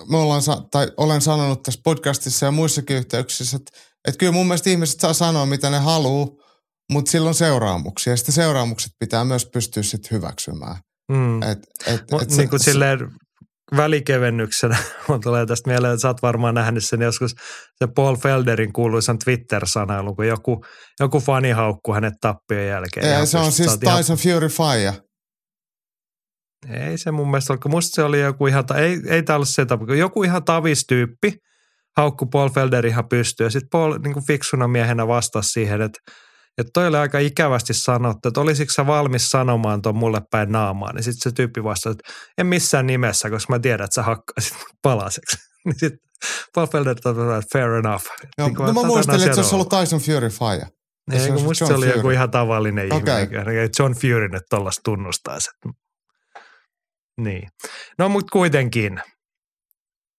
[0.10, 0.42] me ollaan,
[0.72, 3.72] tai olen sanonut tässä podcastissa ja muissakin yhteyksissä, että,
[4.08, 6.28] että kyllä mun mielestä ihmiset saa sanoa, mitä ne haluaa,
[6.92, 8.14] mutta silloin seuraamuksia.
[8.14, 10.76] Ja sitten seuraamukset pitää myös pystyä sitten hyväksymään.
[11.12, 11.44] Mm.
[11.44, 13.00] Et, et, Mut et se- niin kuin silleen
[13.78, 14.78] välikevennyksenä,
[15.08, 17.32] mun tulee tästä mieleen, että sä oot varmaan nähnyt sen joskus,
[17.80, 20.66] se Paul Felderin kuuluisan Twitter-sanailun, kun joku,
[21.00, 23.06] joku fani haukkuu hänet tappion jälkeen.
[23.20, 24.94] Ei, se on siis oot ihan- Tyson Fury Fire.
[26.70, 29.50] Ei se mun mielestä ole, kun musta se oli joku ihan, ei, ei tää ollut
[29.50, 31.34] se tapa, joku ihan tavistyyppi
[31.98, 36.00] haukku Paul Felder ihan pystyyn ja sitten Paul niin kuin fiksuna miehenä vastasi siihen, että
[36.58, 40.96] että toi oli aika ikävästi sanottu, että olisitko sä valmis sanomaan ton mulle päin naamaan.
[40.96, 44.54] Niin sitten se tyyppi vastasi, että en missään nimessä, koska mä tiedän, että sä hakkaisit
[44.54, 45.38] mut palaseksi.
[45.66, 46.00] niin sitten
[46.56, 48.06] Paul Felder totesi, että fair enough.
[48.38, 50.68] Joo, Niin no mä muistelin, että se olisi ollut Tyson Fury Fire.
[51.12, 52.14] ei, se kun olisi musta John se oli joku Fury.
[52.14, 53.24] ihan tavallinen Okei.
[53.24, 53.70] ihminen.
[53.80, 55.50] John Fury nyt tollasta tunnustaisi.
[55.50, 55.87] että-
[57.18, 57.50] Niin.
[57.98, 59.02] No mut kuitenkin.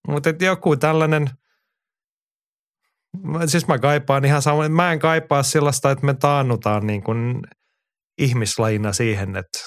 [0.07, 1.29] Mutta joku tällainen,
[3.45, 7.41] siis mä kaipaan ihan sama, mä en kaipaa sellaista, että me taannutaan niin kuin
[8.17, 9.59] ihmislajina siihen, että,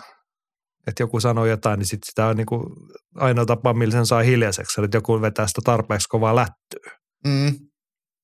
[0.87, 2.63] että joku sanoo jotain, niin sit sitä on niin kuin
[3.15, 6.99] ainoa tapa, millä sen saa hiljaiseksi, että joku vetää sitä tarpeeksi kovaa lättyä.
[7.27, 7.55] Mm.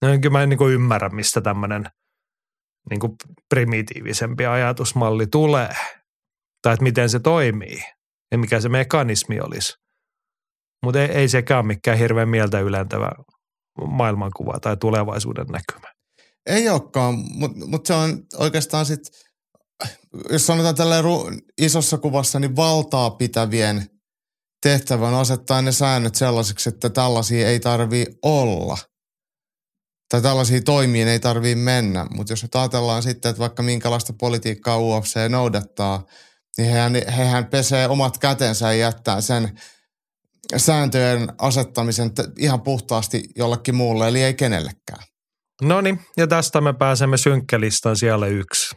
[0.02, 1.84] No kyllä mä en niin kuin ymmärrä, mistä tämmöinen
[2.90, 3.12] niin kuin
[3.48, 5.74] primitiivisempi ajatusmalli tulee.
[6.62, 7.82] Tai että miten se toimii
[8.32, 9.72] ja mikä se mekanismi olisi.
[10.84, 13.10] Mutta ei, ei sekään mikään hirveän mieltä ylentävä
[13.86, 15.92] maailmankuva tai tulevaisuuden näkymä.
[16.46, 19.12] Ei olekaan, mutta mut se on oikeastaan sitten,
[20.30, 20.96] jos sanotaan tällä
[21.60, 23.86] isossa kuvassa, niin valtaa pitävien
[24.62, 28.78] tehtävän asettaa ne säännöt sellaisiksi, että tällaisia ei tarvii olla.
[30.10, 32.06] Tai tällaisia toimiin ei tarvii mennä.
[32.10, 36.04] Mutta jos ajatellaan sitten, että vaikka minkälaista politiikkaa UFC noudattaa,
[36.58, 39.60] niin hehän, hehän pesee omat kätensä ja jättää sen
[40.56, 45.02] sääntöjen asettamisen ihan puhtaasti jollekin muulle, eli ei kenellekään.
[45.62, 48.76] No niin, ja tästä me pääsemme synkkelistan siellä yksi.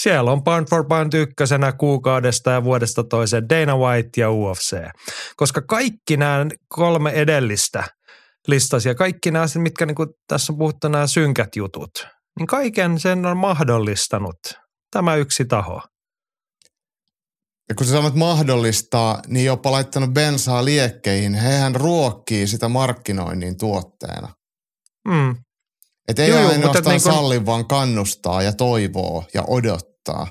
[0.00, 4.76] Siellä on Pound for Pound ykkösenä kuukaudesta ja vuodesta toiseen Dana White ja UFC.
[5.36, 7.84] Koska kaikki nämä kolme edellistä
[8.48, 9.96] listasia, kaikki nämä mitkä niin
[10.28, 12.06] tässä on puhuttu nämä synkät jutut,
[12.38, 14.38] niin kaiken sen on mahdollistanut
[14.90, 15.82] tämä yksi taho.
[17.72, 21.34] Ja kun sä sanot mahdollistaa, niin jopa laittanut bensaa liekkeihin.
[21.34, 24.28] Hehän ruokkii sitä markkinoinnin tuotteena.
[25.08, 25.36] Mm.
[26.08, 30.26] Että ei Joo, ainoastaan et niin kun- salli, vaan kannustaa ja toivoo ja odottaa.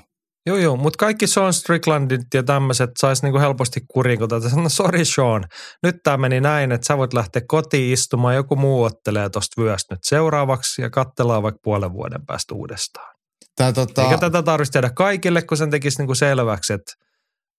[0.46, 4.68] Joo, joo, mutta kaikki Sean Stricklandit ja tämmöiset sais niinku helposti kuriin, kun tätä sanoo,
[4.68, 5.44] sorry Sean,
[5.82, 9.94] nyt tämä meni näin, että sä voit lähteä kotiin istumaan, joku muu ottelee tosta vyöstä
[9.94, 13.14] nyt seuraavaksi ja katsellaan vaikka puolen vuoden päästä uudestaan.
[13.56, 16.92] Tää, tota, Eikä tätä tarvitsisi tehdä kaikille, kun sen tekisi niinku selväksi, että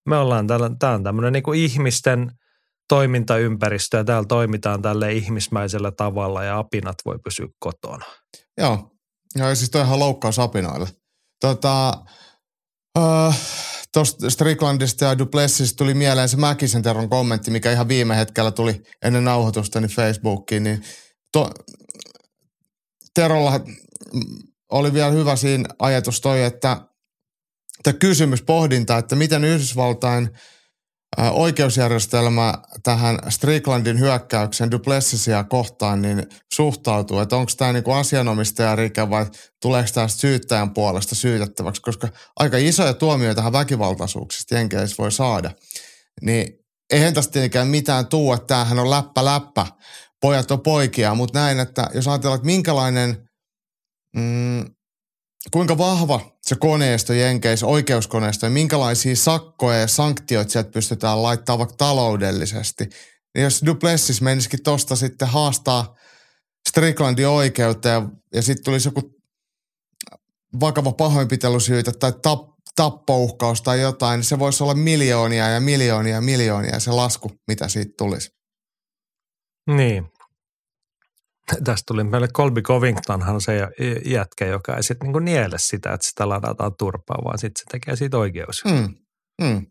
[0.05, 2.31] me ollaan täällä, tämä on tämmöinen niinku ihmisten
[2.89, 8.05] toimintaympäristö ja täällä toimitaan tälle ihmismäisellä tavalla ja apinat voi pysyä kotona.
[8.57, 8.91] Joo,
[9.35, 10.87] ja siis toi ihan loukkaus apinoille.
[11.41, 11.93] Tota,
[12.97, 13.39] äh,
[13.93, 18.81] Tuosta Stricklandista ja Duplessista tuli mieleen se Mäkisen Teron kommentti, mikä ihan viime hetkellä tuli
[19.01, 20.63] ennen nauhoitusta niin Facebookiin.
[20.63, 20.83] Niin
[21.31, 21.49] to,
[23.13, 23.59] Terolla
[24.71, 26.81] oli vielä hyvä siinä ajatus toi, että
[27.83, 30.29] tämä kysymys, pohdinta, että miten Yhdysvaltain
[31.31, 32.53] oikeusjärjestelmä
[32.83, 36.23] tähän Stricklandin hyökkäykseen Duplessisia kohtaan niin
[36.53, 39.25] suhtautuu, että onko tämä niinku asianomistajarike vai
[39.61, 42.07] tuleeko tämä syyttäjän puolesta syytettäväksi, koska
[42.39, 45.51] aika isoja tuomioitahan väkivaltaisuuksista Jenkeissä voi saada.
[46.21, 46.47] Niin
[46.93, 49.67] eihän tästä tietenkään mitään tuu, että tämähän on läppä läppä,
[50.21, 53.29] pojat on poikia, mutta näin, että jos ajatellaan, että minkälainen,
[54.15, 54.65] mm,
[55.51, 61.75] kuinka vahva se koneisto Jenkeissä, oikeuskoneisto ja minkälaisia sakkoja ja sanktioita sieltä pystytään laittamaan vaikka
[61.75, 62.89] taloudellisesti.
[63.35, 65.95] Niin jos Duplessis menisikin tosta sitten haastaa
[66.69, 69.01] Stricklandin oikeuteen ja, ja sitten tulisi joku
[70.59, 76.21] vakava pahoinpitelysyytä tai tap, tappouhkaus tai jotain, niin se voisi olla miljoonia ja miljoonia ja
[76.21, 78.29] miljoonia se lasku, mitä siitä tulisi.
[79.67, 80.12] Niin.
[81.63, 83.67] Tästä tuli meille Colby Covingtonhan se
[84.05, 87.95] jätkä, joka ei sitten niinku niele sitä, että sitä ladataan turpaa, vaan sitten se tekee
[87.95, 88.63] siitä oikeus.
[88.65, 88.95] Mm.
[89.41, 89.65] Mm.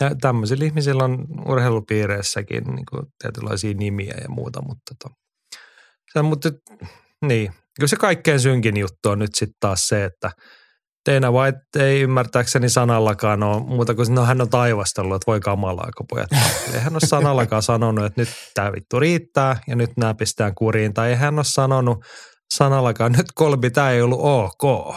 [0.00, 5.08] Ja tämmöisillä ihmisillä on urheilupiireissäkin niinku tietynlaisia nimiä ja muuta, mutta, to,
[6.12, 6.48] se, mutta
[7.26, 7.52] niin.
[7.76, 10.30] Kyllä se kaikkein synkin juttu on nyt sitten taas se, että
[11.04, 15.90] Teina White ei ymmärtääkseni sanallakaan ole muuta kuin, no hän on taivastellut, että voi kamalaa,
[15.96, 16.80] kun pojat tappelee.
[16.80, 20.94] Hän ole sanallakaan sanonut, että nyt tämä vittu riittää ja nyt nämä pistää kuriin.
[20.94, 22.04] Tai ei hän ole sanonut
[22.54, 24.94] sanallakaan, nyt kolbi, tämä ei ollut ok.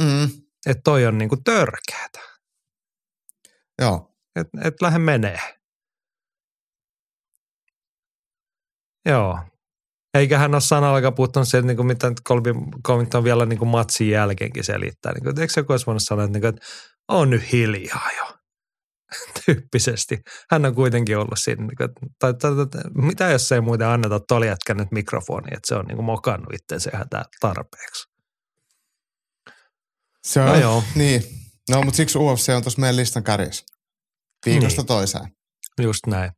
[0.00, 0.24] Mm.
[0.66, 2.20] Että toi on niinku törkeätä.
[3.80, 4.14] Joo.
[4.36, 5.40] Että et lähde menee.
[9.06, 9.38] Joo.
[10.14, 12.54] Eikä hän ole sanallakaan puuttunut siitä, niin kuin mitä nyt Colby
[12.86, 15.12] Covington vielä niin kuin matsin jälkeenkin selittää.
[15.12, 16.66] Niin kuin, eikö joku olisi voinut sanoa, että, niin kuin, että
[17.08, 18.24] on nyt hiljaa jo
[19.46, 20.20] tyyppisesti.
[20.50, 21.88] Hän on kuitenkin ollut siinä, niin kuin,
[22.18, 25.84] tai, tai, tai, mitä jos ei muuten anneta tuolla jätkän nyt mikrofoni, että se on
[25.84, 27.06] niin kuin mokannut itsensä ihan
[27.40, 28.08] tarpeeksi.
[30.26, 30.84] Se on, No joo.
[30.94, 31.22] Niin.
[31.70, 33.64] No, mutta siksi UFC on tuossa meidän listan kärjessä.
[34.46, 34.86] Viikosta Niin.
[34.86, 35.39] toiseen.
[35.82, 36.30] Just näin.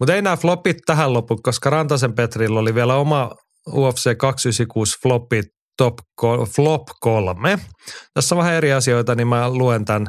[0.00, 3.30] Mutta ei nämä flopit tähän lopu, koska Rantasen Petrillä oli vielä oma
[3.72, 5.44] UFC 296 flopit
[5.78, 5.94] top
[6.56, 7.58] flop kolme.
[8.14, 10.06] Tässä on vähän eri asioita, niin mä luen tämän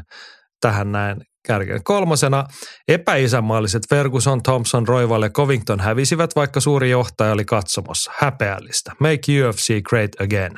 [0.61, 1.17] tähän näin
[1.47, 1.83] kärkeen.
[1.83, 2.45] Kolmosena
[2.87, 8.11] epäisänmaalliset Ferguson, Thompson, Royval ja Covington hävisivät, vaikka suuri johtaja oli katsomossa.
[8.17, 8.91] Häpeällistä.
[8.99, 10.51] Make UFC great again.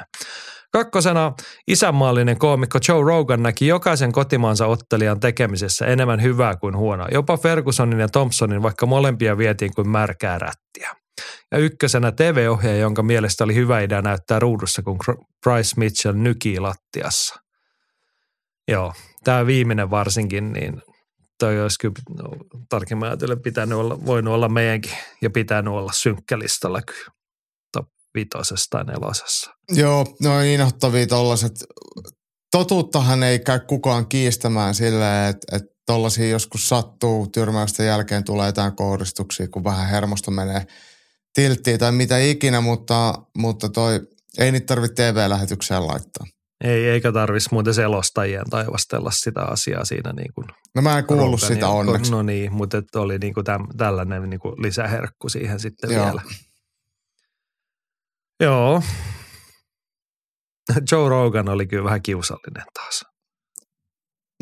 [0.72, 1.34] Kakkosena
[1.68, 7.08] isänmaallinen koomikko Joe Rogan näki jokaisen kotimaansa ottelijan tekemisessä enemmän hyvää kuin huonoa.
[7.12, 10.96] Jopa Fergusonin ja Thompsonin, vaikka molempia vietiin kuin märkää rättiä.
[11.52, 14.98] Ja ykkösenä TV-ohjaaja, jonka mielestä oli hyvä idea näyttää ruudussa, kun
[15.44, 17.36] Bryce Mitchell nykii lattiassa.
[18.68, 18.94] Joo,
[19.24, 20.82] tämä viimeinen varsinkin, niin
[21.40, 21.94] toi olisi kyllä
[22.24, 22.30] no,
[22.70, 27.21] tarkemmin ajatellen pitänyt olla, voinut olla meidänkin ja pitänyt olla synkkälistalla kyllä
[28.16, 29.52] vitosessa tai nelosessa.
[29.70, 31.66] Joo, no inhottavia tollaset.
[32.52, 38.76] Totuuttahan ei käy kukaan kiistämään silleen, että, että tollasia joskus sattuu, tyrmäysten jälkeen tulee jotain
[38.76, 40.66] kohdistuksia, kun vähän hermosta menee
[41.34, 44.00] tilttiin tai mitä ikinä, mutta, mutta toi,
[44.38, 46.26] ei niitä tarvitse TV-lähetykseen laittaa.
[46.64, 51.42] Ei, eikä tarvitsisi muuten selostajien taivastella sitä asiaa siinä niin kuin No mä en kuullut
[51.42, 52.12] Rogan sitä onneksi.
[52.12, 56.06] No niin, mutta et oli niin kuin täm, tällainen niin kuin lisäherkku siihen sitten Joo.
[56.06, 56.22] vielä.
[58.42, 58.82] Joo.
[60.92, 63.04] Joe Rogan oli kyllä vähän kiusallinen taas.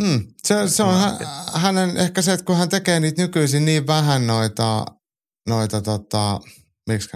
[0.01, 1.17] Mm, se, se on hä,
[1.53, 4.85] hänen ehkä se, että kun hän tekee niitä nykyisin niin vähän noita,
[5.47, 6.39] noita tota,
[6.89, 7.09] miksi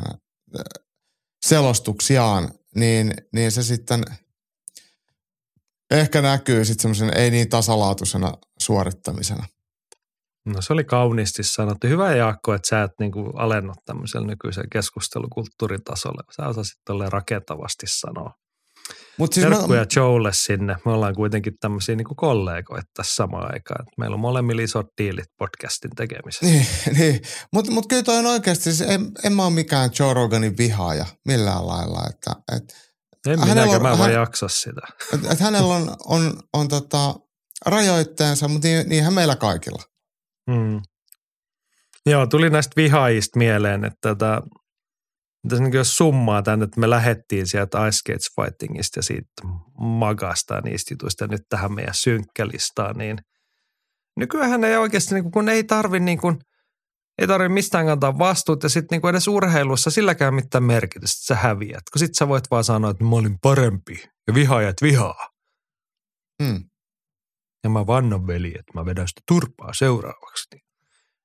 [1.46, 4.04] selostuksiaan, niin, niin se sitten
[5.92, 9.46] ehkä näkyy sitten semmoisen ei niin tasalaatuisena suorittamisena.
[10.46, 11.88] No se oli kauniisti sanottu.
[11.88, 16.24] Hyvä Jaakko, että sä et niin kuin alennut tämmöisellä nykyisellä keskustelukulttuuritasolla.
[16.36, 18.32] Sä osasit tolleen rakentavasti sanoa.
[19.18, 20.76] Mut siis Terkkuja mä, Joelle sinne.
[20.86, 23.86] Me ollaan kuitenkin tämmöisiä niin kollegoita tässä samaan aikaan.
[23.98, 26.46] Meillä on molemmilla isot diilit podcastin tekemisessä.
[26.46, 26.66] niin,
[27.00, 27.22] niin.
[27.54, 31.06] mutta mut kyllä toi on oikeasti, siis en, en mä ole mikään Joe Roganin vihaaja
[31.26, 32.02] millään lailla.
[32.10, 32.64] Että, et,
[33.28, 34.82] En hänellä minäkään, on- mä en hän- jaksa sitä.
[35.14, 37.16] et, et hänellä on, on, on tota,
[37.66, 39.84] rajoitteensa, mutta niin, niinhän meillä kaikilla.
[40.48, 40.82] Mm.
[42.06, 44.42] Joo, tuli näistä vihaajista mieleen, että tätä,
[45.50, 49.28] tässä niin jos summaa tänne, että me lähettiin sieltä Ice Skates Fightingista ja siitä
[49.80, 53.18] magasta niistä jutuista nyt tähän meidän synkkälistaan, niin
[54.18, 56.38] nykyään ei oikeasti, niin kun ei tarvi niin kuin,
[57.22, 61.48] ei tarvi mistään kantaa vastuut ja sitten niin edes urheilussa silläkään mitään merkitystä, että sä
[61.48, 61.84] häviät.
[61.94, 65.30] Kun sit sä voit vaan sanoa, että mä olin parempi ja vihaajat vihaa.
[66.44, 66.64] Hmm.
[67.64, 70.48] Ja mä vannon veli, että mä vedän sitä turpaa seuraavaksi.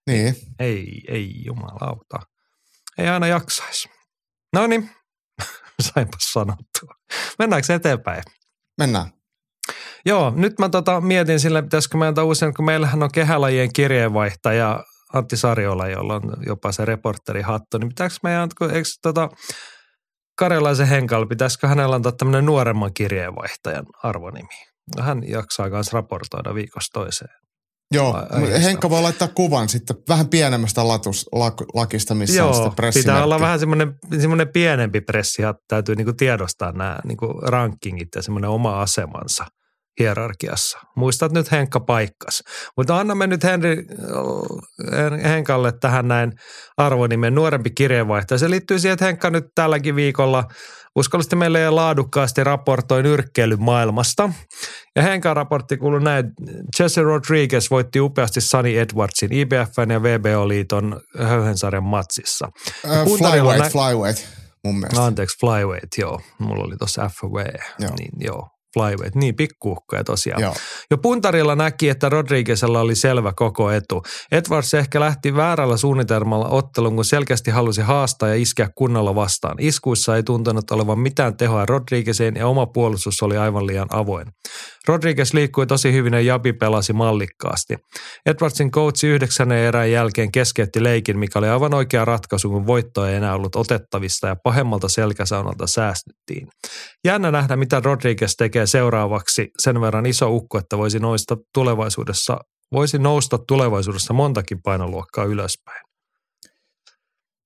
[0.06, 2.18] Niin ei, ei jumalauta.
[2.98, 3.88] Ei aina jaksaisi.
[4.52, 4.90] No niin,
[5.92, 6.94] sainpa sanottua.
[7.38, 8.22] Mennäänkö eteenpäin?
[8.78, 9.12] Mennään.
[10.06, 14.84] Joo, nyt mä tota mietin sille, pitäisikö me antaa uusien, kun meillähän on kehälajien kirjeenvaihtaja
[15.12, 19.28] Antti Sarjola, jolla on jopa se reporterihattu, niin pitääkö meidän, kun eikö tota
[20.38, 24.54] Karjalaisen Henkalla, pitäisikö hänellä antaa tämmöinen nuoremman kirjeenvaihtajan arvonimi?
[25.00, 27.30] Hän jaksaa myös raportoida viikosta toiseen.
[27.94, 32.42] Joo, Ai- Ai, ai- Henkka voi laittaa kuvan sitten vähän pienemmästä latus, lak, lakista, missä
[32.44, 33.08] on Joo, sitten pressimerkki.
[33.10, 38.22] pitää olla vähän semmoinen, semmoinen pienempi pressi, että täytyy niinku tiedostaa nämä niinku rankingit ja
[38.22, 39.44] semmoinen oma asemansa
[40.00, 40.78] hierarkiassa.
[40.96, 42.42] Muistat nyt Henkka paikkas.
[42.76, 43.76] Mutta annamme nyt Henri,
[45.24, 46.32] Henkalle tähän näin
[46.76, 48.38] arvonimen nuorempi kirjeenvaihtaja.
[48.38, 50.44] Se liittyy siihen, että Henkka nyt tälläkin viikolla
[50.98, 54.30] uskallisesti meille ja laadukkaasti raportoi nyrkkeilyn maailmasta.
[54.96, 56.24] Ja Henkan raportti kuuluu näin,
[56.80, 62.48] Jesse Rodriguez voitti upeasti Sunny Edwardsin IBFn ja VBO-liiton höyhensarjan matsissa.
[62.90, 64.26] Äh, Puntarilla flyweight, nä- flyweight
[64.64, 65.00] mun mielestä.
[65.00, 66.20] No, anteeksi, flyweight, joo.
[66.38, 67.38] Mulla oli tuossa FW,
[67.78, 67.90] Joo.
[67.98, 68.48] niin joo.
[68.74, 70.42] Flyweight, niin pikkuukkoja tosiaan.
[70.42, 70.54] Joo.
[70.90, 74.02] Jo puntarilla näki, että Rodriguezella oli selvä koko etu.
[74.32, 79.56] Edwards ehkä lähti väärällä suunnitelmalla ottelun, kun selkeästi halusi haastaa ja iskeä kunnolla vastaan.
[79.58, 84.26] Iskuissa ei tuntunut olevan mitään tehoa Rodriguezeen ja oma puolustus oli aivan liian avoin.
[84.88, 87.76] Rodriguez liikkui tosi hyvin ja Jabi pelasi mallikkaasti.
[88.26, 93.14] Edwardsin coachi yhdeksännen erän jälkeen keskeytti leikin, mikä oli aivan oikea ratkaisu, kun voitto ei
[93.14, 96.48] enää ollut otettavista ja pahemmalta selkäsaunalta säästyttiin.
[97.04, 102.38] Jännä nähdä, mitä Rodriguez tekee seuraavaksi sen verran iso ukko, että voisi nousta tulevaisuudessa,
[102.72, 105.87] voisi nousta tulevaisuudessa montakin painoluokkaa ylöspäin.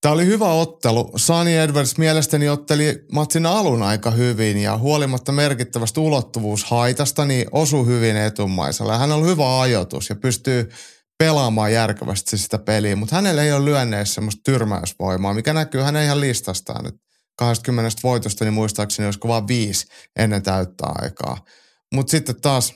[0.03, 1.13] Tämä oli hyvä ottelu.
[1.17, 8.17] Sunny Edwards mielestäni otteli matsin alun aika hyvin ja huolimatta merkittävästä ulottuvuushaitasta, niin osui hyvin
[8.17, 8.99] etumaisella.
[8.99, 10.71] Hän on hyvä ajoitus ja pystyy
[11.19, 16.21] pelaamaan järkevästi sitä peliä, mutta hänellä ei ole lyönneissä semmoista tyrmäysvoimaa, mikä näkyy hänen ihan
[16.21, 16.87] listastaan.
[16.87, 16.95] Et
[17.39, 19.87] 20 voitosta, niin muistaakseni olisiko vaan viisi
[20.19, 21.45] ennen täyttä aikaa.
[21.95, 22.75] Mutta sitten taas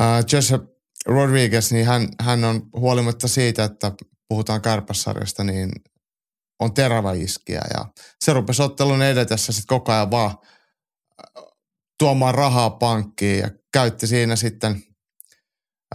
[0.00, 0.58] äh, Jesse
[1.06, 3.92] Rodriguez, niin hän, hän on huolimatta siitä, että
[4.28, 5.70] puhutaan kärpäsarjasta, niin
[6.60, 7.84] on terävä iskiä ja
[8.24, 11.44] se rupesi ottelun edetessä sitten koko ajan vaan äh,
[11.98, 14.82] tuomaan rahaa pankkiin ja käytti siinä sitten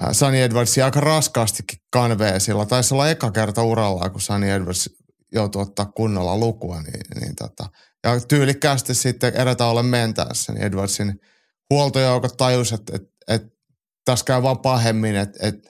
[0.01, 2.65] äh, Sunny Edwardsia aika raskaastikin kanvea sillä.
[2.65, 4.89] Taisi olla eka kerta uralla, kun Sunny Edwards
[5.33, 6.81] joutui ottaa kunnolla lukua.
[6.81, 7.69] Niin, niin tota.
[8.03, 11.19] Ja tyylikkäästi sitten erätauolle mentäessä, niin Edwardsin
[11.69, 13.49] huoltojoukot tajus, että, että, että
[14.05, 15.69] tässä käy vaan pahemmin, että, että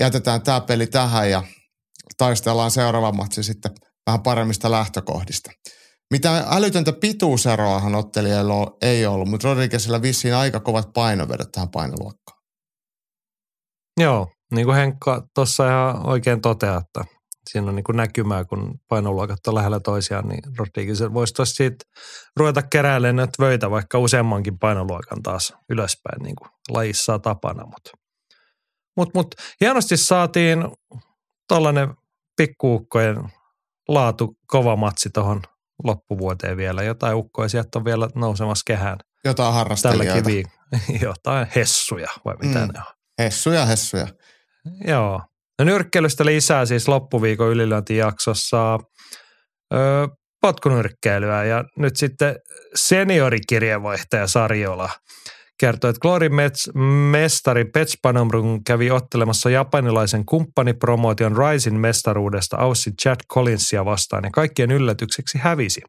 [0.00, 1.42] jätetään tämä peli tähän ja
[2.16, 3.72] taistellaan seuraava matsi sitten
[4.06, 5.50] vähän paremmista lähtökohdista.
[6.10, 12.38] Mitä älytöntä pituuseroahan ottelijalla ei ollut, mutta Rodriguezilla vissiin aika kovat painovedot tähän painoluokkaan.
[14.00, 17.04] Joo, niin kuin Henkka tuossa ihan oikein toteaa, että
[17.50, 21.84] siinä on niin kuin näkymää, kun painoluokat on lähellä toisiaan, niin Rodriguez voisi tuossa siitä
[22.36, 27.64] ruveta keräilemään näitä vöitä vaikka useammankin painoluokan taas ylöspäin, niin kuin lajissa tapana.
[27.66, 27.90] Mutta
[28.96, 30.58] mut, mut, hienosti saatiin
[31.48, 31.94] tuollainen
[32.36, 33.16] pikkuukkojen
[33.88, 35.42] laatu kova matsi tuohon
[35.84, 36.82] loppuvuoteen vielä.
[36.82, 40.12] Jotain ukkoja sieltä on vielä nousemassa kehään Jotain harrastelijoita.
[40.12, 40.44] tälläkin.
[41.06, 42.72] Jotain hessuja vai mitä mm.
[42.72, 42.94] ne on.
[43.18, 44.06] Hessuja, hessuja.
[44.86, 45.22] Joo.
[45.58, 48.78] No nyrkkeilystä lisää siis loppuviikon ylilöintijaksossa
[49.74, 50.06] öö,
[50.40, 52.36] potkunyrkkeilyä ja nyt sitten
[52.74, 54.90] seniorikirjeenvaihtaja Sarjola
[55.60, 56.70] kertoi, että Glory Mets,
[57.10, 64.70] mestari Pets Panomrun kävi ottelemassa japanilaisen kumppanipromootion Risin mestaruudesta Aussi Chad Collinsia vastaan ja kaikkien
[64.70, 65.80] yllätykseksi hävisi.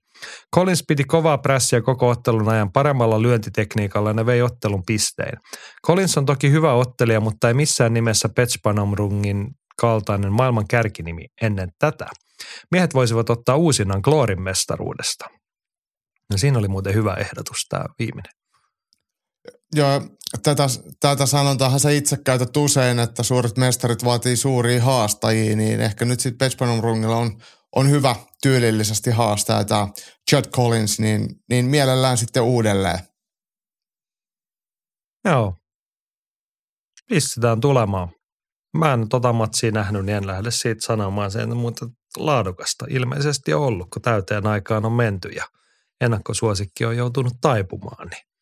[0.55, 5.37] Collins piti kovaa prässiä koko ottelun ajan paremmalla lyöntitekniikalla ja vei ottelun pisteen.
[5.87, 9.47] Collins on toki hyvä ottelija, mutta ei missään nimessä Pets Panomrungin
[9.81, 12.05] kaltainen maailman kärkinimi ennen tätä.
[12.71, 15.25] Miehet voisivat ottaa uusinnan Glorin mestaruudesta.
[16.31, 18.44] No siinä oli muuten hyvä ehdotus tämä viimeinen.
[19.73, 20.01] Joo,
[20.43, 20.63] tätä,
[20.99, 26.19] tätä sanontaahan sä itse käytät usein, että suuret mestarit vaatii suuria haastajia, niin ehkä nyt
[26.19, 27.41] sitten Petspanum Rungilla on,
[27.75, 29.87] on hyvä tyylillisesti haastaa tämä
[30.31, 32.99] Judd Collins, niin, niin mielellään sitten uudelleen.
[35.25, 35.55] Joo.
[37.09, 38.09] Pistetään tulemaan.
[38.77, 41.85] Mä en tota matsia nähnyt, niin en lähde siitä sanomaan sen, mutta
[42.17, 45.45] laadukasta ilmeisesti on ollut, kun täyteen aikaan on menty ja
[46.01, 48.34] ennakkosuosikki on joutunut taipumaan, niin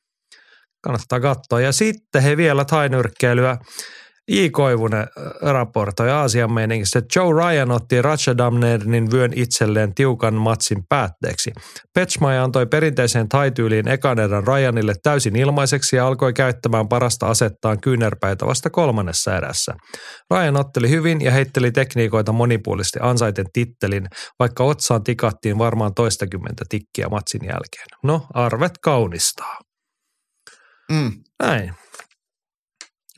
[0.84, 1.62] kannattaa katsoa.
[1.62, 3.58] Ja sitten he vielä tainyrkkeilyä.
[4.32, 4.50] I.
[4.50, 11.52] Koivunen äh, raportoi Aasian meiningissä, että Joe Ryan otti Ratchadamnernin vyön itselleen tiukan matsin päätteeksi.
[11.94, 18.46] Petschmai antoi perinteiseen taityyliin ekan erän Ryanille täysin ilmaiseksi ja alkoi käyttämään parasta asettaan kyynärpäitä
[18.46, 19.74] vasta kolmannessa erässä.
[20.32, 24.08] Ryan otteli hyvin ja heitteli tekniikoita monipuolisesti ansaiten tittelin,
[24.40, 27.88] vaikka otsaan tikattiin varmaan toistakymmentä tikkiä matsin jälkeen.
[28.04, 29.73] No, arvet kaunistaa.
[30.94, 31.24] Mm.
[31.44, 31.74] Näin.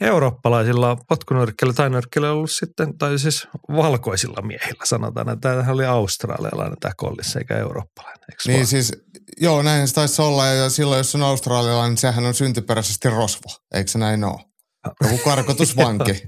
[0.02, 6.78] Eurooppalaisilla potkunyrkkeillä tai nyrkkeillä ollut sitten, tai siis valkoisilla miehillä sanotaan, että tämähän oli australialainen
[6.80, 8.68] tämä kollis eikä eurooppalainen, eikö Niin vaan?
[8.68, 8.92] siis,
[9.42, 13.50] joo näin se taisi olla ja silloin jos on australialainen, niin sehän on syntyperäisesti rosvo,
[13.74, 14.42] eikö se näin ole?
[15.04, 16.28] Joku karkotusvanki.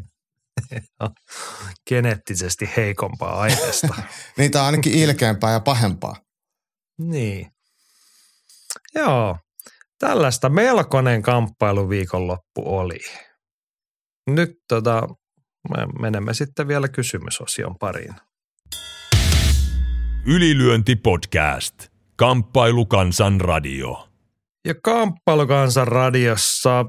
[1.90, 3.88] Geneettisesti heikompaa aineesta.
[4.52, 6.16] tämä on ainakin ilkeämpää ja pahempaa.
[6.98, 7.52] niin.
[8.96, 9.38] Joo,
[10.00, 13.00] tällaista melkoinen kamppailu viikonloppu oli.
[14.30, 15.08] Nyt tota,
[15.70, 18.16] me menemme sitten vielä kysymysosion pariin.
[20.26, 21.76] Ylilyönti podcast.
[22.16, 24.10] Kamppailu kansan radio.
[24.66, 26.86] Ja Kamppailukansan radiossa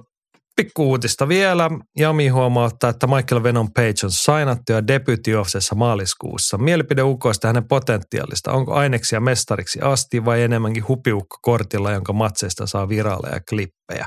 [0.59, 1.71] pikkuuutista vielä.
[1.99, 6.59] Jami huomauttaa, että Michael Venom Page on sainattu ja debyyttiofsessa maaliskuussa.
[6.59, 8.53] Mielipide ukoista hänen potentiaalista.
[8.53, 14.07] Onko aineksia mestariksi asti vai enemmänkin hupiukko kortilla, jonka matseista saa viraaleja klippejä?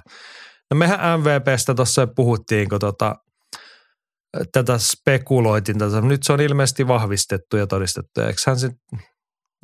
[0.72, 3.16] No mehän MVPstä tuossa puhuttiin, kun tota,
[4.54, 5.78] tätä spekuloitin.
[5.78, 6.02] Tätä.
[6.02, 8.22] Nyt se on ilmeisesti vahvistettu ja todistettu.
[8.22, 8.72] Eikö hän sit,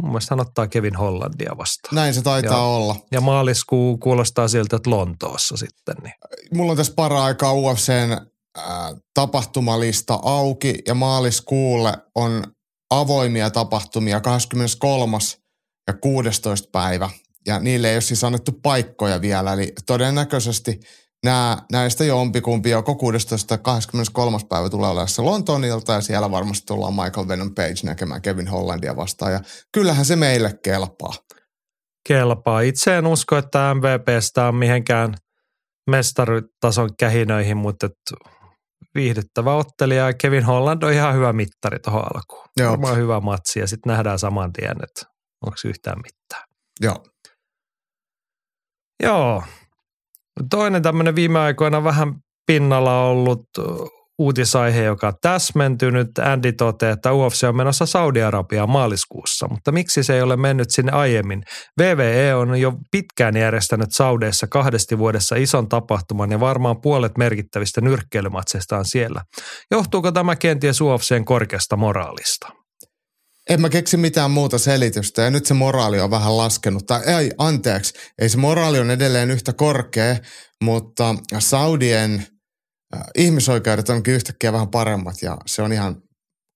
[0.01, 1.95] mun mielestä hän ottaa Kevin Hollandia vastaan.
[1.95, 2.75] Näin se taitaa Joo.
[2.75, 2.95] olla.
[3.11, 5.95] Ja maaliskuu kuulostaa siltä, että Lontoossa sitten.
[6.03, 6.13] Niin.
[6.53, 8.11] Mulla on tässä para-aikaa UFCn
[8.57, 8.65] äh,
[9.13, 12.43] tapahtumalista auki ja maaliskuulle on
[12.89, 15.17] avoimia tapahtumia 23.
[15.87, 16.69] ja 16.
[16.71, 17.09] päivä.
[17.45, 20.79] Ja niille ei ole siis annettu paikkoja vielä, eli todennäköisesti
[21.27, 23.47] nämä, näistä jompikumpi joko 16.
[23.47, 24.37] tai 23.
[24.49, 28.95] päivä tulee olemaan se Lontoonilta ja siellä varmasti tullaan Michael Venom Page näkemään Kevin Hollandia
[28.95, 29.39] vastaan ja
[29.73, 31.13] kyllähän se meille kelpaa.
[32.07, 32.61] Kelpaa.
[32.61, 35.13] Itse en usko, että MVPstä on mihinkään
[35.89, 37.89] mestaritason kähinöihin, mutta
[38.95, 42.45] viihdyttävä ottelija ja Kevin Holland on ihan hyvä mittari tuohon alkuun.
[42.57, 42.71] Joo.
[42.71, 45.01] Varmaan hyvä matsi ja sitten nähdään saman tien, että
[45.45, 46.43] onko yhtään mitään.
[46.81, 47.03] Joo.
[49.03, 49.43] Joo.
[50.49, 52.14] Toinen tämmöinen viime aikoina vähän
[52.47, 53.43] pinnalla ollut
[54.19, 56.07] uutisaihe, joka on täsmentynyt.
[56.19, 60.91] Andy toteaa, että UFC on menossa Saudi-Arabiaan maaliskuussa, mutta miksi se ei ole mennyt sinne
[60.91, 61.43] aiemmin?
[61.81, 68.77] VVE on jo pitkään järjestänyt Saudeissa kahdesti vuodessa ison tapahtuman ja varmaan puolet merkittävistä nyrkkeilymatseista
[68.77, 69.22] on siellä.
[69.72, 72.56] Johtuuko tämä kenties UFCn korkeasta moraalista?
[73.49, 76.85] En mä keksi mitään muuta selitystä ja nyt se moraali on vähän laskenut.
[76.85, 80.15] Tai ei, anteeksi, ei se moraali on edelleen yhtä korkea,
[80.63, 82.27] mutta Saudien
[82.95, 85.95] äh, ihmisoikeudet onkin yhtäkkiä vähän paremmat ja se on ihan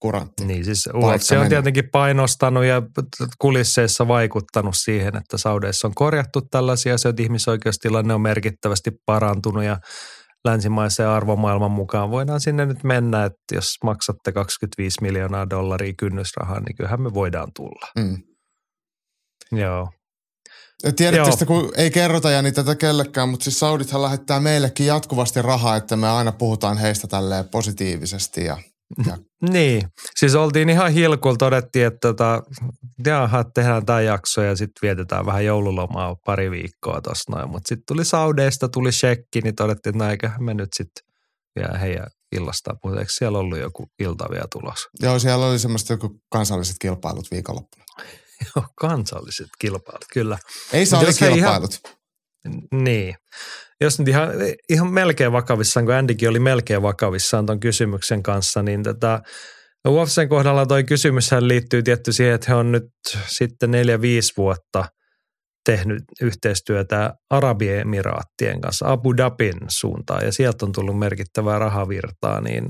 [0.02, 0.46] kurantti.
[0.46, 2.82] Niin siis UFC on tietenkin painostanut ja
[3.40, 7.24] kulisseissa vaikuttanut siihen, että Saudeissa on korjattu tällaisia asioita.
[7.24, 9.78] Ihmisoikeustilanne on merkittävästi parantunut ja
[10.46, 16.76] länsimaisen arvomaailman mukaan voidaan sinne nyt mennä, että jos maksatte 25 miljoonaa dollaria kynnysrahaa, niin
[16.76, 17.88] kyllähän me voidaan tulla.
[17.98, 18.18] Mm.
[19.52, 19.90] Joo.
[20.96, 25.42] Tiedätte sitä, kun ei kerrota ja niitä tätä kellekään, mutta siis Saudithan lähettää meillekin jatkuvasti
[25.42, 28.46] rahaa, että me aina puhutaan heistä tälleen positiivisesti.
[28.46, 28.58] Ja,
[29.08, 29.18] ja
[29.50, 29.82] Niin,
[30.16, 32.44] siis oltiin ihan hilkulla, todettiin, että tota,
[33.06, 37.50] jaha, tehdään tämä jakso ja sitten vietetään vähän joululomaa pari viikkoa tuossa noin.
[37.50, 41.04] Mutta sitten tuli Saudeista, tuli shekki, niin todettiin, että no eiköhän me nyt sitten
[41.56, 43.00] vielä heidän illastaan puhuta.
[43.00, 44.90] Eikö siellä ollut joku ilta vielä tulossa?
[45.00, 47.86] joo, siellä oli semmoista joku kansalliset kilpailut viikonloppuna.
[48.56, 50.38] Joo, kansalliset kilpailut, kyllä.
[50.74, 51.82] Ei saa he ihan- kilpailut.
[52.72, 53.16] Niin.
[53.82, 54.30] Jos nyt ihan,
[54.70, 59.22] ihan melkein vakavissaan, kun Andykin oli melkein vakavissaan ton kysymyksen kanssa, niin tätä
[59.88, 62.90] UFCn kohdalla toi kysymyshän liittyy tietty siihen, että he on nyt
[63.28, 64.86] sitten neljä-viisi vuotta
[65.66, 72.64] tehnyt yhteistyötä Arabiemiraattien kanssa Abu Dhabin suuntaan ja sieltä on tullut merkittävää rahavirtaa, niin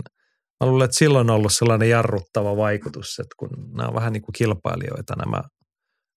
[0.60, 4.24] mä luulen, että silloin on ollut sellainen jarruttava vaikutus, että kun nämä on vähän niin
[4.24, 5.42] kuin kilpailijoita nämä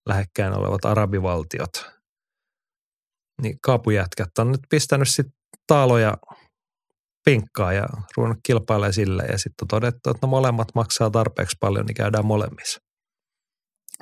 [0.08, 1.93] lähekkäin olevat arabivaltiot,
[3.42, 6.18] Niin kaapujätkät on nyt pistänyt sitten taaloja
[7.24, 7.86] pinkkaa ja
[8.16, 12.26] ruvennut kilpailemaan sille ja sitten on todettu, että no molemmat maksaa tarpeeksi paljon, niin käydään
[12.26, 12.80] molemmissa.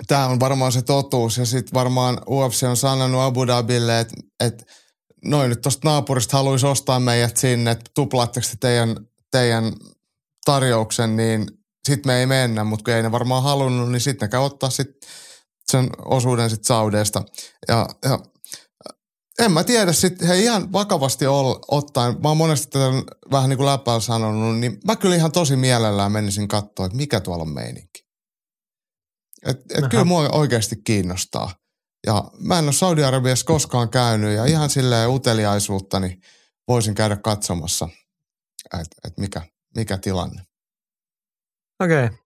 [0.06, 4.64] Tämä on varmaan se totuus ja sitten varmaan UFC on sanonut Abu Dhabille, että, että
[5.24, 8.96] noin nyt tuosta naapurista haluaisi ostaa meidät sinne, että tuplaatteko te teidän,
[9.30, 9.72] teidän
[10.44, 11.46] tarjouksen, niin
[11.88, 14.70] sitten me ei mennä, mutta kun ei ne varmaan halunnut, niin sitten ne käy ottaa
[14.70, 14.88] sit
[15.70, 17.22] sen osuuden sitten Saudeesta.
[17.68, 18.18] Ja, ja
[19.38, 22.84] en mä tiedä, sitten he ihan vakavasti ol, ottaen, mä oon monesti tätä
[23.30, 27.20] vähän niin kuin läpäällä sanonut, niin mä kyllä ihan tosi mielellään menisin katsoa, että mikä
[27.20, 28.06] tuolla on meininki.
[29.46, 31.54] Et, et kyllä mua oikeasti kiinnostaa.
[32.06, 36.20] Ja mä en ole Saudi-Arabiassa koskaan käynyt ja ihan silleen uteliaisuutta, niin
[36.68, 37.88] voisin käydä katsomassa,
[38.64, 39.42] että et mikä,
[39.76, 40.42] mikä tilanne.
[41.80, 42.04] Okei.
[42.04, 42.18] Okay.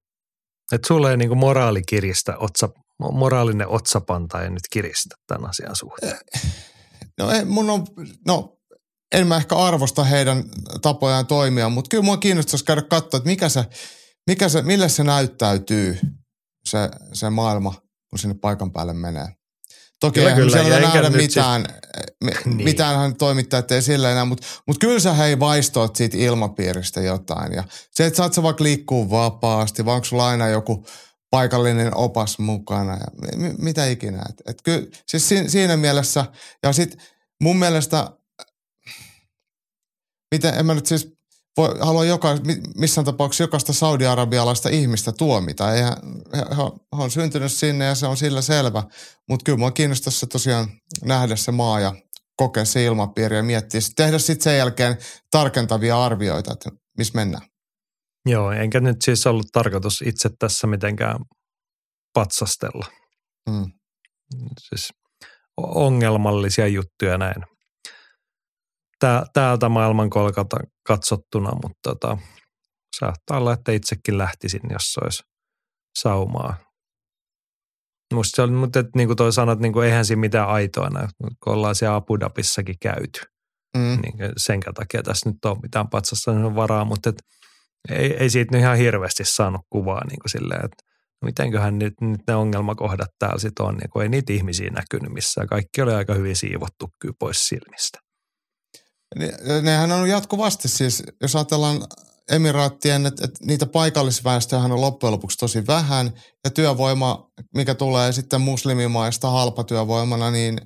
[0.72, 2.68] Että sulle ei niinku moraali kiristä, otsa,
[2.98, 6.18] moraalinen otsapanta ei nyt kiristä tämän asian suhteen.
[7.18, 7.86] No, ei, mun on,
[8.26, 8.58] no
[9.14, 10.44] en mä ehkä arvosta heidän
[10.82, 13.64] tapojaan toimia, mutta kyllä mua kiinnostaisi käydä katsoa, että mikä se,
[14.26, 15.98] mikä se, millä se näyttäytyy
[16.68, 16.78] se,
[17.12, 17.74] se maailma,
[18.10, 19.26] kun sinne paikan päälle menee.
[20.00, 20.50] Toki kyllä, kyllä.
[20.50, 21.64] siellä nähdä mitään,
[22.24, 22.44] siis...
[22.46, 22.64] niin.
[22.64, 27.52] mitään toimittajat ei sillä enää, mutta, mutta kyllä sä hei vaistoat siitä ilmapiiristä jotain.
[27.52, 30.86] Ja se, että saat sä vaikka liikkuu vapaasti, vai onko sulla aina joku
[31.30, 34.22] paikallinen opas mukana ja m- mitä ikinä.
[34.30, 36.24] Et, et kyllä, siis si- siinä mielessä,
[36.62, 37.00] ja sitten
[37.42, 38.10] mun mielestä,
[40.34, 41.16] miten, en mä nyt siis
[41.56, 42.28] voi, halua joka,
[42.76, 45.74] missään tapauksessa jokaista saudi-arabialaista ihmistä tuomita.
[45.74, 45.96] Eihän,
[46.36, 46.62] he, he,
[46.96, 48.82] he on syntynyt sinne ja se on sillä selvä.
[49.28, 50.68] Mutta kyllä mua kiinnostaisi se tosiaan
[51.04, 51.94] nähdä se maa ja
[52.36, 54.98] kokea se ilmapiiri ja miettiä, tehdä sitten sen jälkeen
[55.30, 57.46] tarkentavia arvioita, että missä mennään.
[58.26, 61.18] Joo, enkä nyt siis ollut tarkoitus itse tässä mitenkään
[62.14, 62.86] patsastella.
[63.50, 63.72] Hmm.
[64.60, 64.88] Siis
[65.56, 67.42] ongelmallisia juttuja näin
[69.32, 72.18] täältä maailmankolkalta katsottuna, mutta tota,
[72.98, 75.22] saattaa olla, että itsekin lähtisin, jos olisi
[75.98, 76.56] saumaa.
[78.14, 80.90] Musta se on, mutta että, niin kuin toi sanot, niin kuin eihän siinä mitään aitoa
[80.90, 81.08] näy,
[81.44, 83.20] kun ollaan siellä Abu Dhabissakin käyty.
[83.76, 84.00] Mm.
[84.02, 87.16] Niin sen takia tässä nyt on mitään patsasta varaa, mutta et,
[87.88, 90.82] ei, ei siitä nyt ihan hirveästi saanut kuvaa niin kuin silleen, että
[91.22, 95.12] no mitenköhän nyt, nyt ne ongelmakohdat täällä sitten on, niin kun ei niitä ihmisiä näkynyt
[95.12, 95.46] missään.
[95.46, 97.98] Kaikki oli aika hyvin siivottu kyllä pois silmistä.
[99.62, 101.86] Nehän on jatkuvasti siis, jos ajatellaan
[102.30, 106.12] emiraattien, että, että niitä paikallisväestöjä on loppujen lopuksi tosi vähän
[106.44, 110.58] ja työvoima, mikä tulee sitten muslimimaista halpatyövoimana, niin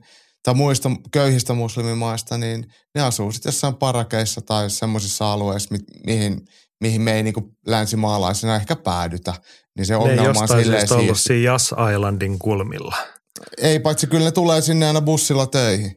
[0.42, 2.64] tai muista köyhistä muslimimaista, niin
[2.94, 6.40] ne asuu sitten jossain parakeissa tai semmoisissa alueissa, mi- mihin,
[6.80, 7.34] mihin me ei niin
[7.66, 9.34] länsimaalaisena ehkä päädytä.
[9.76, 12.96] Niin se ongelma on silleen siis ollut siinä Jas Islandin kulmilla.
[13.58, 15.96] Ei, paitsi kyllä ne tulee sinne aina bussilla töihin.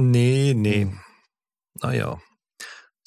[0.00, 0.88] Niin, niin.
[0.88, 0.96] Mm.
[1.84, 2.18] No joo,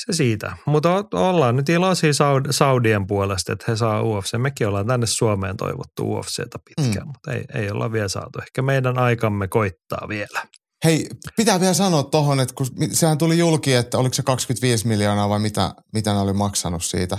[0.05, 0.57] se siitä.
[0.65, 4.37] Mutta ollaan nyt iloisia Saud- Saudien puolesta, että he saa UFC.
[4.37, 7.11] Mekin ollaan tänne Suomeen toivottu UFCtä pitkään, mm.
[7.11, 8.39] mutta ei, ei olla vielä saatu.
[8.41, 10.43] Ehkä meidän aikamme koittaa vielä.
[10.83, 15.29] Hei, pitää vielä sanoa tuohon, että kun sehän tuli julki, että oliko se 25 miljoonaa
[15.29, 17.17] vai mitä, mitä ne oli maksanut siitä,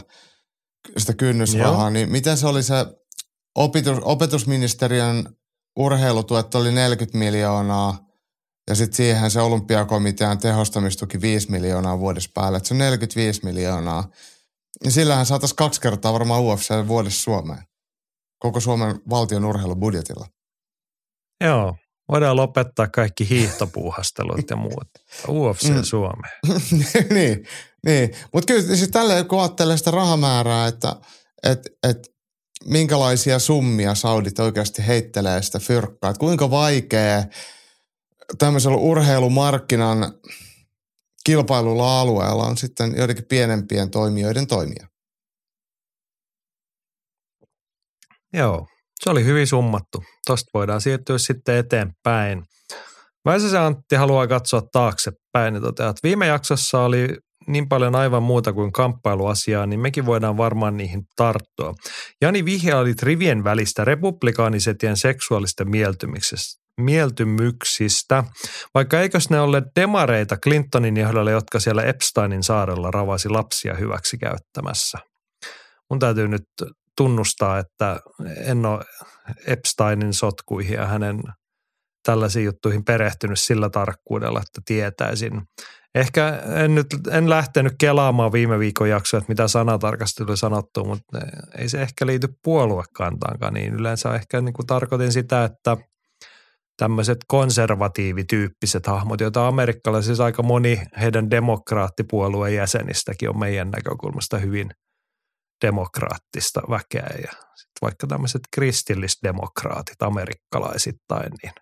[0.96, 2.74] sitä kynnysrahaa, niin miten se oli se
[3.54, 5.36] opetus, opetusministeriön
[5.78, 7.98] urheilutuet oli 40 miljoonaa
[8.68, 14.08] ja sitten siihen se olympiakomitean tehostamistuki 5 miljoonaa vuodessa päälle, että se on 45 miljoonaa.
[14.84, 17.62] Ja sillähän saataisiin kaksi kertaa varmaan UFC vuodessa Suomeen.
[18.38, 20.26] Koko Suomen valtion urheilubudjetilla.
[21.44, 21.76] Joo,
[22.08, 24.88] voidaan lopettaa kaikki hiihtopuuhastelut ja muut.
[25.28, 25.82] UFC mm.
[25.82, 26.32] Suomeen.
[27.14, 27.46] niin,
[27.86, 28.10] niin.
[28.32, 30.96] mutta kyllä siis tälle kun ajattelee sitä rahamäärää, että
[31.42, 32.14] et, et,
[32.64, 37.24] minkälaisia summia Saudit oikeasti heittelee sitä fyrkkaa, että kuinka vaikea–
[38.38, 40.12] tämmöisellä urheilumarkkinan
[41.24, 44.88] kilpailulla alueella on sitten joidenkin pienempien toimijoiden toimia.
[48.32, 48.66] Joo,
[49.00, 50.04] se oli hyvin summattu.
[50.26, 52.42] Tuosta voidaan siirtyä sitten eteenpäin.
[53.24, 57.08] Väisäsen Antti haluaa katsoa taaksepäin ja toteaa, että viime jaksossa oli
[57.46, 61.74] niin paljon aivan muuta kuin kamppailuasiaa, niin mekin voidaan varmaan niihin tarttua.
[62.22, 65.64] Jani vihjailit rivien välistä republikaanisetien seksuaalista
[66.80, 68.24] mieltymyksistä,
[68.74, 74.98] vaikka eikös ne ole demareita Clintonin johdolla, jotka siellä Epsteinin saarella ravasi lapsia hyväksi käyttämässä.
[75.90, 76.44] Mun täytyy nyt
[76.96, 78.00] tunnustaa, että
[78.36, 78.84] en ole
[79.46, 81.22] Epsteinin sotkuihin ja hänen
[82.06, 85.42] tällaisiin juttuihin perehtynyt sillä tarkkuudella, että tietäisin.
[85.94, 91.18] Ehkä en nyt en lähtenyt kelaamaan viime viikon jaksoa, että mitä sanatarkasti tuli sanottu, mutta
[91.58, 93.74] ei se ehkä liity puoluekantaankaan niin.
[93.74, 95.76] Yleensä ehkä niin kuin tarkoitin sitä, että
[96.76, 104.70] tämmöiset konservatiivityyppiset hahmot, joita amerikkalaisissa aika moni heidän demokraattipuolueen jäsenistäkin on meidän näkökulmasta hyvin
[105.66, 107.10] demokraattista väkeä.
[107.22, 111.52] Ja sit vaikka tämmöiset kristillisdemokraatit amerikkalaisittain, niin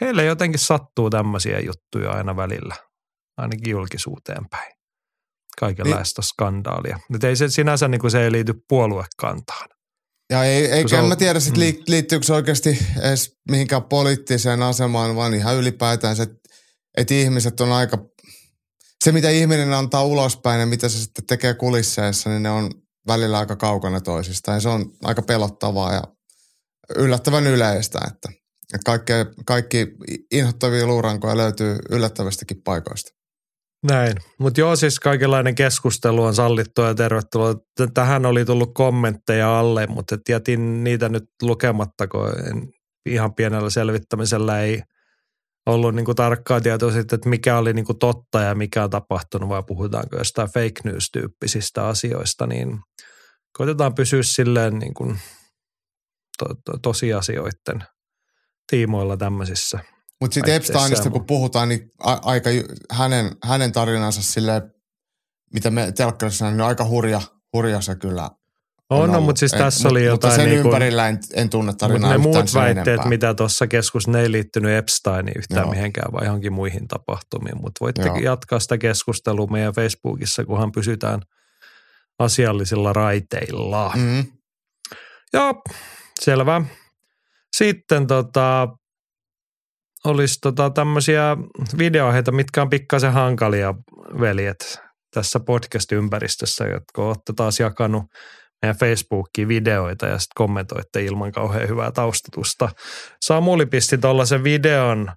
[0.00, 2.76] heille jotenkin sattuu tämmöisiä juttuja aina välillä,
[3.36, 4.72] ainakin julkisuuteen päin.
[5.60, 6.28] Kaikenlaista niin.
[6.28, 6.98] skandaalia.
[7.08, 9.68] Nyt ei se sinänsä niin kuin se ei liity puoluekantaan.
[10.30, 11.60] Ja ei, eikä on, mä tiedä, sit mm.
[11.88, 16.26] liittyykö se oikeasti edes mihinkään poliittiseen asemaan, vaan ihan ylipäätään se,
[16.96, 17.98] että ihmiset on aika,
[19.04, 22.70] se mitä ihminen antaa ulospäin ja mitä se sitten tekee kulisseissa, niin ne on
[23.08, 24.56] välillä aika kaukana toisistaan.
[24.56, 26.02] Ja se on aika pelottavaa ja
[26.96, 28.28] yllättävän yleistä, että,
[28.74, 29.12] että kaikki,
[29.46, 29.88] kaikki
[30.30, 33.18] inhottavia luurankoja löytyy yllättävästikin paikoista.
[33.82, 37.54] Näin, mutta joo siis kaikenlainen keskustelu on sallittua ja tervetuloa.
[37.94, 42.68] Tähän oli tullut kommentteja alle, mutta jätin niitä nyt lukematta, kun en,
[43.06, 44.82] ihan pienellä selvittämisellä ei
[45.68, 49.62] ollut niinku tarkkaa tietoa siitä, että mikä oli niinku totta ja mikä on tapahtunut, vai
[49.66, 52.80] puhutaanko jostain fake news-tyyppisistä asioista, niin
[53.52, 55.14] koitetaan pysyä silleen niinku
[56.38, 57.84] to, to, tosiasioiden
[58.70, 59.78] tiimoilla tämmöisissä–
[60.20, 62.50] mutta sitten Epsteinista kun puhutaan, niin a- aika
[62.90, 64.62] hänen, hänen tarinansa sille,
[65.54, 67.20] mitä me telkkarissa niin aika hurja,
[67.52, 68.30] hurja se kyllä
[68.90, 70.32] on, no, mutta siis tässä oli jotain...
[70.32, 73.08] Mutta sen niin kuin, ympärillä en, en tunne tarinaa ne muut väitteet, enempää.
[73.08, 75.70] mitä tuossa keskus, ne ei liittynyt Epsteiniin yhtään Joo.
[75.70, 77.60] mihinkään, vaan johonkin muihin tapahtumiin.
[77.60, 78.16] Mutta voitte Joo.
[78.16, 81.20] jatkaa sitä keskustelua meidän Facebookissa, kunhan pysytään
[82.18, 83.92] asiallisilla raiteilla.
[83.96, 84.24] Mm.
[85.32, 85.62] Joo,
[86.20, 86.62] selvä.
[87.56, 88.68] Sitten tota,
[90.04, 91.36] olisi tota tämmöisiä
[91.78, 93.74] videoaiheita, mitkä on pikkasen hankalia,
[94.20, 94.80] veljet,
[95.14, 98.02] tässä podcast-ympäristössä, jotka olette taas jakanut
[98.62, 102.68] meidän Facebookiin videoita ja sitten kommentoitte ilman kauhean hyvää taustatusta.
[103.24, 105.08] Samuli pisti tuollaisen videon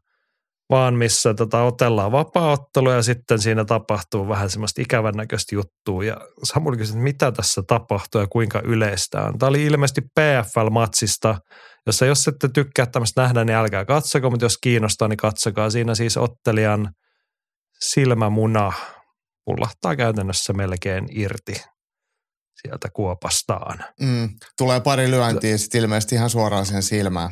[0.70, 6.04] vaan, missä tota otellaan vapaaottelu ja sitten siinä tapahtuu vähän semmoista ikävän näköistä juttua.
[6.04, 9.40] Ja Samuli kysyi, että mitä tässä tapahtuu ja kuinka yleistä on.
[9.40, 11.36] Tämä oli ilmeisesti PFL-matsista–
[11.88, 15.70] jossa jos ette tykkää tämmöistä nähdä, niin älkää katsoko, mutta jos kiinnostaa, niin katsokaa.
[15.70, 16.90] Siinä siis ottelijan
[17.80, 18.74] silmämuna
[19.46, 21.62] pullahtaa käytännössä melkein irti
[22.62, 23.80] sieltä kuopastaan.
[24.02, 27.30] Mm, tulee pari lyöntiä sitten ilmeisesti ihan suoraan siihen silmään.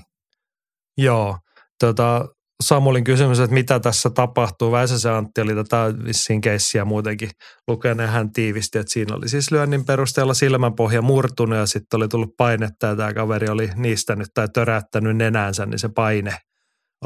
[0.98, 1.38] Joo.
[1.80, 2.26] Tota,
[2.64, 4.72] Samulin kysymys, että mitä tässä tapahtuu.
[4.72, 7.30] Väisäsen Antti oli tätä vissiin keissiä muutenkin
[7.68, 12.38] lukenut hän tiivisti, että siinä oli siis lyönnin perusteella silmänpohja murtunut ja sitten oli tullut
[12.38, 16.38] painetta ja tämä kaveri oli niistänyt tai törättänyt nenänsä, niin se paine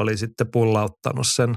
[0.00, 1.56] oli sitten pullauttanut sen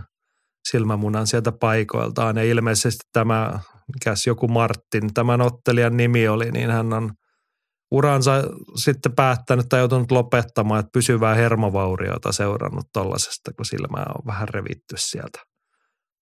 [0.70, 2.38] silmämunan sieltä paikoiltaan.
[2.38, 3.60] Ja ilmeisesti tämä,
[3.94, 7.12] mikäs joku Martin, tämän ottelijan nimi oli, niin hän on–
[7.92, 8.44] uransa
[8.76, 14.96] sitten päättänyt tai joutunut lopettamaan, että pysyvää hermovauriota seurannut tollasesta, kun silmää on vähän revitty
[14.98, 15.40] sieltä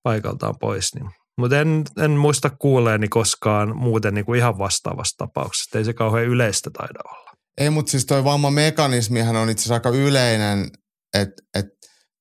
[0.03, 0.95] paikaltaan pois.
[0.95, 1.09] Niin.
[1.37, 5.77] Mutta en, en muista kuuleeni koskaan muuten niin kuin ihan vastaavasta tapauksesta.
[5.77, 7.31] Ei se kauhean yleistä taida olla.
[7.57, 10.71] Ei, mutta siis toi vammamekanismihan on itse asiassa aika yleinen,
[11.13, 11.65] että et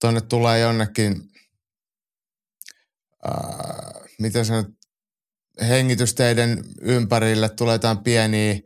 [0.01, 1.17] tuonne tulee jonnekin,
[3.27, 4.67] äh, miten se nyt,
[5.61, 8.61] hengitysteiden ympärille tulee jotain pieniä–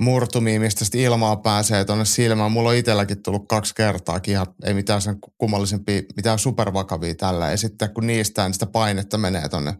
[0.00, 2.52] murtumia, mistä sitten ilmaa pääsee tuonne silmään.
[2.52, 7.50] Mulla on itselläkin tullut kaksi kertaa ihan, ei mitään sen kummallisempia, mitään supervakavia tällä.
[7.50, 9.76] Ja sitten kun niistä, niin sitä painetta menee tuonne,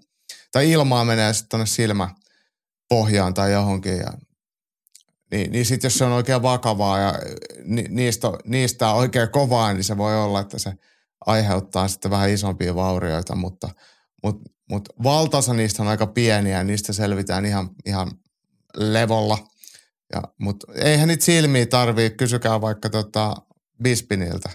[0.53, 3.97] tai ilmaa menee sitten tuonne silmäpohjaan tai johonkin.
[3.97, 4.13] Ja,
[5.33, 7.15] niin, niin sitten jos se on oikein vakavaa ja
[7.65, 10.73] ni, niistä, niistä on oikein kovaa, niin se voi olla, että se
[11.27, 13.69] aiheuttaa sitten vähän isompia vaurioita, mutta,
[14.23, 18.11] mutta, mutta valtaosa niistä on aika pieniä ja niistä selvitään ihan, ihan
[18.77, 19.39] levolla–
[20.41, 23.35] mutta eihän niitä silmiä tarvii, kysykää vaikka tota
[23.83, 24.51] Bispiniltä.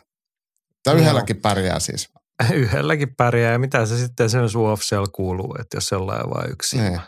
[0.84, 2.10] Tai yhdelläkin pärjää siis.
[2.54, 6.78] Yhdelläkin pärjää ja mitä se sitten sen UFCL kuuluu, että jos sellainen vain yksi.
[6.78, 7.00] Niin.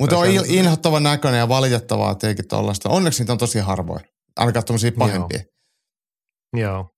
[0.00, 2.88] Mutta on il- inhottavan näköinen ja valitettavaa tietenkin tuollaista.
[2.88, 4.04] Onneksi niitä on tosi harvoin.
[4.36, 5.40] Ainakaan tuommoisia pahempia.
[6.56, 6.62] Joo.
[6.62, 6.88] Joo.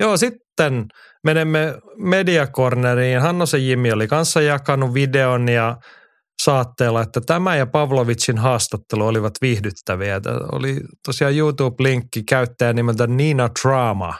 [0.00, 0.86] Joo, sitten
[1.26, 3.20] menemme Mediacorneriin.
[3.20, 5.76] Hannosen Jimmi oli kanssa jakanut videon ja
[6.42, 10.20] saatteella, että tämä ja Pavlovicin haastattelu olivat viihdyttäviä.
[10.20, 14.14] Tämä oli tosiaan YouTube-linkki käyttäjä nimeltä Nina Drama.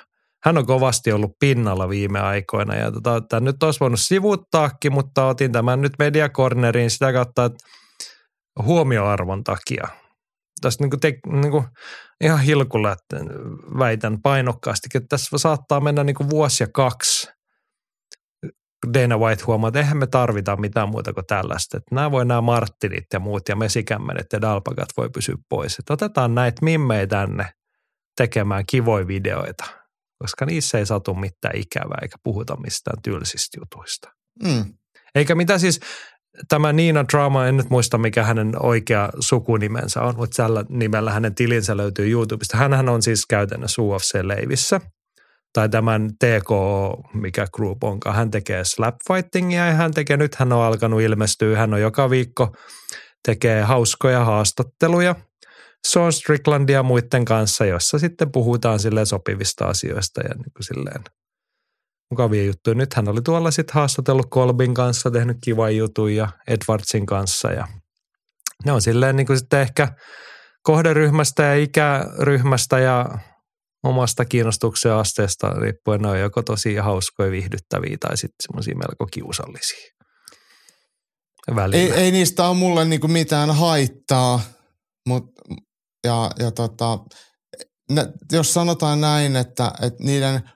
[0.45, 5.27] Hän on kovasti ollut pinnalla viime aikoina ja tota, tämä nyt olisi voinut sivuuttaakin, mutta
[5.27, 7.65] otin tämän nyt Media Corneriin sitä kautta, että
[8.63, 9.89] huomioarvon takia.
[10.61, 11.65] Tässä niin kuin te, niin kuin
[12.25, 13.17] ihan hilkulla että
[13.79, 17.29] väitän painokkaasti, että tässä saattaa mennä niin kuin vuosi ja kaksi
[18.95, 21.77] Dana White huomaa, että eihän me tarvita mitään muuta kuin tällaista.
[21.77, 25.79] Että nämä voi nämä Martinit ja muut ja mesikämmenet ja dalpakat voi pysyä pois.
[25.79, 27.51] Että otetaan näitä mimmejä tänne
[28.17, 29.65] tekemään kivoja videoita.
[30.19, 34.09] koska niissä ei satu mitään ikävää eikä puhuta mistään tylsistä jutuista.
[34.43, 34.65] Mm.
[35.15, 35.81] Eikä mitä siis,
[36.49, 41.35] tämä Niina Drama, en nyt muista mikä hänen oikea sukunimensä on, mutta tällä nimellä hänen
[41.35, 42.57] tilinsä löytyy YouTubesta.
[42.57, 44.81] Hänhän on siis käytännössä UFC-leivissä
[45.53, 46.51] tai tämän TK,
[47.15, 48.17] mikä group onkaan.
[48.17, 52.57] Hän tekee slapfightingia ja hän tekee, nyt hän on alkanut ilmestyä, hän on joka viikko
[53.27, 55.15] tekee hauskoja haastatteluja
[55.89, 61.05] Sean Stricklandia muiden kanssa, jossa sitten puhutaan sille sopivista asioista ja niin kuin silleen
[62.11, 62.75] mukavia juttuja.
[62.75, 67.69] Nyt hän oli tuolla sitten haastatellut Kolbin kanssa, tehnyt kivan jutun ja Edwardsin kanssa ja
[68.65, 69.89] ne on silleen niin kuin sitten ehkä
[70.63, 73.19] kohderyhmästä ja ikäryhmästä ja
[73.85, 79.91] omasta kiinnostuksen asteesta riippuen ne on joko tosi hauskoja, viihdyttäviä tai sitten semmoisia melko kiusallisia.
[81.55, 81.95] Välillä.
[81.95, 84.41] Ei, ei niistä ole mulle niinku mitään haittaa,
[85.09, 85.43] mutta
[86.05, 86.99] ja, ja tota,
[87.91, 90.51] ne, jos sanotaan näin, että, että niiden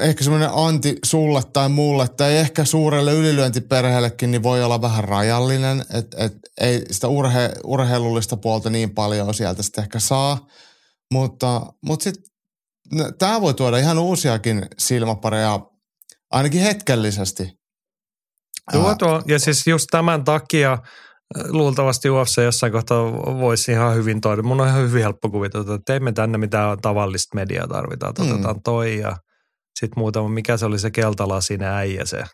[0.00, 5.84] ehkä semmoinen anti sulle tai mulle tai ehkä suurelle ylilyöntiperheellekin niin voi olla vähän rajallinen,
[5.94, 10.46] että et, ei sitä urhe, urheilullista puolta niin paljon sieltä sitten ehkä saa,
[11.12, 12.24] mutta, mutta sitten
[13.18, 15.60] tämä voi tuoda ihan uusiakin silmäpareja
[16.30, 17.52] ainakin hetkellisesti.
[18.72, 20.78] Tuo, tuo, ja siis just tämän takia
[21.48, 24.42] luultavasti UFC jossain kohtaa voisi ihan hyvin toida.
[24.42, 28.10] Mun on ihan hyvin helppo kuvitella, että teemme tänne mitään tavallista mediaa tarvitaan.
[28.10, 28.62] Otetaan mm.
[28.64, 29.16] toi ja
[29.74, 32.24] sitten muutama, mikä se oli se keltalasinen äijä se,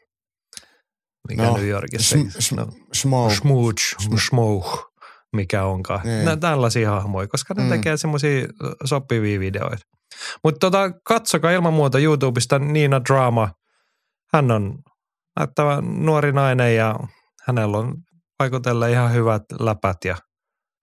[1.29, 2.17] mikä no, New Yorkissa.
[2.17, 4.89] Sh- no, smooch.
[5.33, 6.01] Mikä onkaan.
[6.05, 6.41] Niin.
[6.41, 7.69] Tällaisia hahmoja, koska ne mm.
[7.69, 8.47] tekee semmoisia
[8.85, 9.83] sopivia videoita.
[10.45, 13.51] Mutta tota, katsokaa ilman muuta YouTubesta Niina Drama.
[14.33, 14.79] Hän on
[15.39, 16.95] näyttävä nuori nainen ja
[17.47, 17.95] hänellä on
[18.39, 20.17] vaikutella ihan hyvät läpät ja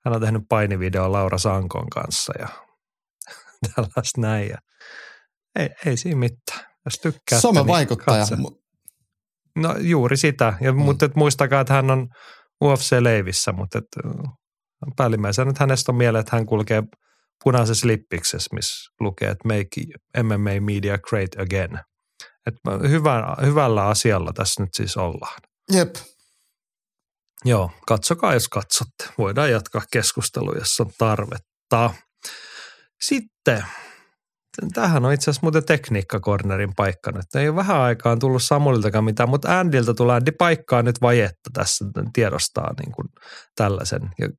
[0.05, 2.47] hän on tehnyt painivideo Laura Sankon kanssa ja
[3.75, 4.49] tällaista näin.
[4.49, 4.57] Ja
[5.59, 6.65] ei, ei siinä mitään.
[6.85, 7.39] Jos tykkää.
[7.39, 8.25] Some-vaikuttaja.
[9.55, 10.53] No juuri sitä.
[10.61, 10.79] Ja, mm.
[10.79, 12.07] Mutta et muistakaa, että hän on
[12.63, 13.85] UFC-leivissä, mutta et,
[14.95, 16.83] päällimmäisenä nyt hänestä on mieleen, että hän kulkee
[17.43, 21.79] punaisessa lippiksessä, missä lukee, että make MMA media great again.
[22.47, 22.55] Et
[22.89, 25.41] hyvä, hyvällä asialla tässä nyt siis ollaan.
[25.71, 25.95] Jep.
[27.45, 29.13] Joo, katsokaa jos katsotte.
[29.17, 31.93] Voidaan jatkaa keskustelua, jos on tarvetta.
[33.01, 33.65] Sitten,
[34.73, 37.35] tähän on itse asiassa muuten tekniikkakornerin paikka nyt.
[37.35, 41.85] Ei ole vähän aikaan tullut Samuliltakaan mitään, mutta Andilta tulee Andy paikkaa nyt vajetta tässä,
[42.13, 43.07] tiedostaa niin kuin
[43.55, 44.01] tällaisen.
[44.19, 44.29] Ja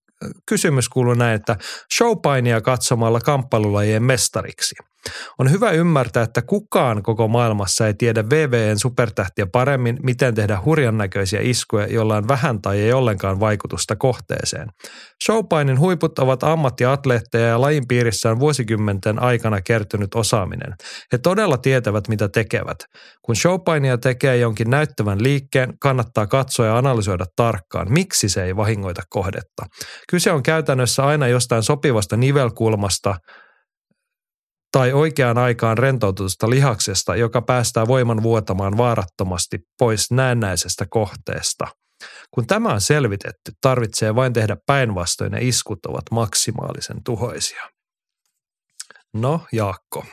[0.46, 1.56] kysymys kuuluu näin, että
[1.96, 4.74] showpainia katsomalla kamppailulajien mestariksi.
[5.38, 10.98] On hyvä ymmärtää, että kukaan koko maailmassa ei tiedä VVN supertähtiä paremmin, miten tehdä hurjan
[10.98, 14.68] näköisiä iskuja, joilla on vähän tai ei ollenkaan vaikutusta kohteeseen.
[15.24, 20.74] Showpainin huiput ovat ammattiatleetteja ja lajin piirissä on vuosikymmenten aikana kertynyt osaaminen.
[21.12, 22.78] He todella tietävät, mitä tekevät.
[23.22, 29.02] Kun showpainia tekee jonkin näyttävän liikkeen, kannattaa katsoa ja analysoida tarkkaan, miksi se ei vahingoita
[29.08, 29.66] kohdetta.
[30.10, 33.14] Kyse on käytännössä aina jostain sopivasta nivelkulmasta–
[34.76, 41.66] tai oikeaan aikaan rentoutusta lihaksesta, joka päästää voiman vuotamaan vaarattomasti pois näennäisestä kohteesta.
[42.30, 47.62] Kun tämä on selvitetty, tarvitsee vain tehdä päinvastoin ja iskut ovat maksimaalisen tuhoisia.
[49.14, 50.04] No, Jaakko,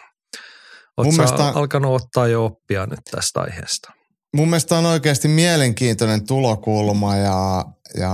[0.98, 3.92] oletko mielestä, alkanut ottaa jo oppia nyt tästä aiheesta?
[4.36, 7.66] Mun mielestä on oikeasti mielenkiintoinen tulokulma ja,
[7.98, 8.14] ja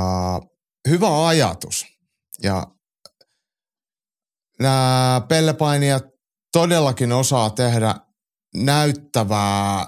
[0.90, 1.86] hyvä ajatus.
[2.44, 2.68] Ja
[4.60, 6.19] nämä pellepainijat
[6.52, 7.96] todellakin osaa tehdä
[8.56, 9.86] näyttävää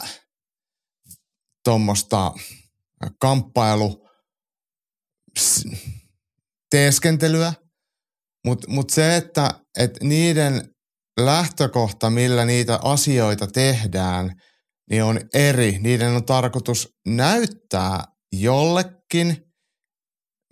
[1.64, 2.32] tuommoista
[3.20, 4.08] kamppailu
[6.72, 7.54] teeskentelyä,
[8.46, 10.70] mutta mut se, että et niiden
[11.20, 14.32] lähtökohta, millä niitä asioita tehdään,
[14.90, 15.80] niin on eri.
[15.80, 19.38] Niiden on tarkoitus näyttää jollekin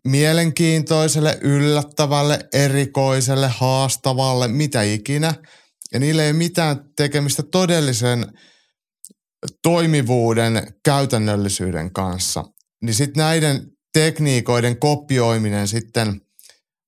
[0.08, 5.34] mielenkiintoiselle, yllättävälle, erikoiselle, haastavalle, mitä ikinä–
[5.94, 8.40] ja niillä ei ole mitään tekemistä todellisen
[9.64, 12.46] toimivuuden käytännöllisyyden kanssa.
[12.82, 16.22] Niin sitten näiden tekniikoiden kopioiminen sitten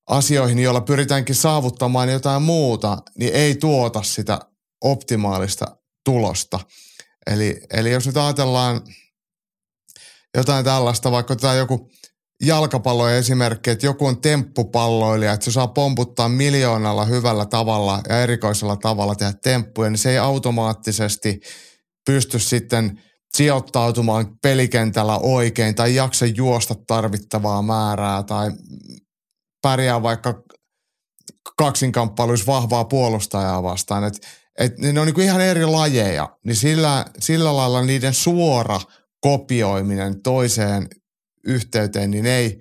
[0.09, 4.39] asioihin, joilla pyritäänkin saavuttamaan jotain muuta, niin ei tuota sitä
[4.81, 6.59] optimaalista tulosta.
[7.27, 8.81] Eli, eli jos nyt ajatellaan
[10.37, 11.91] jotain tällaista, vaikka tämä joku
[12.41, 18.75] jalkapallojen esimerkki, että joku on temppupalloilija, että se saa pomputtaa miljoonalla hyvällä tavalla ja erikoisella
[18.75, 21.39] tavalla tehdä temppuja, niin se ei automaattisesti
[22.05, 23.01] pysty sitten
[23.33, 28.51] sijoittautumaan pelikentällä oikein tai jaksa juosta tarvittavaa määrää tai
[29.61, 30.43] pärjää vaikka
[31.57, 34.03] kaksinkamppailuissa vahvaa puolustajaa vastaan.
[34.03, 34.13] Et,
[34.59, 38.79] että ne on niin ihan eri lajeja, niin sillä, sillä lailla niiden suora
[39.21, 40.87] kopioiminen toiseen
[41.45, 42.59] yhteyteen, niin ei,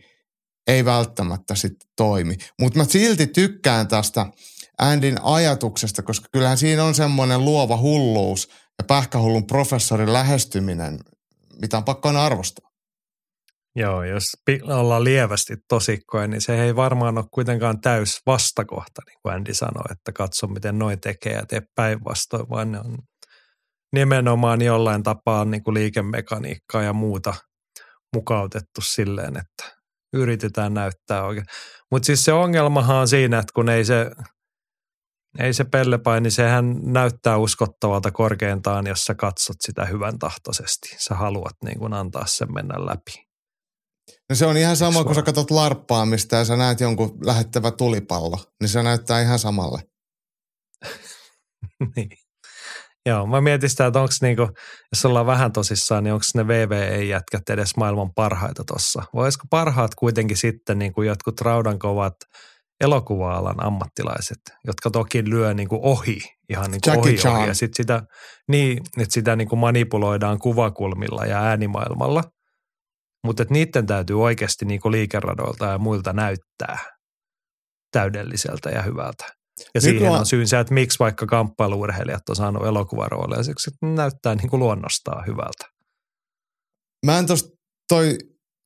[0.66, 2.34] ei välttämättä sitten toimi.
[2.60, 4.26] Mutta mä silti tykkään tästä
[4.78, 8.48] Andin ajatuksesta, koska kyllähän siinä on semmoinen luova hulluus
[8.78, 10.98] ja pähkähullun professorin lähestyminen,
[11.60, 12.70] mitä on pakko aina arvostaa.
[13.76, 14.24] Joo, jos
[14.62, 19.84] ollaan lievästi tosikkoja, niin se ei varmaan ole kuitenkaan täys vastakohta, niin kuin Andy sanoi,
[19.90, 22.98] että katso miten noin tekee ja tee päinvastoin, vaan ne on
[23.92, 27.34] nimenomaan jollain tapaa niin kuin liikemekaniikkaa ja muuta
[28.16, 29.80] mukautettu silleen, että
[30.12, 31.46] yritetään näyttää oikein.
[31.90, 34.10] Mutta siis se ongelmahan on siinä, että kun ei se,
[35.38, 40.96] ei se pellepaini, sehän näyttää uskottavalta korkeintaan, jos sä katsot sitä hyvän tahtoisesti.
[40.98, 43.30] Sä haluat niin kuin antaa sen mennä läpi.
[44.30, 48.38] No se on ihan sama, kun sä katsot larppaamista ja sä näet jonkun lähettävä tulipallo,
[48.60, 49.82] niin se näyttää ihan samalle.
[51.96, 52.10] niin.
[53.10, 54.42] Joo, mä mietin sitä, että onko niinku,
[54.94, 59.02] jos ollaan vähän tosissaan, niin onko ne VVE-jätkät edes maailman parhaita tossa?
[59.14, 62.14] Voisiko parhaat kuitenkin sitten niin kuin jotkut raudankovat
[62.80, 66.18] elokuva-alan ammattilaiset, jotka toki lyö niin kuin ohi,
[66.48, 68.02] ihan niin kuin ohi, ohi, ja sitten sitä,
[68.48, 72.22] niin, että sitä niin kuin manipuloidaan kuvakulmilla ja äänimaailmalla–
[73.24, 76.78] mutta niiden täytyy oikeasti niinku liikeradoilta ja muilta näyttää
[77.92, 79.39] täydelliseltä ja hyvältä.
[79.60, 84.34] Ja Nyt siihen on syynsä, että miksi vaikka kamppailuurheilijat on saanut elokuvarooleja, siksi että näyttää
[84.34, 85.66] niin kuin luonnostaan hyvältä.
[87.06, 87.48] Mä en tosta
[87.88, 88.18] toi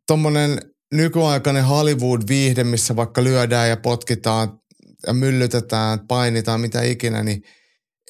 [0.07, 0.59] tommonen
[0.95, 4.59] nykyaikainen Hollywood-viihde, missä vaikka lyödään ja potkitaan
[5.07, 7.43] ja myllytetään, painitaan, mitä ikinä, niin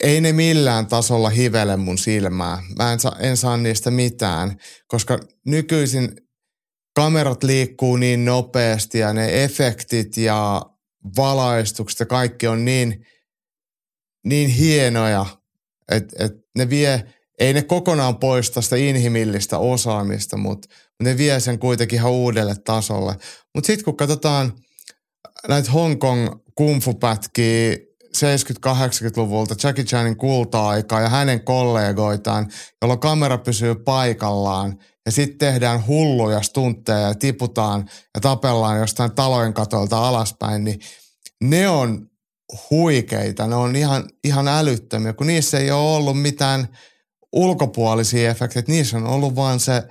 [0.02, 2.62] ei ne millään tasolla hivele mun silmää.
[2.78, 4.56] Mä en saa, en saa niistä mitään,
[4.89, 6.09] koska nykyisin
[6.97, 10.62] kamerat liikkuu niin nopeasti ja ne efektit ja
[11.16, 13.06] valaistukset ja kaikki on niin,
[14.26, 15.26] niin hienoja,
[15.90, 17.05] että et ne vie,
[17.39, 20.68] ei ne kokonaan poista sitä inhimillistä osaamista, mutta
[21.02, 23.16] ne vie sen kuitenkin ihan uudelle tasolle.
[23.55, 24.52] Mutta sitten kun katsotaan
[25.48, 27.76] näitä Hongkong kumfupätkiä
[28.16, 32.48] 70-80-luvulta Jackie Chanin kulta-aikaa ja hänen kollegoitaan,
[32.82, 39.55] jolloin kamera pysyy paikallaan– ja sitten tehdään hulluja stuntteja ja tiputaan ja tapellaan jostain talojen
[39.55, 40.81] katolta alaspäin, niin
[41.44, 42.10] ne on
[42.70, 46.68] huikeita, ne on ihan, ihan älyttömiä, kun niissä ei ole ollut mitään
[47.32, 49.82] ulkopuolisia efektejä, niissä on ollut vaan se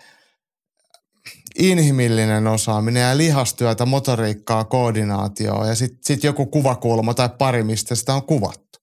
[1.60, 8.14] inhimillinen osaaminen ja lihastyötä, motoriikkaa, koordinaatioa ja sitten sit joku kuvakulma tai pari, mistä sitä
[8.14, 8.80] on kuvattu.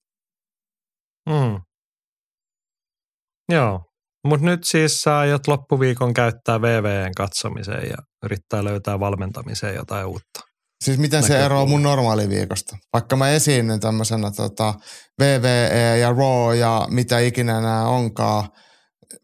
[1.29, 1.61] Mm.
[3.51, 3.90] Joo,
[4.27, 10.39] mutta nyt siis sä aiot loppuviikon käyttää VVN katsomiseen ja yrittää löytää valmentamiseen jotain uutta.
[10.83, 12.77] Siis miten se eroaa mun normaaliviikosta?
[12.93, 14.73] Vaikka mä esiinnyn tämmöisenä tota,
[15.21, 18.49] VVE ja RAW ja mitä ikinä nämä onkaan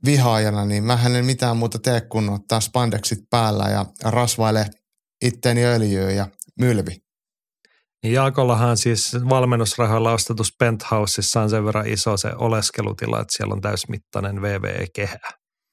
[0.05, 4.65] vihaajana, niin mä en mitään muuta tee kuin ottaa spandexit päällä ja rasvaile
[5.25, 6.27] itteni öljyä ja
[6.59, 7.06] mylvi.
[8.03, 13.61] Niin Jaakollahan siis valmennusrahoilla ostetussa penthouseissa on sen verran iso se oleskelutila, että siellä on
[13.61, 15.19] täysmittainen VVE-kehä.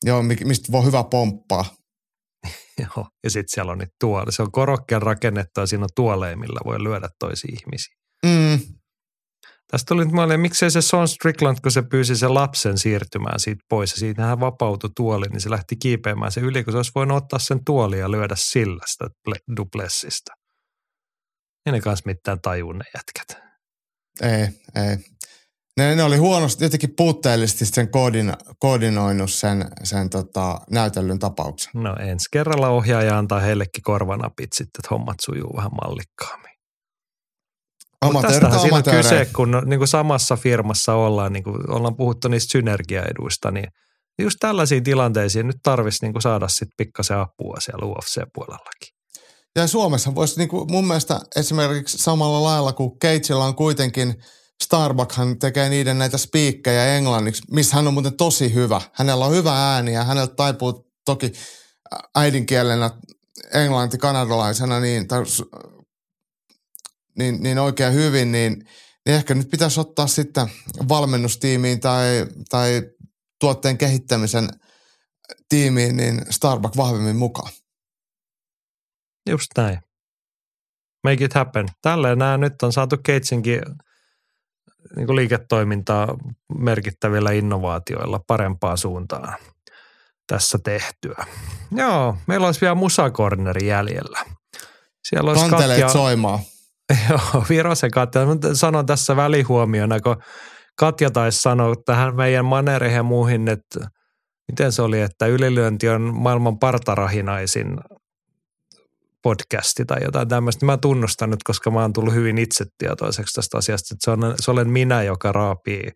[0.04, 1.64] Joo, mistä voi hyvä pomppaa.
[2.82, 4.32] Joo, ja sitten siellä on nyt tuoli.
[4.32, 7.94] Se on korokkeen rakennettu ja siinä on tuoleja, millä voi lyödä toisia ihmisiä.
[8.26, 8.58] Mm.
[9.70, 13.64] Tästä tuli nyt mieleen, miksei se Son Strickland, kun se pyysi sen lapsen siirtymään siitä
[13.68, 16.92] pois ja siitä hän vapautui tuoli, niin se lähti kiipeämään se yli, kun se olisi
[16.94, 19.08] voinut ottaa sen tuoli ja lyödä sillä sitä
[19.56, 20.32] duplessista.
[21.66, 23.42] Ei ne kanssa mitään tajuu ne jätkät.
[24.22, 24.48] Ei,
[24.86, 24.96] ei.
[25.76, 31.72] Ne, ne oli huonosti, jotenkin puutteellisesti sen koordin, koordinoinut sen, sen tota, näytellyn tapauksen.
[31.74, 36.54] No ensi kerralla ohjaaja antaa heillekin korvanapit sitten, että hommat sujuu vähän mallikkaammin.
[38.22, 42.52] Tästähän siinä on kyse, kun niin kuin samassa firmassa ollaan, niin kuin ollaan puhuttu niistä
[42.52, 43.68] synergiaeduista, niin
[44.18, 48.93] just tällaisiin tilanteisiin nyt tarvitsisi niin saada sitten pikkasen apua siellä UFC-puolellakin.
[49.56, 54.14] Ja Suomessa voisi niin kuin mun mielestä esimerkiksi samalla lailla kuin Keitsillä on kuitenkin
[54.64, 58.80] Starbuckshan tekee niiden näitä spiikkejä englanniksi, missä hän on muuten tosi hyvä.
[58.92, 61.32] Hänellä on hyvä ääni ja häneltä taipuu toki
[62.14, 62.90] äidinkielenä
[63.54, 65.06] englanti kanadalaisena niin,
[67.18, 68.52] niin, niin oikein hyvin, niin,
[69.06, 70.48] niin ehkä nyt pitäisi ottaa sitten
[70.88, 72.82] valmennustiimiin tai, tai
[73.40, 74.48] tuotteen kehittämisen
[75.48, 77.52] tiimiin niin Starbucks vahvemmin mukaan.
[79.28, 79.78] Just näin.
[81.04, 81.66] Make it happen.
[81.82, 83.60] Tälleen nämä nyt on saatu Keitsinkin
[84.96, 86.16] niin kuin liiketoimintaa
[86.58, 89.34] merkittävillä innovaatioilla parempaan suuntaan
[90.26, 91.26] tässä tehtyä.
[91.72, 94.24] Joo, meillä olisi vielä musakorneri jäljellä.
[95.08, 96.38] Siellä olisi Kanteleet Katja, soimaan.
[97.10, 98.20] Joo, Virosen Katja.
[98.52, 100.16] Sanon tässä välihuomiona, kun
[100.78, 103.88] Katja taisi sanoa tähän meidän manereihin ja muihin, että
[104.52, 107.76] miten se oli, että ylilyönti on maailman partarahinaisin
[109.24, 110.66] podcasti tai jotain tämmöistä.
[110.66, 114.50] Mä tunnustan nyt, koska mä oon tullut hyvin itsetietoiseksi tästä asiasta, että se, on, se
[114.50, 115.92] olen minä, joka raapii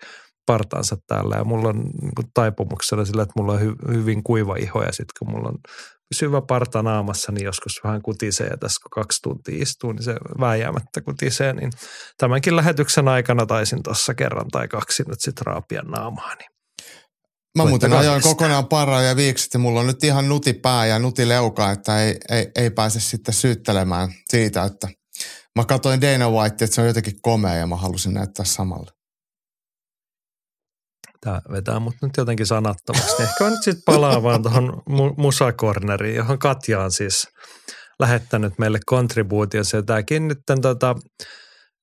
[0.47, 4.83] partaansa täällä ja mulla on niin taipumuksena sillä, että mulla on hy, hyvin kuiva iho
[4.83, 5.59] ja sitten kun mulla on
[6.15, 10.15] syvä parta naamassa, niin joskus vähän kutisee ja tässä kun kaksi tuntia istuu, niin se
[10.41, 11.71] vääjäämättä kutisee, niin
[12.19, 16.58] tämänkin lähetyksen aikana taisin tuossa kerran tai kaksi nyt sitten raapia naamaa, niin
[17.65, 20.99] Mä muuten ajoin kokonaan paraa ja viikset ja mulla on nyt ihan nuti pää ja
[20.99, 24.89] nuti leuka, että ei, ei, ei pääse sitten syyttelemään siitä, että
[25.57, 28.91] mä katsoin Dana White, että se on jotenkin komea ja mä halusin näyttää samalla.
[31.21, 33.23] Tämä vetää mut nyt jotenkin sanattomasti.
[33.23, 34.83] Ehkä mä nyt sitten palaan vaan tuohon
[35.17, 37.29] musakorneriin, johon Katja on siis
[38.01, 39.77] lähettänyt meille kontribuutionsa.
[39.77, 40.95] Ja tämäkin nyt tota,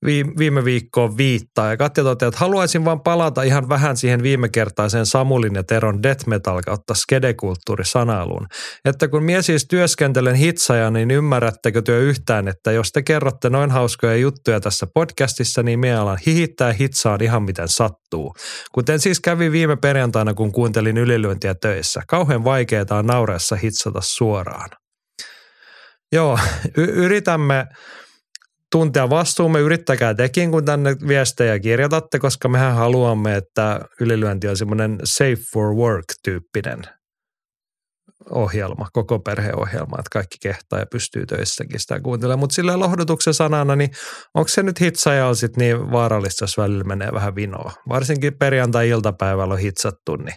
[0.06, 1.70] viime viikkoon viittaa.
[1.70, 6.04] Ja Katja toteaa, että haluaisin vaan palata ihan vähän siihen viime kertaiseen Samulin ja Teron
[6.04, 8.48] death metal kautta skedekulttuurisanailuun.
[8.86, 13.72] Että kun mies siis työskentelen hitsaja, niin ymmärrättekö työ yhtään, että jos te kerrotte noin
[13.72, 18.34] hauskoja juttuja tässä podcastissa, niin me alan hihittää hitsaan ihan miten sattuu.
[18.72, 22.02] Kuten siis kävi viime perjantaina, kun kuuntelin ylilyöntiä töissä.
[22.08, 24.70] Kauhean vaikeaa on naureessa hitsata suoraan.
[26.12, 26.40] Joo,
[26.78, 27.66] y- yritämme
[28.76, 35.00] tuntea vastuumme, yrittäkää tekin, kun tänne viestejä kirjoitatte, koska mehän haluamme, että ylilyönti on semmoinen
[35.04, 36.82] safe for work-tyyppinen
[38.30, 42.40] ohjelma, koko perheohjelma, että kaikki kehtaa ja pystyy töissäkin sitä kuuntelemaan.
[42.40, 43.90] Mutta sillä lohdutuksen sanana, niin
[44.34, 47.72] onko se nyt hitsajalla sitten niin vaarallista, jos välillä menee vähän vinoa?
[47.90, 50.36] Varsinkin perjantai-iltapäivällä on hitsattu, niin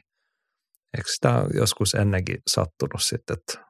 [0.97, 3.68] eikö sitä joskus ennenkin sattunut sitten, että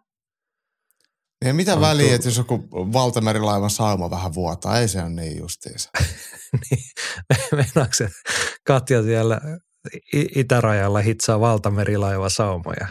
[1.44, 5.90] ei mitä väliä, että jos joku valtamerilaivan sauma vähän vuotaa, ei se ole niin justiinsa.
[6.70, 8.08] niin, se
[8.66, 9.40] Katja siellä
[10.12, 12.86] itärajalla hitsaa valtamerilaiva saumoja?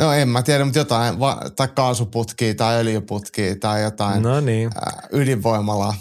[0.00, 4.70] No en mä tiedä, mutta jotain, va- tai kaasuputkia tai öljyputkia tai jotain no niin.
[4.74, 5.94] ää, ydinvoimalaa.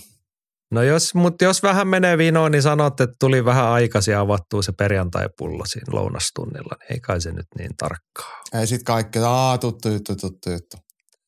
[0.71, 4.71] No jos, mutta jos vähän menee vinoon, niin sanot, että tuli vähän aikaisin avattua se
[4.71, 8.41] perjantai-pullo siinä lounastunnilla, niin ei kai se nyt niin tarkkaa.
[8.53, 10.77] Ei sit kaikki, aa tuttu juttu, tuttu juttu.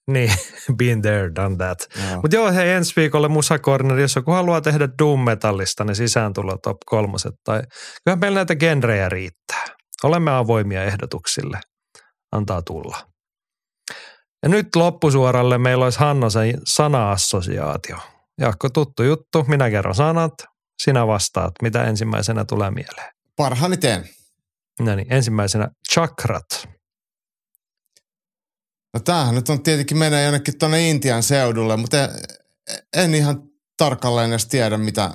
[0.12, 0.32] Niin,
[0.76, 1.80] been there, done that.
[2.22, 6.34] Mutta joo, hei ensi viikolle Musa Corner, jos joku haluaa tehdä Doom Metallista, niin sisään
[6.34, 7.34] tulla top kolmoset.
[7.44, 7.62] Tai
[8.04, 9.66] kyllähän meillä näitä genrejä riittää.
[10.04, 11.60] Olemme avoimia ehdotuksille.
[12.32, 12.98] Antaa tulla.
[14.44, 17.98] Ja nyt loppusuoralle meillä olisi Hannosen sana-assosiaatio.
[18.40, 19.44] Jaakko, tuttu juttu.
[19.48, 20.34] Minä kerron sanat.
[20.82, 23.14] Sinä vastaat, mitä ensimmäisenä tulee mieleen.
[23.36, 24.10] Parhaani teen.
[24.80, 26.70] No niin, ensimmäisenä chakrat.
[28.94, 32.10] No tämähän nyt on tietenkin menee jonnekin tuonne Intian seudulle, mutta en,
[32.98, 33.44] en ihan
[33.78, 35.12] tarkalleen edes tiedä, mitä,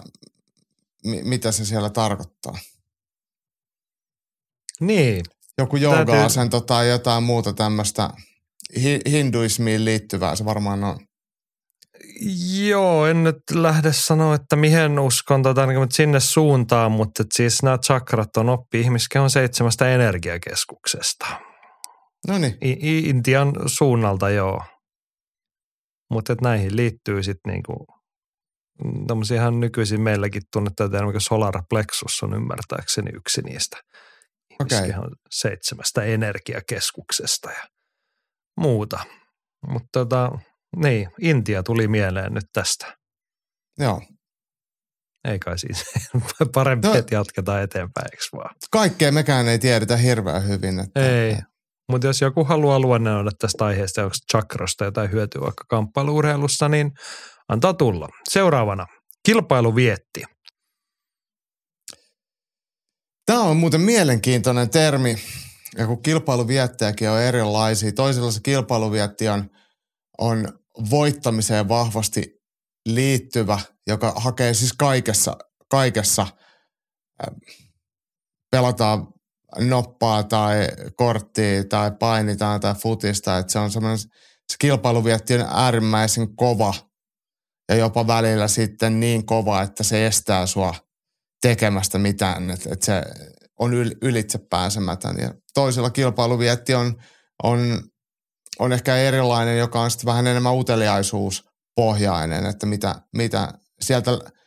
[1.05, 2.59] mitä se siellä tarkoittaa.
[4.81, 5.25] Niin.
[5.59, 8.11] Joku jooga-asento tai jotain muuta tämmöistä
[8.77, 10.99] hi, hinduismiin liittyvää se varmaan on.
[12.67, 17.79] Joo, en nyt lähde sanoa, että mihin uskon tota, niin sinne suuntaan, mutta siis nämä
[17.79, 21.48] chakrat on oppi ihmiskehon seitsemästä energiakeskuksesta.
[22.29, 22.59] No niin.
[22.83, 24.61] Intian suunnalta joo.
[26.11, 27.87] Mutta näihin liittyy sitten niinku,
[29.07, 33.77] tämmöisiä ihan nykyisin meilläkin tunnettuja termiä, solar plexus on ymmärtääkseni yksi niistä
[34.61, 34.93] okay.
[35.31, 37.65] seitsemästä energiakeskuksesta ja
[38.61, 38.99] muuta.
[39.69, 40.31] Mutta tota,
[40.77, 42.97] niin, Intia tuli mieleen nyt tästä.
[43.79, 44.03] Joo.
[45.25, 45.85] Ei kai siis
[46.55, 48.55] parempi, no, että jatketaan eteenpäin, eikö vaan?
[48.71, 50.81] Kaikkea mekään ei tiedetä hirveän hyvin.
[50.81, 51.37] Että, ei,
[51.89, 56.93] mutta jos joku haluaa luennoida tästä aiheesta, onko chakrasta jotain hyötyä vaikka kamppailuurheilussa, niin
[57.49, 58.09] antaa tulla.
[58.31, 58.87] Seuraavana,
[59.27, 60.23] kilpailu vietti.
[63.27, 65.17] Tämä on muuten mielenkiintoinen termi.
[65.79, 67.93] Ja kun kilpailuviettäjäkin on erilaisia.
[67.93, 69.51] Toisella se kilpailuvietti on,
[70.19, 70.49] on
[70.91, 72.39] voittamiseen vahvasti
[72.87, 75.37] liittyvä, joka hakee siis kaikessa,
[75.71, 76.27] kaikessa
[78.51, 79.07] pelataan
[79.59, 83.39] noppaa tai korttia tai painitaan tai futista.
[83.39, 86.75] Että se on semmoinen, se kilpailuvietti on äärimmäisen kova
[87.69, 90.75] ja jopa välillä sitten niin kova, että se estää sua
[91.43, 92.51] tekemästä mitään.
[92.51, 93.03] Että et se
[93.59, 95.17] on yl, ylitse pääsemätön.
[95.19, 97.03] Ja toisella kilpailuvietti on,
[97.43, 97.83] on,
[98.59, 104.11] on ehkä erilainen, joka on sitten vähän enemmän uteliaisuuspohjainen, että mitä, mitä sieltä–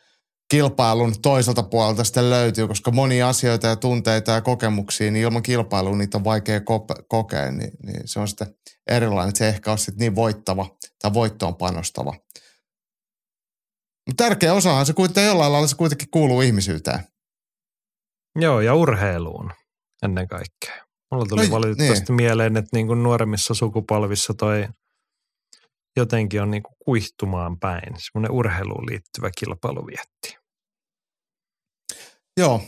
[0.52, 5.96] kilpailun toiselta puolelta sitten löytyy, koska monia asioita ja tunteita ja kokemuksia, niin ilman kilpailua
[5.96, 6.60] niitä on vaikea
[7.08, 8.54] kokea, niin, niin se on sitten
[8.90, 10.66] erilainen, että se ehkä on sitten niin voittava
[11.02, 12.14] tai voittoon panostava.
[14.06, 17.00] Mutta tärkeä osahan se kuitenkin jollain lailla se kuitenkin kuuluu ihmisyyteen.
[18.36, 19.50] Joo, ja urheiluun
[20.02, 20.84] ennen kaikkea.
[21.10, 22.16] Mulla tuli No, valitettavasti niin.
[22.16, 24.68] mieleen, että niin kuin nuoremmissa sukupolvissa toi
[25.96, 27.94] jotenkin on niin kuin kuihtumaan päin.
[27.98, 30.41] Semmoinen urheiluun liittyvä kilpailu vietti.
[32.40, 32.62] Joo.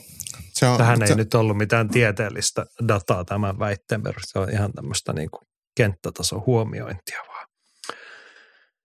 [0.52, 4.46] Se on, Tähän se, ei nyt ollut mitään tieteellistä dataa tämän väitteen perusteella.
[4.46, 5.42] Se on ihan tämmöistä niin kuin
[5.76, 7.46] kenttätason huomiointia vaan.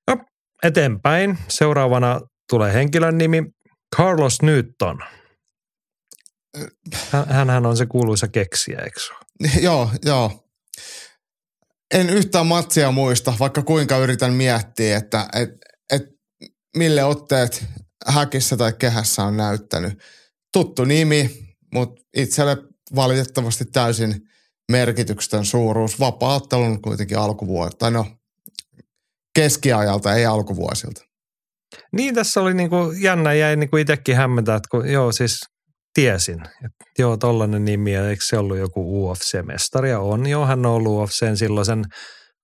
[0.09, 0.17] No,
[0.63, 1.37] eteenpäin.
[1.47, 3.43] Seuraavana tulee henkilön nimi
[3.95, 4.99] Carlos Newton.
[7.11, 9.13] Hän- Hänhän on se kuuluisa keksijä, eikö se?
[9.65, 10.45] Joo, joo.
[11.93, 15.49] En yhtään matsia muista, vaikka kuinka yritän miettiä, että et,
[15.93, 16.03] et,
[16.77, 17.65] mille otteet
[18.07, 19.93] häkissä tai kehässä on näyttänyt.
[20.53, 21.29] Tuttu nimi,
[21.73, 22.57] mutta itselle
[22.95, 24.15] valitettavasti täysin
[24.71, 25.99] merkityksetön suuruus.
[25.99, 28.05] Vapaattelun kuitenkin alkuvuosilta, tai no
[29.35, 31.01] keskiajalta, ei alkuvuosilta.
[31.91, 35.39] Niin tässä oli niinku jännä, jäi niinku itsekin hämmentää, että kun, joo siis
[35.93, 40.27] tiesin, että joo tollainen nimi eikö se ollut joku UFC-mestari ja on.
[40.27, 41.83] Joo hän on ollut UFCn silloisen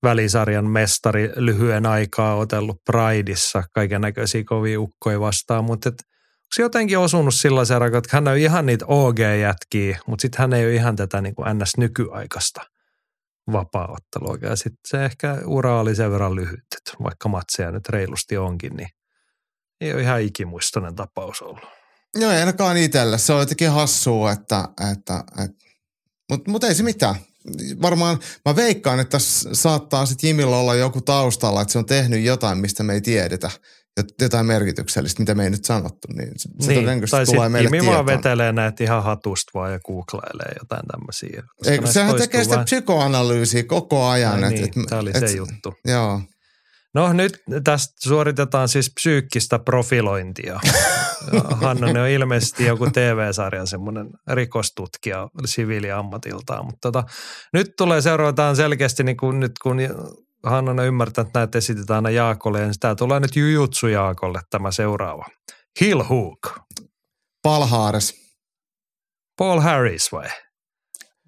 [0.04, 6.15] välisarjan mestari lyhyen aikaa otellut Prideissa kaiken näköisiä kovia ukkoja vastaan, mutta et, onko
[6.56, 10.66] se jotenkin osunut sellaisen rakaan, että hän on ihan niitä OG-jätkiä, mutta sitten hän ei
[10.66, 12.62] ole ihan tätä niin kuin NS-nykyaikaista
[13.52, 14.38] vapaaottelua.
[14.42, 18.76] Ja sitten se ehkä ura oli sen verran lyhyt, että vaikka matseja nyt reilusti onkin,
[18.76, 18.90] niin
[19.82, 21.64] ei ole ihan ikimuistoinen tapaus ollut.
[22.16, 23.18] Joo, ei ainakaan itselle.
[23.18, 25.66] Se on jotenkin hassua, että, että, että
[26.32, 27.16] mutta mut ei se mitään.
[27.82, 29.18] Varmaan mä veikkaan, että
[29.54, 33.52] saattaa sitten Jimillä olla joku taustalla, että se on tehnyt jotain, mistä me ei tiedetä.
[34.00, 36.08] Jot- Jotain merkityksellistä, mitä me ei nyt sanottu.
[36.14, 38.06] Niin se Niin, todennäköisesti tai tulee meille Jimi vaan tietoon.
[38.06, 41.44] vetelee näitä ihan hatusta vaan ja googlailee jotain tämmöisiä.
[41.66, 44.44] Eikö, sehän tekee sitä vähän- psykoanalyysiä koko ajan.
[44.44, 45.74] Ai et- niin, et- tämä oli et- se juttu.
[45.86, 46.22] Joo.
[46.94, 50.60] No nyt tästä suoritetaan siis psyykkistä profilointia.
[51.62, 57.04] Hannonen on ilmeisesti joku TV-sarjan semmoinen rikostutkija siviiliammatiltaan, mutta tota,
[57.54, 59.78] nyt tulee seuraavataan selkeästi, niin kun, nyt kun
[60.46, 65.26] Hannonen ymmärtää, että näitä esitetään aina Jaakolle, niin tämä tulee nyt Jujutsu Jaakolle tämä seuraava.
[65.82, 66.60] Hill Hook.
[67.42, 68.14] Palhaares.
[69.38, 70.30] Paul Harris vai?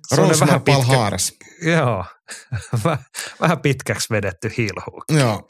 [0.07, 1.33] Semmoinen Rosmar Palhaares.
[1.61, 2.05] Joo,
[2.85, 3.03] Väh-
[3.41, 5.03] vähän pitkäksi vedetty Hill Hook.
[5.19, 5.47] Joo.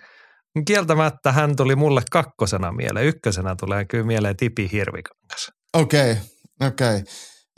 [0.65, 3.05] Kieltämättä hän tuli mulle kakkosena mieleen.
[3.05, 5.51] Ykkösenä tulee kyllä mieleen Tipi Hirvikangas.
[5.73, 6.17] Okei,
[6.61, 7.03] okei.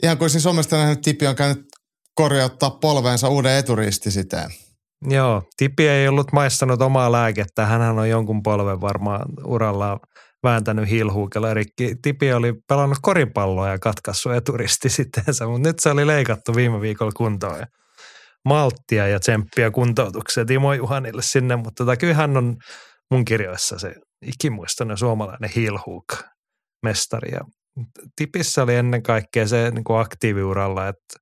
[0.02, 1.66] Ihan kuin siis somesta nähnyt Tipi on käynyt
[2.14, 4.50] korjauttaa polveensa uuden eturistisiteen.
[5.08, 7.66] Joo, Tipi ei ollut maistanut omaa lääkettä.
[7.66, 10.00] Hänhän on jonkun polven varmaan urallaan
[10.42, 11.94] vääntänyt hilhuukella rikki.
[12.02, 17.12] Tipi oli pelannut koripalloa ja katkaissut eturisti sitteensä, mutta nyt se oli leikattu viime viikolla
[17.16, 17.58] kuntoon.
[17.58, 17.66] Ja
[18.44, 22.56] malttia ja tsemppiä kuntoutukseen Timo Juhanille sinne, mutta tota, kyllä hän on
[23.10, 23.94] mun kirjoissa se
[24.26, 26.12] ikimuistoinen suomalainen hilhuuk
[26.82, 27.32] mestari.
[27.32, 27.40] Ja
[28.16, 31.19] Tipissä oli ennen kaikkea se niin aktiiviuralla, että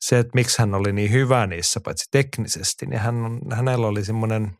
[0.00, 4.04] se, että miksi hän oli niin hyvä niissä, paitsi teknisesti, niin hän on, hänellä oli
[4.04, 4.50] semmoinen,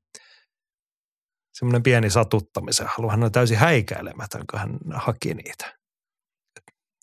[1.59, 3.11] semmoinen pieni satuttamisen halu.
[3.11, 5.77] Hän on täysin häikäilemätön, kun hän haki niitä.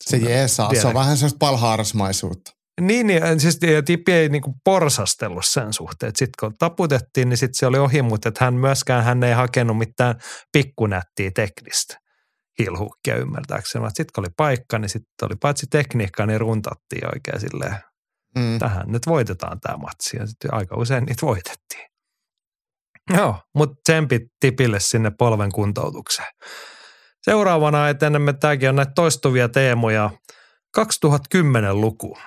[0.01, 0.75] Se jeesaa.
[0.75, 2.51] Se on vähän sellaista palhaarasmaisuutta.
[2.81, 6.11] Niin, niin siis ja Tippi ei niinku porsastellut sen suhteen.
[6.15, 9.77] Sitten kun taputettiin, niin sitten se oli ohi, mutta että hän myöskään hän ei hakenut
[9.77, 10.15] mitään
[10.51, 11.97] pikkunättiä teknistä
[12.59, 13.87] hilhukkia ymmärtääkseni.
[13.87, 17.75] Sitten kun oli paikka, niin sitten oli paitsi tekniikkaa, niin runtattiin oikein silleen,
[18.35, 18.59] Mm.
[18.59, 20.17] tähän nyt voitetaan tämä matsi.
[20.17, 21.87] Ja sitten aika usein niitä voitettiin.
[23.17, 26.33] Joo, mutta tsempit tipille sinne polven kuntoutukseen.
[27.21, 30.09] Seuraavana etenemme, tämäkin on näitä toistuvia teemoja.
[30.77, 32.17] 2010-luku.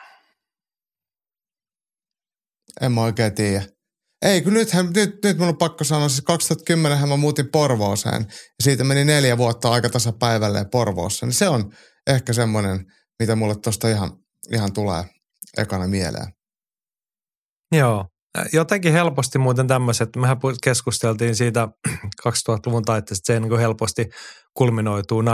[2.81, 3.63] En mä oikein tiedä.
[4.23, 8.63] Ei, kun nythän, nyt, nyt mun on pakko sanoa, siis 2010 mä muutin Porvooseen ja
[8.63, 11.27] siitä meni neljä vuotta aika tasapäivälleen Porvoossa.
[11.27, 11.73] Niin se on
[12.07, 12.85] ehkä semmoinen,
[13.19, 14.11] mitä mulle tosta ihan,
[14.53, 15.05] ihan tulee
[15.59, 16.27] ekana mieleen.
[17.73, 18.07] Joo.
[18.53, 21.69] Jotenkin helposti muuten tämmöiset, mehän keskusteltiin siitä
[22.29, 24.07] 2000-luvun taitteesta, se niin helposti
[24.55, 25.25] kulminoituu 9-11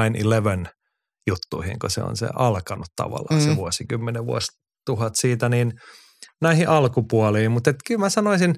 [1.27, 3.44] juttuihin, kun se on se alkanut tavallaan mm.
[3.44, 3.57] se Mm.
[3.57, 5.73] vuosikymmenen vuosituhat siitä, niin
[6.40, 7.51] näihin alkupuoliin.
[7.51, 8.55] Mutta et kyllä mä sanoisin,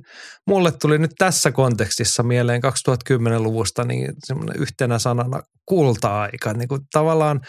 [0.46, 6.52] mulle tuli nyt tässä kontekstissa mieleen 2010-luvusta niin semmoinen yhtenä sanana kulta-aika.
[6.52, 7.40] Niin kuin tavallaan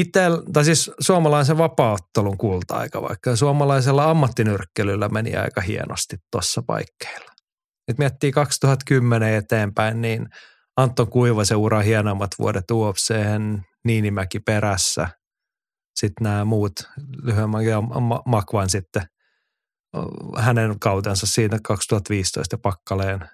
[0.00, 3.36] itel, tai siis suomalaisen vapauttelun kulta-aika, vaikka.
[3.36, 7.32] Suomalaisella ammattinyrkkelyllä meni aika hienosti tuossa paikkeilla.
[7.88, 10.28] Nyt miettii 2010 eteenpäin, niin
[10.76, 15.08] Antto Kuivasen ura hienommat vuodet UFC:hen, Niinimäki perässä,
[15.96, 16.72] sitten nämä muut
[17.22, 19.02] lyhyemmän ja Ma- Makvan sitten
[20.38, 23.28] hänen kautensa siitä 2015 ja Pakkaleen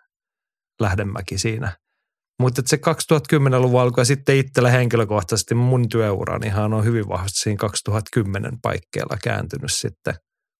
[0.80, 1.76] Lähdemäki siinä
[2.42, 7.56] Mutta se 2010-luvun alku ja sitten itsellä henkilökohtaisesti mun työurani ihan on hyvin vahvasti siinä
[7.56, 10.14] 2010 paikkeilla kääntynyt sitten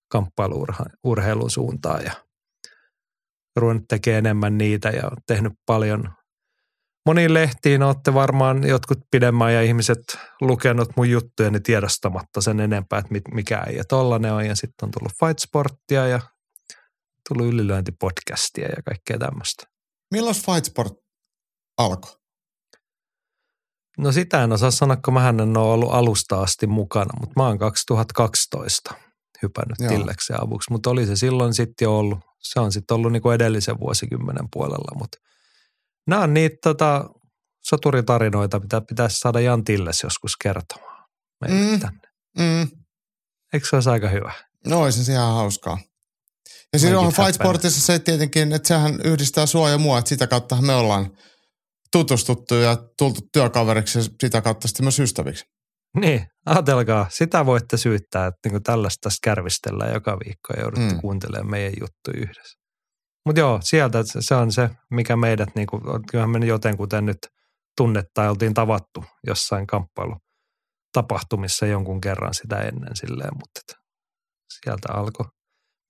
[0.09, 2.13] kamppailuurheilun suuntaan ja
[3.57, 6.11] ruvennut tekemään enemmän niitä ja tehnyt paljon.
[7.07, 10.03] Moniin lehtiin olette varmaan jotkut pidemmän ja ihmiset
[10.41, 14.47] lukenut mun juttuja niin tiedostamatta sen enempää, että mikä ei ja tollanen on.
[14.47, 16.21] Ja sitten on tullut Fight Sporttia ja
[17.29, 19.67] tullut ylilyöntipodcastia ja kaikkea tämmöistä.
[20.13, 21.02] Milloin Fight Sport
[21.79, 22.13] alkoi?
[23.99, 27.47] No sitä en osaa sanoa, kun mä en ole ollut alusta asti mukana, mutta mä
[27.47, 28.95] oon 2012
[29.43, 29.89] hypännyt Joo.
[29.89, 32.19] Tilleksen avuksi, mutta oli se silloin sitten jo ollut.
[32.43, 35.19] Se on sitten ollut niinku edellisen vuosikymmenen puolella, mutta
[36.07, 37.05] nämä on niitä tota,
[37.65, 41.09] soturitarinoita, mitä pitäisi saada Jan Tilles joskus kertomaan
[41.41, 41.81] meille mm.
[41.81, 42.01] tänne.
[42.39, 42.69] Mm.
[43.53, 44.33] Eikö se olisi aika hyvä?
[44.67, 45.79] No olisi se ihan hauskaa.
[46.73, 50.27] Ja siinä on Fight Sportissa se tietenkin, että sehän yhdistää sua ja mua, että sitä
[50.27, 51.17] kautta me ollaan
[51.93, 55.45] tutustuttu ja tultu työkaveriksi ja sitä kautta sitten myös ystäviksi.
[56.01, 61.01] Niin, ajatelkaa, sitä voitte syyttää, että niin tällaista kärvistellään joka viikko ja joudutte mm.
[61.01, 62.59] kuuntelemaan meidän juttu yhdessä.
[63.27, 67.19] Mutta joo, sieltä se on se, mikä meidät, niin kuin, kyllähän me jotenkuten nyt
[67.77, 70.17] tunnetta oltiin tavattu jossain kamppailu
[70.93, 73.83] tapahtumissa jonkun kerran sitä ennen silleen, mutta
[74.61, 75.27] sieltä alkoi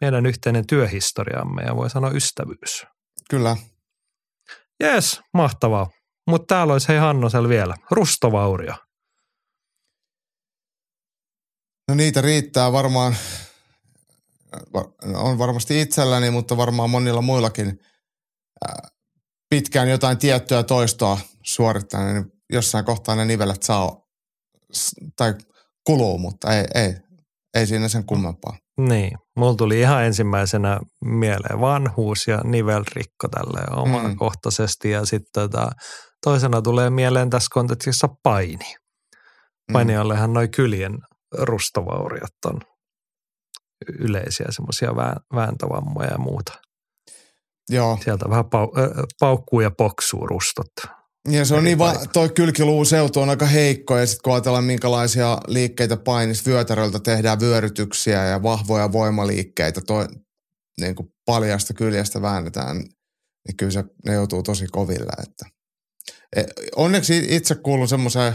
[0.01, 2.87] meidän yhteinen työhistoriamme ja voi sanoa ystävyys.
[3.31, 3.57] Kyllä.
[4.83, 5.91] Jees, mahtavaa.
[6.31, 8.75] Mutta täällä olisi hei Hannosel vielä, rustovaurio.
[11.89, 13.17] No niitä riittää varmaan,
[15.15, 17.79] on varmasti itselläni, mutta varmaan monilla muillakin
[19.51, 23.97] pitkään jotain tiettyä toistoa suorittaa, niin jossain kohtaa ne nivelet saa
[25.17, 25.35] tai
[25.87, 26.95] kuluu, mutta ei, ei,
[27.55, 28.59] ei siinä sen kummempaa.
[28.79, 34.93] Niin, mulla tuli ihan ensimmäisenä mieleen vanhuus ja nivelrikko tälle omakohtaisesti mm.
[34.93, 35.71] ja sitten tota,
[36.25, 38.75] toisena tulee mieleen tässä kontekstissa paini.
[39.73, 40.35] Painijallehan mm.
[40.35, 40.99] noin kyljen
[41.39, 42.61] rustovauriot on
[43.99, 44.97] yleisiä semmoisia
[45.35, 46.53] vääntävammoja ja muuta.
[47.69, 47.99] Joo.
[48.05, 48.89] Sieltä vähän pau, äh,
[49.21, 51.02] paukkuu ja poksuu rustot.
[51.29, 52.29] Ja se on niin, va- toi
[52.87, 58.43] seutu on aika heikko ja sitten kun ajatellaan minkälaisia liikkeitä painis vyötäröltä tehdään vyörytyksiä ja
[58.43, 60.07] vahvoja voimaliikkeitä, toi,
[60.81, 65.13] niin kuin paljasta kyljestä väännetään, niin kyllä se, ne joutuu tosi koville.
[65.23, 65.47] Että.
[66.37, 66.43] E,
[66.77, 68.35] onneksi itse kuulun semmoiseen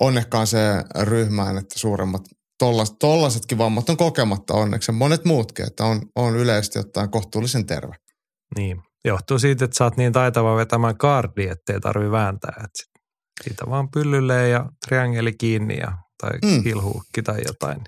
[0.00, 2.22] onnekkaaseen ryhmään, että suuremmat
[2.58, 7.94] tollaset, tollasetkin vammat on kokematta onneksi monet muutkin, että on, on yleisesti ottaen kohtuullisen terve.
[8.56, 12.64] Niin, johtuu siitä, että sä oot niin taitava vetämään kardi, ettei tarvi vääntää.
[12.64, 13.00] Että
[13.44, 16.62] siitä vaan pyllylle ja triangeli kiinni ja, tai mm.
[16.62, 17.80] kilhuukki tai jotain.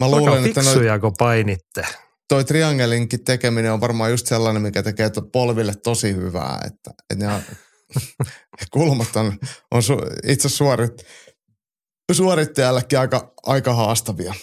[0.00, 1.86] Mä luulen, että noi, kun painitte.
[2.28, 7.34] Toi triangelinkin tekeminen on varmaan just sellainen, mikä tekee polville tosi hyvää, että, että ne
[7.34, 7.42] on,
[8.72, 9.38] kulmat on,
[9.70, 9.96] on su,
[10.26, 10.92] itse suorit,
[12.12, 14.34] suorittajallekin aika, aika haastavia.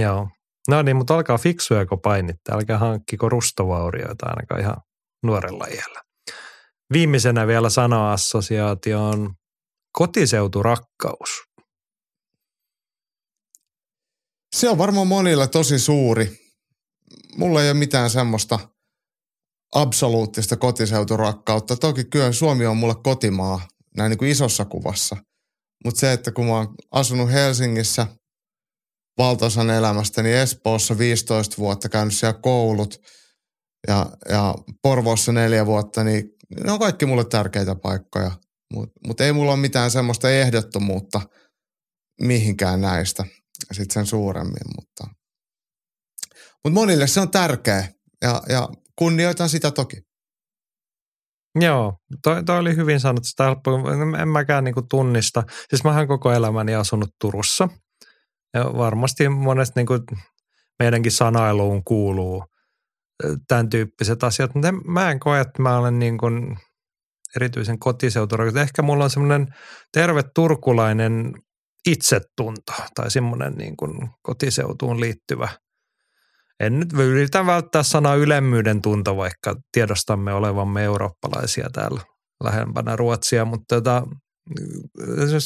[0.00, 0.28] Joo.
[0.68, 2.52] No niin, mutta alkaa fiksuja, kun painitte.
[2.52, 4.76] Älkää hankkiko rustovaurioita ainakaan ihan
[5.22, 6.02] nuorella iällä.
[6.92, 9.34] Viimeisenä vielä sana-assosiaatio on
[9.92, 11.28] kotiseuturakkaus.
[14.56, 16.38] Se on varmaan monilla tosi suuri.
[17.36, 18.58] Mulla ei ole mitään semmoista
[19.74, 21.76] absoluuttista kotiseuturakkautta.
[21.76, 25.16] Toki kyllä Suomi on mulle kotimaa näin niin kuin isossa kuvassa–
[25.84, 28.06] mutta se, että kun mä oon asunut Helsingissä
[29.18, 33.00] valtaosan elämästäni niin Espoossa 15 vuotta, käynyt siellä koulut
[33.88, 36.30] ja, ja Porvoossa neljä vuotta, niin
[36.64, 38.30] ne on kaikki mulle tärkeitä paikkoja.
[38.74, 41.20] Mutta mut ei mulla ole mitään semmoista ehdottomuutta
[42.20, 43.24] mihinkään näistä
[43.72, 45.14] sitten sen suuremmin, mutta,
[46.64, 47.88] mutta monille se on tärkeä
[48.22, 48.68] ja, ja
[48.98, 49.96] kunnioitan sitä toki.
[51.60, 53.28] Joo, toi, toi oli hyvin sanottu.
[53.28, 53.56] Sitä
[54.22, 55.42] en mäkään niinku tunnista.
[55.68, 57.68] Siis mä koko elämäni asunut Turussa.
[58.54, 59.98] Ja varmasti monesti niinku
[60.78, 62.44] meidänkin sanailuun kuuluu
[63.48, 64.54] tämän tyyppiset asiat.
[64.54, 66.56] Mutta mä en koe, että mä olen niin kuin
[67.36, 68.62] erityisen kotiseuturakentaja.
[68.62, 69.46] Ehkä mulla on semmoinen
[69.92, 71.32] terve turkulainen
[71.86, 75.48] itsetunto tai semmoinen niin kuin kotiseutuun liittyvä–
[76.62, 82.00] en nyt yritä välttää sanaa ylemmyyden tunto, vaikka tiedostamme olevamme eurooppalaisia täällä
[82.44, 84.02] lähempänä Ruotsia, mutta tota,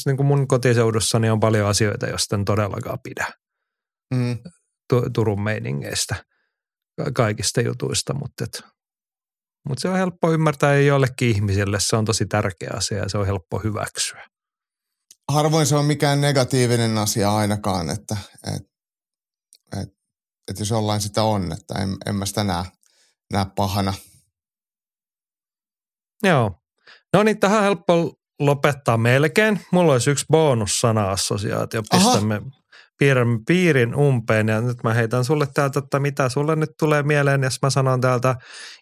[0.07, 3.27] niin kuin mun kotiseudussani on paljon asioita, joista en todellakaan pidä
[4.15, 4.39] mm.
[5.15, 6.15] Turun meiningeistä,
[7.15, 8.63] kaikista jutuista, mutta, et,
[9.69, 13.19] mutta se on helppo ymmärtää ja jollekin ihmiselle se on tosi tärkeä asia ja se
[13.19, 14.27] on helppo hyväksyä.
[15.33, 18.17] Harvoin se on mikään negatiivinen asia ainakaan, että,
[18.47, 18.69] että,
[19.83, 19.97] että
[20.49, 22.65] että jos jollain sitä on, että en, en mä sitä näe,
[23.33, 23.95] näe pahana.
[26.23, 26.63] Joo.
[27.13, 29.61] No niin, tähän helppo lopettaa melkein.
[29.73, 31.83] Mulla olisi yksi bonussana-assosiaatio.
[31.91, 32.43] Pistämme
[33.47, 37.59] piirin umpeen ja nyt mä heitän sulle täältä, että mitä sulle nyt tulee mieleen, jos
[37.63, 38.37] mä sanon täältä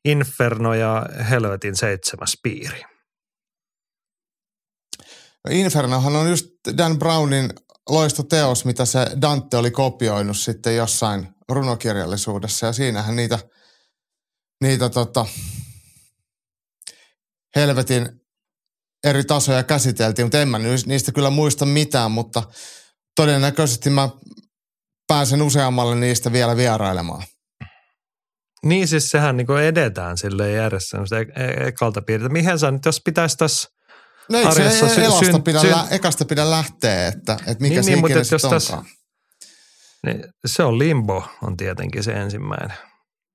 [0.05, 2.83] Inferno ja Helvetin seitsemäs piiri.
[5.51, 6.47] Infernohan on just
[6.79, 7.51] Dan Brownin
[7.89, 13.39] loistoteos, mitä se Dante oli kopioinut sitten jossain runokirjallisuudessa ja siinähän niitä,
[14.61, 15.27] niitä tota,
[17.57, 18.09] helvetin
[19.05, 22.43] eri tasoja käsiteltiin, mutta en mä niistä kyllä muista mitään, mutta
[23.17, 24.09] todennäköisesti mä
[25.07, 27.23] pääsen useammalle niistä vielä vierailemaan.
[28.65, 32.33] Niin siis sehän niin edetään sille järjessä e- e- ekalta piirteitä.
[32.33, 33.69] Mihin sä nyt, jos pitäisi tässä
[34.31, 35.71] No ei se sy- elasta syn, pidä, syn...
[35.71, 38.85] lä- ekasta pidä lähteä, että, että mikä niin, se niin, ikinä jos onkaan.
[40.07, 42.77] niin, se on limbo on tietenkin se ensimmäinen.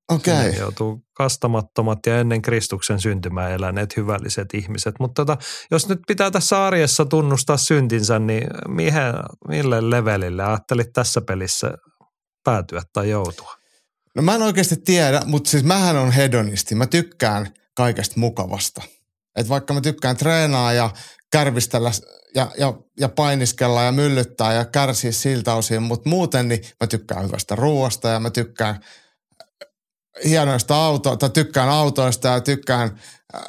[0.09, 0.33] Okei.
[0.33, 0.59] Okay.
[0.59, 4.95] joutuu kastamattomat ja ennen Kristuksen syntymää eläneet hyvälliset ihmiset.
[4.99, 5.37] Mutta tota,
[5.71, 8.93] jos nyt pitää tässä arjessa tunnustaa syntinsä, niin mihin,
[9.47, 11.71] mille levelille ajattelit tässä pelissä
[12.43, 13.55] päätyä tai joutua?
[14.15, 16.75] No mä en oikeasti tiedä, mutta siis mähän on hedonisti.
[16.75, 18.81] Mä tykkään kaikesta mukavasta.
[19.35, 20.89] Et vaikka mä tykkään treenaa ja
[21.31, 21.91] kärvistellä
[22.35, 27.25] ja, ja, ja painiskella ja myllyttää ja kärsiä siltä osin, mutta muuten niin mä tykkään
[27.25, 28.79] hyvästä ruoasta ja mä tykkään
[30.25, 32.89] hienoista autoista, tykkään autoista ja tykkään
[33.35, 33.41] äh,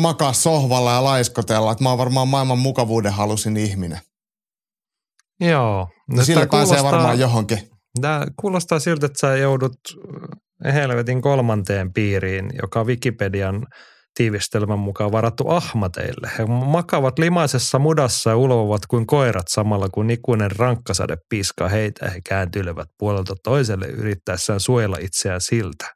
[0.00, 1.72] makaa sohvalla ja laiskotella.
[1.72, 3.98] Että mä oon varmaan maailman mukavuuden halusin ihminen.
[5.40, 5.88] Joo.
[6.10, 7.58] No Sillä pääsee varmaan johonkin.
[8.00, 9.78] Tämä kuulostaa siltä, että sä joudut
[10.64, 13.66] helvetin kolmanteen piiriin, joka Wikipedian
[14.14, 16.30] tiivistelmän mukaan varattu ahmateille.
[16.38, 22.10] He makavat limaisessa mudassa ja ulvovat kuin koirat samalla kun ikuinen rankkasade piskaa heitä ja
[22.10, 25.94] he kääntyilevät puolelta toiselle yrittäessään suojella itseään siltä.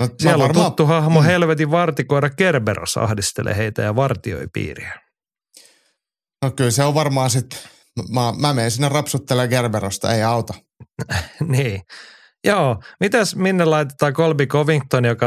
[0.00, 0.66] No, Siellä on varmaan...
[0.66, 1.26] tuttu hahmo mm.
[1.26, 5.00] helvetin vartikoira Kerberos ahdistelee heitä ja vartioi piiriä.
[6.42, 7.58] No kyllä se on varmaan sitten,
[8.08, 10.54] mä, mä menen sinne rapsuttelemaan Gerberosta, ei auta.
[11.48, 11.82] niin.
[12.44, 15.26] Joo, mitäs minne laitetaan Colby Covington, joka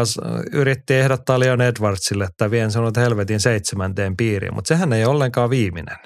[0.52, 5.98] yritti ehdottaa Leon Edwardsille, että vien sanot helvetin seitsemänteen piiriin, mutta sehän ei ollenkaan viimeinen.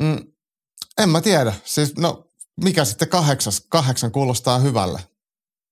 [0.00, 0.18] Mm,
[0.98, 1.52] en mä tiedä.
[1.64, 2.30] Siis, no,
[2.64, 3.66] mikä sitten kahdeksas?
[3.68, 5.00] Kahdeksan kuulostaa hyvälle.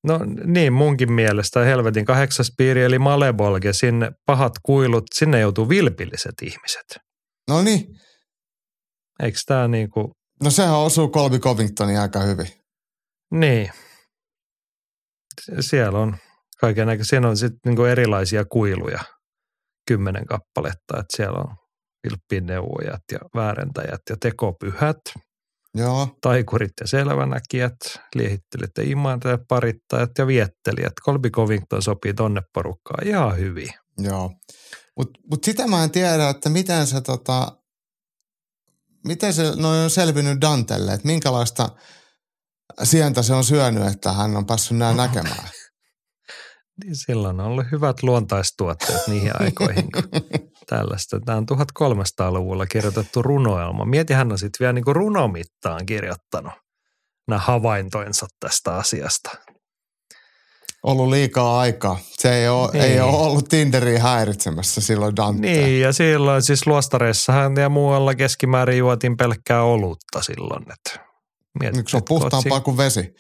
[0.04, 6.34] No niin, munkin mielestä helvetin kahdeksas piiri eli Malebolge, sinne pahat kuilut, sinne joutuu vilpilliset
[6.42, 6.98] ihmiset.
[7.48, 7.86] No niin.
[9.22, 10.06] Eikö tämä niin kuin...
[10.42, 12.63] No sehän osuu Colby Covingtonin aika hyvin.
[13.30, 13.70] Niin.
[15.60, 16.16] Siellä on
[16.60, 17.10] kaiken näköisiä.
[17.10, 19.00] Siinä on sitten niin erilaisia kuiluja,
[19.86, 21.00] kymmenen kappaletta.
[21.00, 21.56] Että siellä on
[22.04, 24.96] vilppineuvojat ja väärentäjät ja tekopyhät.
[25.74, 26.08] Joo.
[26.20, 27.76] Taikurit ja selvänäkijät,
[28.14, 30.92] liehittelijät ja imantajat, parittajat ja viettelijät.
[31.04, 33.70] Colby Covington sopii tonne porukkaan ihan hyvin.
[33.98, 34.30] Joo.
[34.96, 37.56] Mutta mut sitä mä en tiedä, että miten se tota,
[39.04, 41.68] miten se noin on selvinnyt Dantelle, että minkälaista–
[42.82, 45.48] sientä se on syönyt, että hän on päässyt näin näkemään.
[46.84, 50.02] niin silloin on ollut hyvät luontaistuotteet niihin aikoihin, kun
[50.66, 51.20] tällaista.
[51.20, 53.84] Tämä on 1300-luvulla kirjoitettu runoelma.
[53.84, 56.52] Mieti, hän on sitten vielä niin kuin runomittaan kirjoittanut
[57.28, 59.30] nämä havaintoinsa tästä asiasta.
[60.82, 61.98] Ollut liikaa aikaa.
[62.10, 62.84] Se ei ole, niin.
[62.84, 65.40] ei ole ollut Tinderiä häiritsemässä silloin Dante.
[65.40, 70.62] Niin, ja silloin siis luostareissahan ja muualla keskimäärin juotiin pelkkää olutta silloin.
[70.62, 71.03] Että
[71.60, 73.14] Mietit, se on puhtaampaa kuin vesi.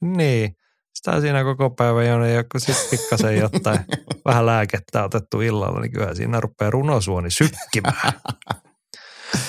[0.00, 0.56] Niin.
[0.94, 3.78] Sitä siinä koko päivän jo, ja kun sitten pikkasen jotain
[4.26, 8.12] vähän lääkettä otettu illalla, niin kyllä siinä rupeaa runosuoni sykkimään.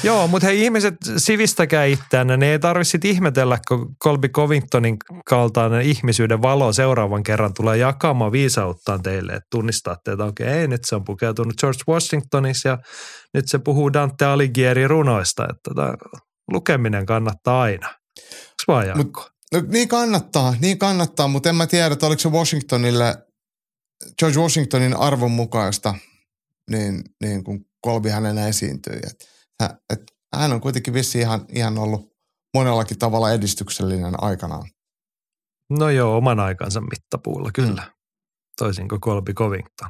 [0.04, 2.38] Joo, mutta hei ihmiset, sivistäkää itseänne.
[2.38, 9.04] Ne ei tarvitse ihmetellä, kun Colby Covingtonin kaltainen ihmisyyden valo seuraavan kerran tulee jakamaan viisauttaan
[9.04, 12.78] teille, että tunnistatte, että okei, okay, nyt se on pukeutunut George Washingtonissa ja
[13.34, 15.72] nyt se puhuu Dante Alighieri runoista, että
[16.52, 18.03] lukeminen kannattaa aina.
[18.68, 23.18] Onko Mut, no, niin kannattaa, niin kannattaa, mutta en mä tiedä, että oliko se Washingtonille,
[24.20, 25.96] George Washingtonin arvon mukaista,
[26.70, 28.96] niin, niin kun Kolbi hänen esiintyi.
[28.96, 29.30] Et,
[29.94, 30.00] et,
[30.36, 32.14] hän on kuitenkin vissi ihan, ihan ollut
[32.54, 34.70] monellakin tavalla edistyksellinen aikanaan.
[35.70, 37.94] No joo, oman aikansa mittapuulla kyllä, mm.
[38.58, 39.90] toisin kuin Colby Covington.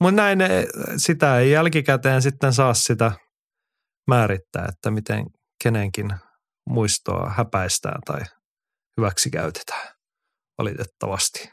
[0.00, 0.38] Mutta näin
[0.96, 3.12] sitä ei jälkikäteen sitten saa sitä
[4.08, 5.24] määrittää, että miten
[5.62, 6.08] kenenkin
[6.68, 8.20] muistoa häpäistään tai
[8.96, 9.88] hyväksi käytetään
[10.58, 11.50] valitettavasti.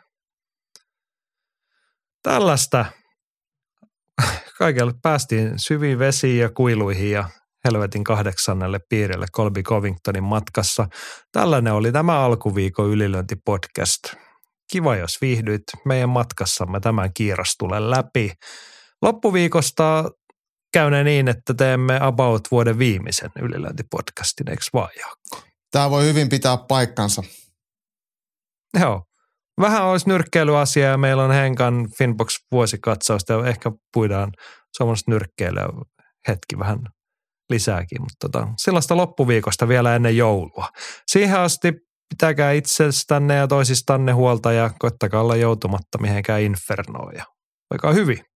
[2.24, 2.86] Tällaista
[4.58, 7.30] kaikelle päästiin syviin vesiin ja kuiluihin ja
[7.66, 10.88] helvetin kahdeksannelle piirille Colby Covingtonin matkassa.
[11.32, 14.02] Tällainen oli tämä alkuviikon ylilöintipodcast.
[14.72, 18.32] Kiva, jos viihdyit meidän matkassamme tämän kiirastulen läpi.
[19.02, 20.12] loppuviikosta
[20.74, 25.50] käynee niin, että teemme About vuoden viimeisen ylilöintipodcastin, eikö vaan Jaakko?
[25.72, 27.24] Tämä voi hyvin pitää paikkansa.
[28.80, 29.04] Joo.
[29.62, 34.32] Vähän olisi nyrkkeilyasiaa ja meillä on Henkan Finbox vuosikatsausta ja ehkä puidaan
[34.78, 35.68] suomalaista nyrkkeilyä
[36.28, 36.80] hetki vähän
[37.50, 40.70] lisääkin, mutta tota, sellaista loppuviikosta vielä ennen joulua.
[41.08, 41.74] Siihen asti
[42.10, 47.26] pitäkää itsestänne ja toisistanne huolta ja koittakaa olla joutumatta mihinkään infernoon ja
[47.94, 48.29] hyvin.